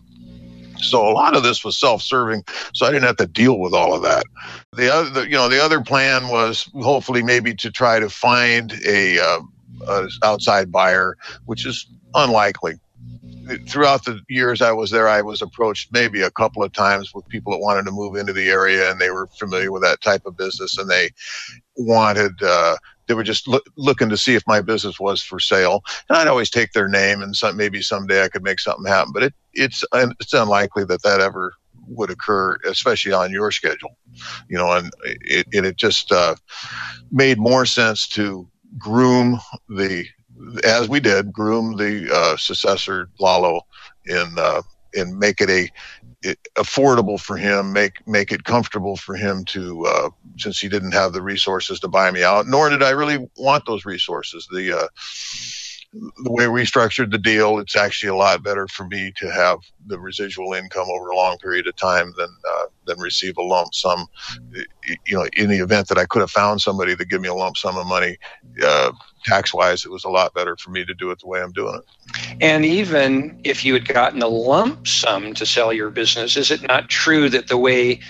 So 0.78 1.08
a 1.08 1.12
lot 1.12 1.36
of 1.36 1.44
this 1.44 1.64
was 1.64 1.78
self-serving, 1.78 2.44
so 2.74 2.86
I 2.86 2.92
didn't 2.92 3.08
have 3.08 3.18
to 3.18 3.28
deal 3.28 3.60
with 3.60 3.74
all 3.74 3.94
of 3.94 4.04
that. 4.04 4.26
The 4.74 4.94
other, 4.94 5.24
you 5.24 5.36
know, 5.36 5.48
the 5.48 5.64
other 5.64 5.82
plan 5.82 6.28
was 6.28 6.70
hopefully 6.82 7.24
maybe 7.24 7.54
to 7.56 7.72
try 7.72 8.00
to 8.00 8.10
find 8.10 8.74
a, 8.86 9.20
uh, 9.20 9.40
a 9.88 10.10
outside 10.24 10.74
buyer, 10.74 11.18
which 11.46 11.66
is 11.66 11.88
unlikely 12.16 12.80
throughout 13.68 14.06
the 14.06 14.20
years 14.30 14.62
I 14.62 14.72
was 14.72 14.92
there, 14.92 15.08
I 15.08 15.22
was 15.22 15.42
approached 15.42 15.92
maybe 15.92 16.22
a 16.22 16.32
couple 16.32 16.64
of 16.64 16.74
times 16.74 17.14
with 17.14 17.28
people 17.28 17.52
that 17.54 17.60
wanted 17.60 17.86
to 17.86 17.92
move 17.92 18.16
into 18.16 18.34
the 18.34 18.50
area 18.50 18.90
and 18.90 19.00
they 19.00 19.10
were 19.10 19.28
familiar 19.28 19.72
with 19.72 19.84
that 19.84 20.02
type 20.02 20.26
of 20.26 20.38
business 20.38 20.78
and 20.78 20.90
they 20.90 21.12
wanted, 21.78 22.42
uh, 22.42 22.78
they 23.08 23.14
were 23.14 23.24
just 23.24 23.48
lo- 23.48 23.60
looking 23.78 24.10
to 24.10 24.18
see 24.18 24.36
if 24.36 24.44
my 24.48 24.62
business 24.62 25.00
was 25.00 25.22
for 25.22 25.40
sale. 25.40 25.84
And 26.10 26.18
I'd 26.18 26.28
always 26.28 26.50
take 26.50 26.74
their 26.74 26.88
name 26.88 27.22
and 27.22 27.36
some, 27.36 27.56
maybe 27.58 27.82
someday 27.82 28.24
I 28.24 28.30
could 28.30 28.44
make 28.44 28.60
something 28.60 28.86
happen, 28.86 29.14
but 29.14 29.24
it, 29.24 29.34
it's, 29.54 29.84
it's 29.94 30.34
unlikely 30.34 30.86
that 30.86 31.04
that 31.04 31.20
ever 31.20 31.54
would 31.88 32.10
occur, 32.10 32.58
especially 32.66 33.14
on 33.14 33.32
your 33.32 33.52
schedule, 33.52 33.96
you 34.50 34.58
know, 34.58 34.72
and 34.72 34.92
it, 35.04 35.46
it, 35.52 35.66
it 35.66 35.76
just, 35.78 36.12
uh, 36.12 36.36
made 37.12 37.38
more 37.38 37.66
sense 37.66 38.08
to 38.10 38.48
groom 38.78 39.40
the 39.70 40.06
as 40.64 40.90
we 40.90 41.00
did, 41.00 41.32
groom 41.32 41.78
the 41.78 42.10
uh, 42.14 42.38
successor 42.38 43.10
Lalo 43.20 43.62
in 44.06 44.36
uh, 44.38 44.62
and 44.96 45.18
make 45.18 45.42
it 45.42 45.50
a 45.50 45.72
affordable 46.56 47.20
for 47.20 47.38
him, 47.38 47.72
make 47.72 48.06
make 48.08 48.32
it 48.32 48.44
comfortable 48.44 48.96
for 48.96 49.16
him 49.16 49.46
to 49.46 49.86
uh, 49.86 50.10
since 50.38 50.60
he 50.60 50.70
didn't 50.70 50.94
have 50.94 51.14
the 51.14 51.22
resources 51.22 51.80
to 51.80 51.88
buy 51.88 52.10
me 52.12 52.24
out, 52.24 52.48
nor 52.48 52.70
did 52.70 52.82
I 52.82 52.92
really 52.92 53.30
want 53.38 53.66
those 53.66 53.86
resources. 53.86 54.48
The 54.52 54.78
uh, 54.78 54.88
the 56.24 56.32
way 56.32 56.48
we 56.48 56.66
structured 56.66 57.12
the 57.12 57.18
deal, 57.18 57.60
it's 57.60 57.76
actually 57.76 58.10
a 58.10 58.16
lot 58.16 58.44
better 58.44 58.68
for 58.68 58.86
me 58.86 59.14
to 59.18 59.32
have 59.32 59.60
the 59.86 60.00
residual 60.00 60.54
income 60.54 60.88
over 60.90 61.10
a 61.10 61.16
long 61.16 61.38
period 61.38 61.68
of 61.68 61.76
time 61.76 62.14
than 62.18 62.30
uh, 62.48 62.66
than 62.86 63.00
receive 63.00 63.38
a 63.38 63.42
lump 63.42 63.74
sum. 63.74 64.08
You 65.06 65.18
know, 65.18 65.28
in 65.34 65.50
the 65.50 65.60
event 65.60 65.88
that 65.88 65.98
I 65.98 66.06
could 66.06 66.20
have 66.20 66.32
found 66.32 66.62
somebody 66.62 66.96
to 66.96 67.06
give 67.06 67.22
me 67.22 67.30
a 67.30 67.34
lump 67.34 67.58
sum 67.58 67.78
of 67.78 67.88
money, 67.88 68.18
uh, 68.64 68.92
tax 69.24 69.54
wise, 69.54 69.86
it 69.86 69.92
was 69.92 70.04
a 70.04 70.10
lot 70.10 70.34
better 70.34 70.58
for 70.58 70.72
me 70.72 70.86
to 70.86 70.94
do 70.94 71.12
it 71.12 71.20
the 71.20 71.28
way 71.28 71.42
I'm 71.42 71.54
doing 71.54 71.76
it. 71.76 72.38
And 72.42 72.66
even 72.66 73.40
if 73.44 73.64
you 73.64 73.74
had 73.74 73.88
gotten 73.88 74.22
a 74.22 74.28
lump 74.28 74.88
sum 74.88 75.34
to 75.36 75.46
sell 75.46 75.72
your 75.72 75.90
business, 75.90 76.36
is 76.36 76.52
it 76.52 76.62
not 76.62 76.90
true 76.90 77.30
that 77.30 77.48
the 77.48 77.58
way 77.58 78.02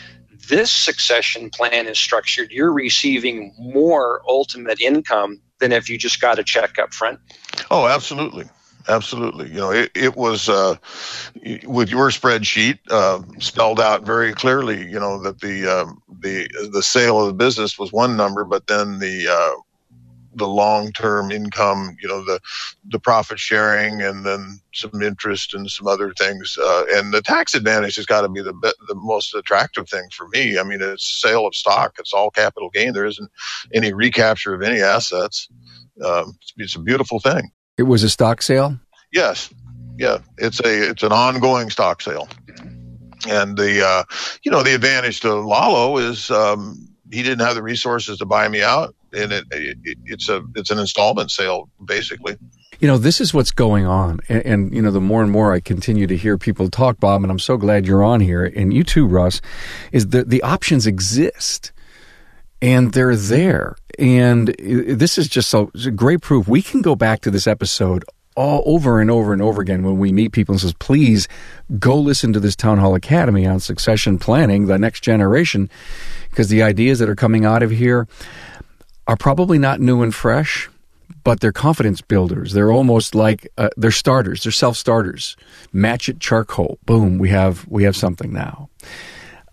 this 0.48 0.72
succession 0.72 1.50
plan 1.50 1.88
is 1.88 2.00
structured, 2.00 2.52
you're 2.52 2.74
receiving 2.74 3.54
more 3.58 4.22
ultimate 4.28 4.80
income 4.80 5.42
than 5.60 5.72
if 5.72 5.89
you 5.89 5.97
just 5.97 6.22
got 6.22 6.39
a 6.39 6.43
check 6.43 6.78
up 6.80 6.93
front? 6.93 7.20
Oh, 7.72 7.88
absolutely. 7.88 8.45
Absolutely. 8.88 9.47
You 9.49 9.56
know, 9.56 9.72
it, 9.72 9.91
it 9.95 10.16
was 10.16 10.47
uh, 10.47 10.76
with 11.66 11.89
your 11.89 12.10
spreadsheet 12.10 12.78
uh, 12.91 13.22
spelled 13.39 13.80
out 13.80 14.06
very 14.06 14.34
clearly. 14.34 14.86
You 14.86 14.99
know 14.99 15.22
that 15.24 15.41
the 15.41 15.68
uh, 15.68 15.91
the 16.20 16.47
the 16.72 16.84
sale 16.84 17.20
of 17.20 17.28
the 17.28 17.34
business 17.34 17.80
was 17.80 17.91
one 17.91 18.16
number, 18.16 18.43
but 18.43 18.68
then 18.68 18.99
the 18.99 19.28
uh, 19.28 19.62
the 20.36 20.48
long 20.48 20.92
term 20.92 21.32
income, 21.32 21.98
you 22.02 22.08
know, 22.08 22.24
the 22.24 22.40
the 22.90 23.00
profit 23.00 23.40
sharing, 23.40 24.02
and 24.02 24.26
then 24.26 24.60
some 24.74 25.02
interest 25.02 25.54
and 25.54 25.70
some 25.70 25.88
other 25.88 26.14
things. 26.14 26.58
Uh, 26.62 26.84
and 26.92 27.14
the 27.14 27.22
tax 27.22 27.56
advantage 27.56 27.96
has 27.96 28.06
got 28.06 28.22
to 28.22 28.30
be 28.30 28.42
the 28.42 28.54
the 28.88 28.96
most 28.96 29.34
attractive 29.34 29.90
thing 29.90 30.08
for 30.12 30.28
me. 30.30 30.60
I 30.60 30.64
mean, 30.64 30.82
it's 30.82 31.22
sale 31.22 31.48
of 31.48 31.56
stock; 31.56 31.96
it's 32.00 32.14
all 32.14 32.30
capital 32.30 32.70
gain. 32.70 32.94
There 32.94 33.06
isn't 33.06 33.32
any 33.74 33.94
recapture 33.94 34.54
of 34.54 34.62
any 34.62 34.82
assets. 34.82 35.48
Um, 36.04 36.38
it's, 36.42 36.54
it's 36.58 36.76
a 36.76 36.80
beautiful 36.80 37.20
thing. 37.20 37.52
It 37.78 37.84
was 37.84 38.04
a 38.04 38.10
stock 38.10 38.42
sale. 38.42 38.78
Yes, 39.12 39.50
yeah, 39.98 40.20
it's 40.38 40.60
a 40.60 40.90
it's 40.90 41.04
an 41.04 41.12
ongoing 41.12 41.70
stock 41.70 42.02
sale, 42.02 42.28
and 43.28 43.58
the 43.58 43.86
uh, 43.86 44.04
you 44.44 44.52
know 44.52 44.64
the 44.64 44.76
advantage 44.76 45.22
to 45.22 45.34
Lalo 45.34 45.98
is 45.98 46.30
um, 46.32 46.90
he 47.12 47.24
didn't 47.24 47.46
have 47.46 47.56
the 47.56 47.64
resources 47.64 48.18
to 48.20 48.26
buy 48.26 48.48
me 48.48 48.62
out, 48.62 48.95
and 49.16 49.32
it, 49.32 49.45
it, 49.51 49.97
it's 50.05 50.30
a 50.30 50.43
it's 50.55 50.72
an 50.72 50.80
installment 50.80 51.32
sale 51.32 51.70
basically. 51.84 52.38
You 52.80 52.89
know, 52.89 52.97
this 52.97 53.22
is 53.22 53.34
what's 53.34 53.51
going 53.51 53.86
on, 53.86 54.20
and, 54.28 54.45
and, 54.45 54.76
you 54.76 54.82
know, 54.82 54.91
the 54.91 54.99
more 54.99 55.24
and 55.24 55.32
more 55.32 55.53
I 55.53 55.61
continue 55.61 56.07
to 56.07 56.18
hear 56.18 56.38
people 56.38 56.70
talk, 56.70 56.99
Bob, 56.99 57.24
and 57.24 57.32
I'm 57.32 57.39
so 57.39 57.55
glad 57.55 57.88
you're 57.88 58.03
on 58.03 58.20
here, 58.20 58.43
and 58.43 58.74
you 58.74 58.84
too, 58.84 59.07
Russ, 59.07 59.39
is 59.93 60.07
that 60.07 60.30
the 60.30 60.43
options 60.43 60.86
exist 60.86 61.72
and 62.61 62.91
they're 62.93 63.16
there. 63.16 63.76
And 63.97 64.49
this 64.57 65.18
is 65.18 65.30
just 65.30 65.49
so 65.49 65.72
great 65.95 66.22
proof. 66.22 66.47
We 66.47 66.61
can 66.61 66.82
go 66.82 66.95
back 66.95 67.22
to 67.22 67.32
this 67.32 67.47
episode 67.47 68.03
all 68.36 68.63
over 68.66 68.99
and 68.99 69.09
over 69.09 69.32
and 69.32 69.41
over 69.41 69.61
again 69.61 69.84
when 69.84 69.97
we 69.97 70.11
meet 70.11 70.34
people 70.34 70.53
and 70.53 70.61
says, 70.61 70.74
please 70.74 71.28
go 71.80 71.95
listen 71.95 72.34
to 72.34 72.39
this 72.39 72.55
Town 72.55 72.80
Hall 72.80 72.93
Academy 72.95 73.45
on 73.45 73.59
succession 73.61 74.18
planning, 74.18 74.66
the 74.66 74.78
next 74.78 75.01
generation, 75.01 75.70
because 76.30 76.49
the 76.49 76.61
ideas 76.61 76.99
that 76.99 77.07
are 77.07 77.16
coming 77.16 77.45
out 77.45 77.63
of 77.63 77.72
here 77.72 78.07
are 79.08 79.18
probably 79.18 79.58
not 79.58 79.80
new 79.80 80.01
and 80.01 80.14
fresh, 80.14 80.70
but 81.24 81.39
they're 81.39 81.51
confidence 81.51 82.01
builders. 82.01 82.53
They're 82.53 82.72
almost 82.72 83.16
like 83.16 83.47
uh, 83.58 83.70
they're 83.78 83.91
starters. 83.91 84.43
They're 84.43 84.51
self 84.51 84.78
starters. 84.78 85.36
Match 85.74 86.10
it 86.10 86.20
charcoal. 86.20 86.80
Boom. 86.86 87.18
We 87.18 87.30
have 87.30 87.68
we 87.68 87.84
have 87.84 87.95
something 87.95 88.34
now. 88.34 88.70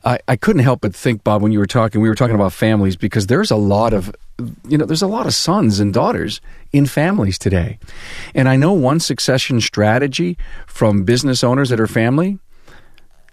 I, 0.05 0.19
I 0.27 0.37
couldn't 0.37 0.63
help 0.63 0.81
but 0.81 0.95
think, 0.95 1.23
Bob, 1.23 1.43
when 1.43 1.53
you 1.53 1.59
were 1.59 1.67
talking, 1.67 2.01
we 2.01 2.09
were 2.09 2.15
talking 2.15 2.35
about 2.35 2.53
families 2.53 2.97
because 2.97 3.29
there's 3.29 3.51
a 3.51 3.57
lot 3.57 3.93
of, 3.93 4.15
you 4.67 4.77
know, 4.77 4.85
there's 4.85 5.03
a 5.03 5.07
lot 5.07 5.27
of 5.27 5.35
sons 5.35 5.79
and 5.79 5.95
daughters 5.95 6.41
in 6.73 6.87
families 6.87 7.39
today. 7.39 7.79
And 8.35 8.49
I 8.49 8.57
know 8.57 8.73
one 8.73 8.99
succession 8.99 9.61
strategy 9.61 10.37
from 10.67 11.05
business 11.05 11.45
owners 11.45 11.69
that 11.69 11.81
are 11.81 11.87
family. 11.87 12.39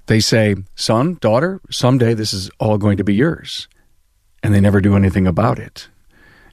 They 0.05 0.19
say, 0.19 0.55
son, 0.75 1.17
daughter, 1.21 1.59
someday 1.71 2.13
this 2.13 2.33
is 2.33 2.51
all 2.59 2.77
going 2.77 2.97
to 2.97 3.03
be 3.03 3.15
yours. 3.15 3.67
And 4.43 4.53
they 4.53 4.61
never 4.61 4.79
do 4.79 4.95
anything 4.95 5.27
about 5.27 5.59
it. 5.59 5.87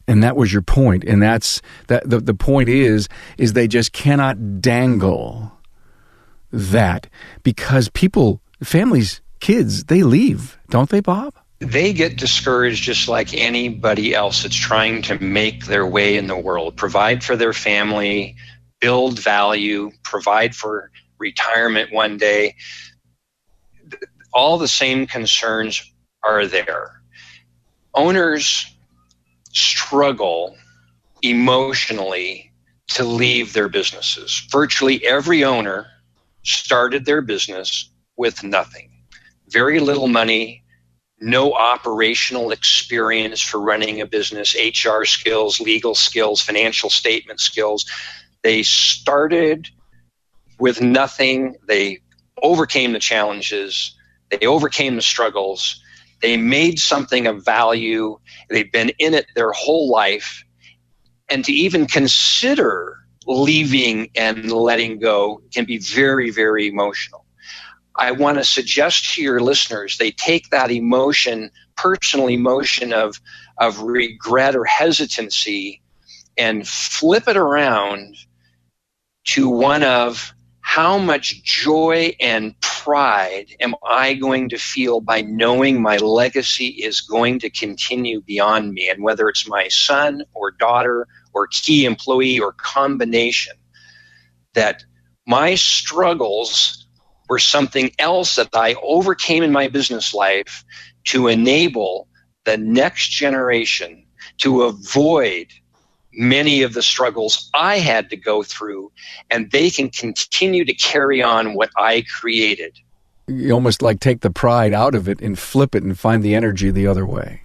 And 0.09 0.23
that 0.23 0.37
was 0.37 0.53
your 0.53 0.63
point. 0.63 1.05
And 1.05 1.21
that's 1.21 1.61
that 1.89 2.09
the, 2.09 2.21
the 2.21 2.35
point 2.35 2.69
is, 2.69 3.09
is 3.39 3.53
they 3.53 3.69
just 3.69 3.93
cannot 3.93 4.61
dangle 4.61 5.53
that 6.53 7.09
because 7.43 7.89
people, 7.89 8.41
families 8.63 9.21
kids, 9.41 9.85
they 9.85 10.03
leave, 10.03 10.59
don't 10.71 10.89
they, 10.91 11.01
Bob? 11.01 11.35
They 11.59 11.93
get 11.93 12.19
discouraged 12.19 12.83
just 12.83 13.09
like 13.09 13.33
anybody 13.33 14.15
else 14.15 14.43
that's 14.43 14.55
trying 14.55 15.03
to 15.03 15.19
make 15.19 15.65
their 15.65 15.87
way 15.87 16.17
in 16.17 16.27
the 16.27 16.37
world, 16.37 16.77
provide 16.77 17.25
for 17.25 17.35
their 17.35 17.55
family, 17.55 18.37
build 18.81 19.19
value, 19.19 19.91
provide 20.03 20.55
for 20.55 20.91
retirement 21.19 21.93
one 21.93 22.19
day. 22.19 22.57
All 24.33 24.59
the 24.59 24.69
same 24.69 25.07
concerns 25.07 25.91
are 26.23 26.47
there. 26.47 27.01
Owners 27.95 28.76
struggle 29.57 30.57
emotionally 31.23 32.53
to 32.89 33.05
leave 33.05 33.53
their 33.53 33.69
businesses. 33.69 34.47
Virtually 34.51 35.05
every 35.05 35.45
owner 35.45 35.87
started 36.43 37.05
their 37.05 37.21
business 37.23 37.91
with 38.17 38.45
nothing 38.45 38.91
very 39.49 39.81
little 39.81 40.09
money, 40.09 40.63
no 41.21 41.53
operational 41.53 42.51
experience 42.51 43.41
for 43.41 43.61
running 43.61 44.01
a 44.01 44.07
business, 44.07 44.55
HR 44.55 45.05
skills, 45.05 45.61
legal 45.61 45.95
skills, 45.95 46.41
financial 46.41 46.91
statement 46.91 47.41
skills. 47.41 47.87
They 48.43 48.63
started 48.63 49.69
with 50.59 50.81
nothing. 50.81 51.57
They 51.67 52.01
overcame 52.43 52.93
the 52.93 52.99
challenges. 52.99 53.95
They 54.31 54.47
overcame 54.47 54.97
the 54.97 55.03
struggles. 55.03 55.81
They 56.21 56.37
made 56.37 56.79
something 56.79 57.27
of 57.27 57.45
value. 57.45 58.19
They've 58.49 58.71
been 58.71 58.91
in 58.99 59.15
it 59.15 59.27
their 59.35 59.53
whole 59.53 59.91
life. 59.91 60.45
And 61.29 61.45
to 61.45 61.53
even 61.53 61.87
consider 61.87 62.99
leaving 63.27 64.11
and 64.15 64.51
letting 64.53 65.01
go 65.01 65.43
can 65.53 65.65
be 65.65 65.79
very, 65.79 66.31
very 66.31 66.69
emotional. 66.69 67.25
I 67.97 68.13
want 68.13 68.39
to 68.39 68.45
suggest 68.45 69.15
to 69.15 69.23
your 69.23 69.41
listeners 69.41 69.99
they 69.99 70.11
take 70.11 70.51
that 70.51 70.71
emotion, 70.71 71.51
personal 71.77 72.29
emotion 72.29 72.93
of, 72.93 73.21
of 73.59 73.81
regret 73.81 74.55
or 74.55 74.65
hesitancy, 74.65 75.83
and 76.37 76.69
flip 76.69 77.27
it 77.27 77.37
around 77.37 78.17
to 79.25 79.49
one 79.49 79.83
of 79.83 80.35
how 80.61 80.99
much 80.99 81.43
joy 81.43 82.15
and 82.21 82.55
pride 82.87 83.49
am 83.59 83.75
I 83.85 84.15
going 84.15 84.49
to 84.51 84.59
feel 84.59 85.01
by 85.01 85.21
knowing 85.21 85.83
my 85.83 85.97
legacy 85.97 86.69
is 86.69 87.01
going 87.01 87.41
to 87.41 87.51
continue 87.51 88.21
beyond 88.21 88.73
me? 88.73 88.89
And 88.89 89.03
whether 89.03 89.29
it's 89.29 89.49
my 89.49 89.67
son 89.67 90.23
or 90.35 90.53
daughter 90.53 91.09
or 91.35 91.49
key 91.49 91.85
employee 91.85 92.39
or 92.39 92.53
combination, 92.53 93.55
that 94.55 94.85
my 95.27 95.57
struggles 95.57 96.87
were 97.29 97.41
something 97.41 97.91
else 97.99 98.37
that 98.37 98.51
I 98.55 98.77
overcame 98.81 99.43
in 99.43 99.51
my 99.51 99.67
business 99.67 100.15
life 100.15 100.65
to 101.07 101.27
enable 101.27 102.07
the 102.45 102.57
next 102.57 103.09
generation 103.09 104.07
to 104.39 104.63
avoid 104.63 105.49
many 106.17 106.63
of 106.63 106.73
the 106.73 106.83
struggles 106.83 107.51
I 107.55 107.79
had 107.79 108.11
to 108.11 108.17
go 108.17 108.43
through, 108.43 108.91
and 109.31 109.51
they 109.51 109.71
can 109.71 109.91
continue 109.91 110.65
to 110.65 110.75
carry 110.75 111.23
on 111.23 111.55
what 111.55 111.71
I 111.77 112.05
created. 112.19 112.79
You 113.29 113.53
almost 113.53 113.83
like 113.83 114.01
take 114.01 114.21
the 114.21 114.31
pride 114.31 114.73
out 114.73 114.95
of 114.95 115.09
it 115.09 115.21
and 115.21 115.39
flip 115.39 115.75
it 115.75 115.83
and 115.83 115.99
find 115.99 116.23
the 116.23 116.35
energy 116.35 116.71
the 116.71 116.87
other 116.87 117.05
way. 117.05 117.43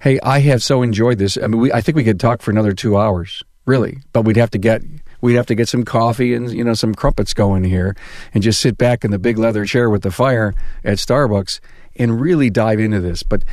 Hey, 0.00 0.18
I 0.22 0.40
have 0.40 0.62
so 0.62 0.82
enjoyed 0.82 1.18
this. 1.18 1.36
I 1.36 1.46
mean, 1.46 1.60
we, 1.60 1.72
I 1.72 1.80
think 1.80 1.96
we 1.96 2.04
could 2.04 2.18
talk 2.18 2.42
for 2.42 2.50
another 2.50 2.72
two 2.72 2.96
hours, 2.96 3.42
really, 3.64 3.98
but 4.12 4.22
we'd 4.22 4.36
have 4.36 4.50
to 4.50 4.58
get 4.58 4.82
we'd 5.20 5.34
have 5.34 5.46
to 5.46 5.54
get 5.54 5.68
some 5.68 5.84
coffee 5.84 6.34
and 6.34 6.50
you 6.52 6.64
know 6.64 6.74
some 6.74 6.94
crumpets 6.94 7.32
going 7.32 7.64
here, 7.64 7.96
and 8.34 8.42
just 8.42 8.60
sit 8.60 8.76
back 8.76 9.04
in 9.04 9.10
the 9.10 9.18
big 9.18 9.38
leather 9.38 9.64
chair 9.64 9.88
with 9.88 10.02
the 10.02 10.10
fire 10.10 10.54
at 10.84 10.98
Starbucks 10.98 11.60
and 11.98 12.20
really 12.20 12.50
dive 12.50 12.80
into 12.80 13.00
this. 13.00 13.22
But 13.22 13.44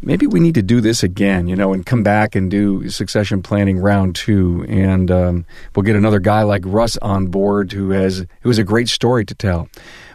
maybe 0.00 0.26
we 0.26 0.40
need 0.40 0.54
to 0.54 0.62
do 0.62 0.80
this 0.80 1.02
again, 1.02 1.48
you 1.48 1.56
know, 1.56 1.72
and 1.72 1.84
come 1.84 2.02
back 2.02 2.34
and 2.34 2.50
do 2.50 2.88
succession 2.88 3.42
planning 3.42 3.78
round 3.78 4.16
two, 4.16 4.64
and 4.68 5.10
um, 5.10 5.46
we'll 5.74 5.82
get 5.82 5.96
another 5.96 6.20
guy 6.20 6.42
like 6.42 6.62
Russ 6.64 6.96
on 6.98 7.26
board 7.26 7.72
who 7.72 7.90
has 7.90 8.26
who 8.40 8.48
has 8.48 8.58
a 8.58 8.64
great 8.64 8.88
story 8.88 9.24
to 9.24 9.34
tell. 9.34 9.68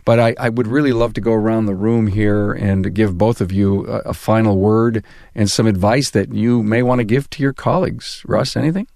But 0.05 0.19
I, 0.19 0.35
I 0.39 0.49
would 0.49 0.67
really 0.67 0.93
love 0.93 1.13
to 1.13 1.21
go 1.21 1.33
around 1.33 1.65
the 1.65 1.75
room 1.75 2.07
here 2.07 2.53
and 2.53 2.93
give 2.93 3.17
both 3.17 3.41
of 3.41 3.51
you 3.51 3.87
a, 3.87 3.99
a 4.09 4.13
final 4.13 4.57
word 4.57 5.03
and 5.33 5.49
some 5.49 5.65
advice 5.65 6.11
that 6.11 6.31
you 6.33 6.61
may 6.61 6.83
want 6.83 6.99
to 6.99 7.05
give 7.05 7.29
to 7.31 7.41
your 7.41 7.53
colleagues. 7.53 8.21
Russ, 8.27 8.55
anything? 8.55 8.87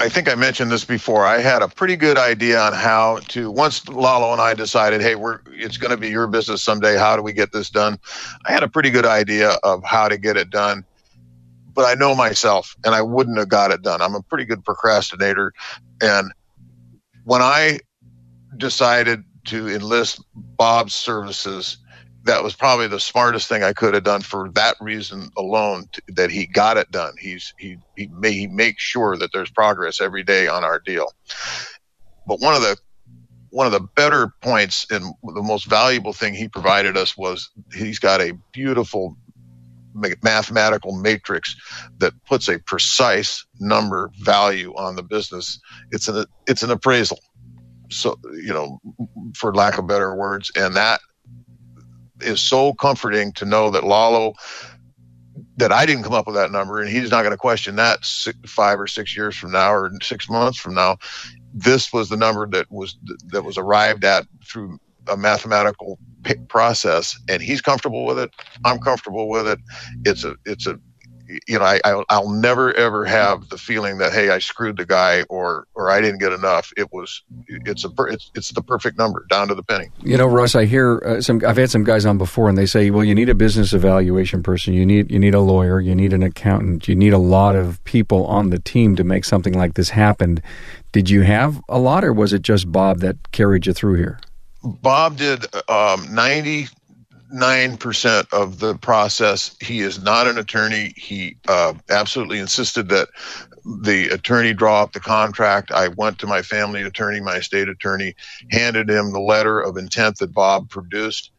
I 0.00 0.08
think 0.08 0.30
I 0.30 0.36
mentioned 0.36 0.70
this 0.70 0.84
before. 0.84 1.26
I 1.26 1.40
had 1.40 1.60
a 1.60 1.68
pretty 1.68 1.96
good 1.96 2.18
idea 2.18 2.60
on 2.60 2.72
how 2.72 3.18
to. 3.28 3.50
Once 3.50 3.88
Lalo 3.88 4.32
and 4.32 4.40
I 4.40 4.54
decided, 4.54 5.00
hey, 5.00 5.16
we're 5.16 5.40
it's 5.48 5.76
going 5.76 5.90
to 5.90 5.96
be 5.96 6.08
your 6.08 6.28
business 6.28 6.62
someday. 6.62 6.96
How 6.96 7.16
do 7.16 7.22
we 7.22 7.32
get 7.32 7.50
this 7.50 7.68
done? 7.68 7.98
I 8.46 8.52
had 8.52 8.62
a 8.62 8.68
pretty 8.68 8.90
good 8.90 9.06
idea 9.06 9.56
of 9.64 9.82
how 9.82 10.08
to 10.08 10.16
get 10.16 10.36
it 10.36 10.50
done, 10.50 10.84
but 11.74 11.84
I 11.84 11.94
know 11.94 12.14
myself, 12.14 12.76
and 12.84 12.94
I 12.94 13.02
wouldn't 13.02 13.38
have 13.38 13.48
got 13.48 13.72
it 13.72 13.82
done. 13.82 14.00
I'm 14.00 14.14
a 14.14 14.22
pretty 14.22 14.44
good 14.44 14.64
procrastinator, 14.64 15.52
and 16.00 16.32
when 17.24 17.42
I 17.42 17.80
decided 18.56 19.24
to 19.46 19.68
enlist 19.68 20.22
Bob's 20.34 20.94
services 20.94 21.78
that 22.28 22.42
was 22.44 22.54
probably 22.54 22.86
the 22.86 23.00
smartest 23.00 23.48
thing 23.48 23.62
I 23.62 23.72
could 23.72 23.94
have 23.94 24.04
done 24.04 24.20
for 24.20 24.50
that 24.50 24.76
reason 24.80 25.30
alone. 25.36 25.86
To, 25.92 26.02
that 26.08 26.30
he 26.30 26.46
got 26.46 26.76
it 26.76 26.90
done. 26.90 27.14
He's 27.18 27.54
he 27.58 27.78
he, 27.96 28.08
may, 28.08 28.32
he 28.32 28.46
makes 28.46 28.82
sure 28.82 29.16
that 29.16 29.32
there's 29.32 29.50
progress 29.50 30.00
every 30.00 30.22
day 30.22 30.46
on 30.46 30.62
our 30.62 30.78
deal. 30.78 31.10
But 32.26 32.40
one 32.40 32.54
of 32.54 32.60
the 32.60 32.76
one 33.50 33.66
of 33.66 33.72
the 33.72 33.88
better 33.96 34.34
points 34.42 34.86
and 34.90 35.04
the 35.22 35.42
most 35.42 35.64
valuable 35.64 36.12
thing 36.12 36.34
he 36.34 36.48
provided 36.48 36.98
us 36.98 37.16
was 37.16 37.50
he's 37.72 37.98
got 37.98 38.20
a 38.20 38.38
beautiful 38.52 39.16
mathematical 40.22 40.94
matrix 40.96 41.56
that 41.96 42.12
puts 42.26 42.48
a 42.48 42.58
precise 42.58 43.44
number 43.58 44.10
value 44.20 44.74
on 44.76 44.96
the 44.96 45.02
business. 45.02 45.58
It's 45.92 46.08
an 46.08 46.26
it's 46.46 46.62
an 46.62 46.70
appraisal. 46.70 47.18
So 47.90 48.18
you 48.34 48.52
know, 48.52 48.80
for 49.34 49.54
lack 49.54 49.78
of 49.78 49.86
better 49.86 50.14
words, 50.14 50.52
and 50.54 50.76
that 50.76 51.00
is 52.20 52.40
so 52.40 52.74
comforting 52.74 53.32
to 53.34 53.44
know 53.44 53.70
that 53.70 53.84
Lalo 53.84 54.34
that 55.56 55.72
I 55.72 55.86
didn't 55.86 56.04
come 56.04 56.14
up 56.14 56.26
with 56.26 56.36
that 56.36 56.52
number, 56.52 56.80
and 56.80 56.88
he's 56.88 57.10
not 57.10 57.22
going 57.22 57.32
to 57.32 57.36
question 57.36 57.76
that 57.76 58.04
six, 58.04 58.38
five 58.46 58.78
or 58.78 58.86
six 58.86 59.16
years 59.16 59.36
from 59.36 59.52
now 59.52 59.72
or 59.72 59.90
six 60.02 60.28
months 60.30 60.58
from 60.58 60.74
now. 60.74 60.98
This 61.52 61.92
was 61.92 62.08
the 62.08 62.16
number 62.16 62.46
that 62.48 62.70
was 62.70 62.96
that 63.26 63.42
was 63.44 63.58
arrived 63.58 64.04
at 64.04 64.26
through 64.44 64.78
a 65.08 65.16
mathematical 65.16 65.98
process, 66.48 67.18
and 67.28 67.42
he's 67.42 67.60
comfortable 67.60 68.04
with 68.04 68.18
it. 68.18 68.30
I'm 68.64 68.78
comfortable 68.78 69.28
with 69.28 69.48
it. 69.48 69.58
It's 70.04 70.24
a 70.24 70.36
it's 70.44 70.66
a 70.66 70.78
you 71.46 71.58
know, 71.58 71.64
I, 71.64 71.80
I 71.84 72.18
will 72.18 72.30
never 72.30 72.72
ever 72.74 73.04
have 73.04 73.48
the 73.48 73.58
feeling 73.58 73.98
that 73.98 74.12
hey, 74.12 74.30
I 74.30 74.38
screwed 74.38 74.76
the 74.76 74.86
guy 74.86 75.22
or 75.28 75.66
or 75.74 75.90
I 75.90 76.00
didn't 76.00 76.20
get 76.20 76.32
enough. 76.32 76.72
It 76.76 76.92
was 76.92 77.22
it's 77.46 77.84
a 77.84 77.90
it's 78.04 78.30
it's 78.34 78.50
the 78.50 78.62
perfect 78.62 78.98
number 78.98 79.26
down 79.28 79.48
to 79.48 79.54
the 79.54 79.62
penny. 79.62 79.88
You 80.02 80.16
know, 80.16 80.26
Russ, 80.26 80.54
I 80.54 80.64
hear 80.64 81.02
uh, 81.04 81.20
some. 81.20 81.42
I've 81.46 81.56
had 81.56 81.70
some 81.70 81.84
guys 81.84 82.06
on 82.06 82.18
before, 82.18 82.48
and 82.48 82.56
they 82.56 82.66
say, 82.66 82.90
well, 82.90 83.04
you 83.04 83.14
need 83.14 83.28
a 83.28 83.34
business 83.34 83.72
evaluation 83.72 84.42
person, 84.42 84.74
you 84.74 84.86
need 84.86 85.10
you 85.10 85.18
need 85.18 85.34
a 85.34 85.40
lawyer, 85.40 85.80
you 85.80 85.94
need 85.94 86.12
an 86.12 86.22
accountant, 86.22 86.88
you 86.88 86.94
need 86.94 87.12
a 87.12 87.18
lot 87.18 87.56
of 87.56 87.82
people 87.84 88.26
on 88.26 88.50
the 88.50 88.58
team 88.58 88.96
to 88.96 89.04
make 89.04 89.24
something 89.24 89.54
like 89.54 89.74
this 89.74 89.90
happen. 89.90 90.42
Did 90.92 91.10
you 91.10 91.22
have 91.22 91.60
a 91.68 91.78
lot, 91.78 92.04
or 92.04 92.12
was 92.12 92.32
it 92.32 92.42
just 92.42 92.72
Bob 92.72 93.00
that 93.00 93.32
carried 93.32 93.66
you 93.66 93.72
through 93.72 93.94
here? 93.94 94.18
Bob 94.62 95.16
did 95.16 95.44
um, 95.68 96.12
ninety 96.12 96.68
nine 97.30 97.76
percent 97.76 98.28
of 98.32 98.58
the 98.58 98.74
process. 98.76 99.56
He 99.60 99.80
is 99.80 100.02
not 100.02 100.26
an 100.26 100.38
attorney. 100.38 100.92
He 100.96 101.36
uh, 101.46 101.74
absolutely 101.88 102.38
insisted 102.38 102.88
that 102.88 103.08
the 103.64 104.08
attorney 104.08 104.54
draw 104.54 104.82
up 104.82 104.92
the 104.92 105.00
contract. 105.00 105.70
I 105.70 105.88
went 105.88 106.18
to 106.20 106.26
my 106.26 106.42
family 106.42 106.82
attorney, 106.82 107.20
my 107.20 107.36
estate 107.36 107.68
attorney, 107.68 108.14
handed 108.50 108.88
him 108.88 109.12
the 109.12 109.20
letter 109.20 109.60
of 109.60 109.76
intent 109.76 110.18
that 110.18 110.32
Bob 110.32 110.70
produced, 110.70 111.30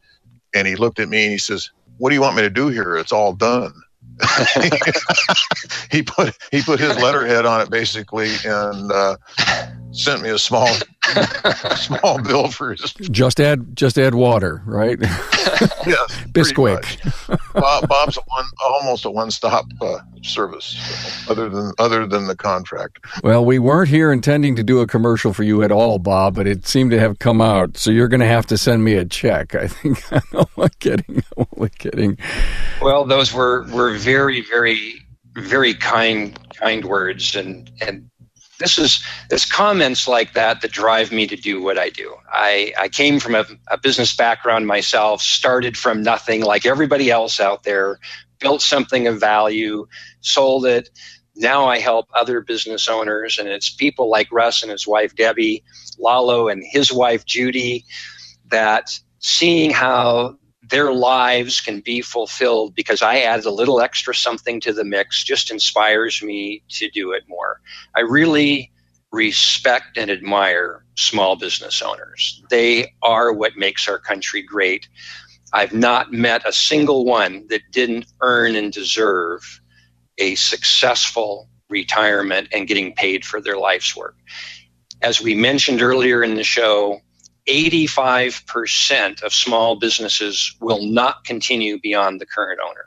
and 0.54 0.66
he 0.66 0.76
looked 0.76 1.00
at 1.00 1.08
me 1.08 1.24
and 1.24 1.32
he 1.32 1.38
says, 1.38 1.70
"What 1.98 2.10
do 2.10 2.14
you 2.14 2.20
want 2.20 2.36
me 2.36 2.42
to 2.42 2.50
do 2.50 2.68
here? 2.68 2.96
It's 2.96 3.12
all 3.12 3.32
done." 3.32 3.72
he 5.90 6.02
put 6.02 6.36
he 6.50 6.62
put 6.62 6.78
his 6.78 6.96
letterhead 6.96 7.46
on 7.46 7.60
it 7.60 7.70
basically, 7.70 8.30
and 8.44 8.92
uh, 8.92 9.16
sent 9.92 10.22
me 10.22 10.30
a 10.30 10.38
small 10.38 10.68
small 11.76 12.22
bill 12.22 12.48
for 12.48 12.72
his. 12.72 12.92
Just 13.10 13.40
add 13.40 13.76
just 13.76 13.98
add 13.98 14.14
water, 14.14 14.62
right? 14.66 14.98
yes, 15.00 16.16
Bisquick. 16.32 16.98
Bob, 17.54 17.88
Bob's 17.88 18.16
a 18.16 18.20
one, 18.26 18.44
almost 18.64 19.04
a 19.04 19.10
one 19.10 19.30
stop 19.30 19.66
uh, 19.80 19.98
service, 20.22 20.76
other 21.28 21.48
than 21.48 21.72
other 21.78 22.06
than 22.06 22.26
the 22.26 22.36
contract. 22.36 22.98
Well, 23.22 23.44
we 23.44 23.58
weren't 23.58 23.88
here 23.88 24.12
intending 24.12 24.56
to 24.56 24.62
do 24.62 24.80
a 24.80 24.86
commercial 24.86 25.32
for 25.32 25.42
you 25.42 25.62
at 25.62 25.72
all, 25.72 25.98
Bob, 25.98 26.34
but 26.34 26.46
it 26.46 26.66
seemed 26.66 26.90
to 26.92 27.00
have 27.00 27.18
come 27.18 27.40
out. 27.40 27.76
So 27.76 27.90
you're 27.90 28.08
going 28.08 28.20
to 28.20 28.26
have 28.26 28.46
to 28.46 28.58
send 28.58 28.84
me 28.84 28.94
a 28.94 29.04
check. 29.04 29.54
I 29.54 29.66
think 29.66 30.02
I'm 30.12 30.22
only 30.56 30.70
kidding. 30.78 31.22
I'm 31.36 31.46
only 31.56 31.70
kidding. 31.70 32.18
Well, 32.80 33.04
those 33.04 33.32
were 33.32 33.66
were 33.72 33.96
very 33.96 34.42
very 34.42 35.06
very 35.34 35.74
kind 35.74 36.38
kind 36.54 36.84
words 36.84 37.34
and 37.36 37.70
and 37.80 38.09
this 38.60 38.78
is 38.78 39.02
it's 39.30 39.50
comments 39.50 40.06
like 40.06 40.34
that 40.34 40.60
that 40.60 40.70
drive 40.70 41.10
me 41.10 41.26
to 41.26 41.34
do 41.34 41.60
what 41.60 41.78
I 41.78 41.88
do. 41.88 42.14
I, 42.30 42.72
I 42.78 42.88
came 42.88 43.18
from 43.18 43.34
a, 43.34 43.44
a 43.68 43.78
business 43.78 44.14
background 44.14 44.66
myself, 44.66 45.22
started 45.22 45.76
from 45.76 46.02
nothing 46.02 46.42
like 46.42 46.66
everybody 46.66 47.10
else 47.10 47.40
out 47.40 47.64
there, 47.64 47.98
built 48.38 48.62
something 48.62 49.08
of 49.08 49.18
value, 49.18 49.88
sold 50.20 50.66
it. 50.66 50.90
Now 51.34 51.66
I 51.66 51.78
help 51.78 52.08
other 52.14 52.42
business 52.42 52.86
owners, 52.86 53.38
and 53.38 53.48
it's 53.48 53.70
people 53.70 54.10
like 54.10 54.30
Russ 54.30 54.62
and 54.62 54.70
his 54.70 54.86
wife 54.86 55.16
Debbie, 55.16 55.64
Lalo 55.98 56.48
and 56.48 56.62
his 56.64 56.92
wife 56.92 57.24
Judy, 57.24 57.86
that 58.50 58.90
seeing 59.20 59.70
how 59.70 60.36
their 60.70 60.92
lives 60.92 61.60
can 61.60 61.80
be 61.80 62.00
fulfilled 62.00 62.74
because 62.74 63.02
I 63.02 63.20
added 63.20 63.46
a 63.46 63.50
little 63.50 63.80
extra 63.80 64.14
something 64.14 64.60
to 64.60 64.72
the 64.72 64.84
mix 64.84 65.22
just 65.22 65.50
inspires 65.50 66.22
me 66.22 66.62
to 66.70 66.88
do 66.90 67.12
it 67.12 67.24
more. 67.28 67.60
I 67.94 68.00
really 68.00 68.72
respect 69.12 69.98
and 69.98 70.10
admire 70.10 70.84
small 70.96 71.36
business 71.36 71.82
owners. 71.82 72.42
They 72.48 72.94
are 73.02 73.32
what 73.32 73.56
makes 73.56 73.88
our 73.88 73.98
country 73.98 74.42
great. 74.42 74.88
I've 75.52 75.72
not 75.72 76.12
met 76.12 76.46
a 76.46 76.52
single 76.52 77.04
one 77.04 77.46
that 77.48 77.62
didn't 77.72 78.06
earn 78.20 78.54
and 78.54 78.72
deserve 78.72 79.60
a 80.18 80.36
successful 80.36 81.48
retirement 81.68 82.48
and 82.52 82.68
getting 82.68 82.94
paid 82.94 83.24
for 83.24 83.40
their 83.40 83.56
life's 83.56 83.96
work. 83.96 84.16
As 85.02 85.20
we 85.20 85.34
mentioned 85.34 85.82
earlier 85.82 86.22
in 86.22 86.34
the 86.34 86.44
show, 86.44 87.00
85% 87.48 89.22
of 89.22 89.32
small 89.32 89.76
businesses 89.78 90.54
will 90.60 90.84
not 90.84 91.24
continue 91.24 91.78
beyond 91.80 92.20
the 92.20 92.26
current 92.26 92.60
owner. 92.64 92.86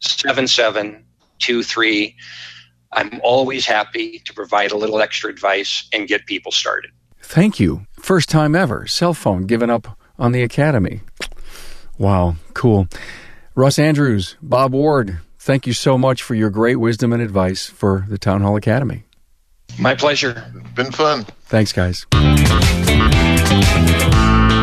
7723. 0.00 2.16
I'm 2.92 3.20
always 3.22 3.66
happy 3.66 4.20
to 4.24 4.34
provide 4.34 4.72
a 4.72 4.76
little 4.76 5.00
extra 5.00 5.30
advice 5.30 5.88
and 5.92 6.08
get 6.08 6.26
people 6.26 6.52
started. 6.52 6.90
Thank 7.20 7.60
you. 7.60 7.86
First 7.98 8.28
time 8.28 8.54
ever, 8.54 8.86
cell 8.86 9.14
phone 9.14 9.42
given 9.42 9.70
up 9.70 9.98
on 10.18 10.32
the 10.32 10.42
Academy. 10.42 11.00
Wow, 11.98 12.36
cool. 12.54 12.88
Russ 13.54 13.78
Andrews, 13.78 14.36
Bob 14.42 14.72
Ward, 14.72 15.18
thank 15.38 15.66
you 15.66 15.72
so 15.72 15.98
much 15.98 16.22
for 16.22 16.34
your 16.34 16.50
great 16.50 16.76
wisdom 16.76 17.12
and 17.12 17.22
advice 17.22 17.66
for 17.66 18.04
the 18.08 18.18
Town 18.18 18.42
Hall 18.42 18.56
Academy. 18.56 19.04
My 19.78 19.94
pleasure. 19.94 20.44
Been 20.74 20.92
fun. 20.92 21.24
Thanks, 21.46 21.72
guys. 21.72 22.06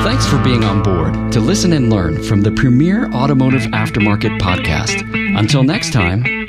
Thanks 0.04 0.28
for 0.28 0.38
being 0.44 0.64
on 0.64 0.84
board 0.84 1.32
to 1.32 1.40
listen 1.40 1.74
and 1.74 1.90
learn 1.90 2.22
from 2.24 2.42
the 2.42 2.52
premier 2.52 3.12
automotive 3.14 3.62
aftermarket 3.72 4.40
podcast. 4.40 5.02
Until 5.38 5.64
next 5.64 5.94
time, 5.94 6.43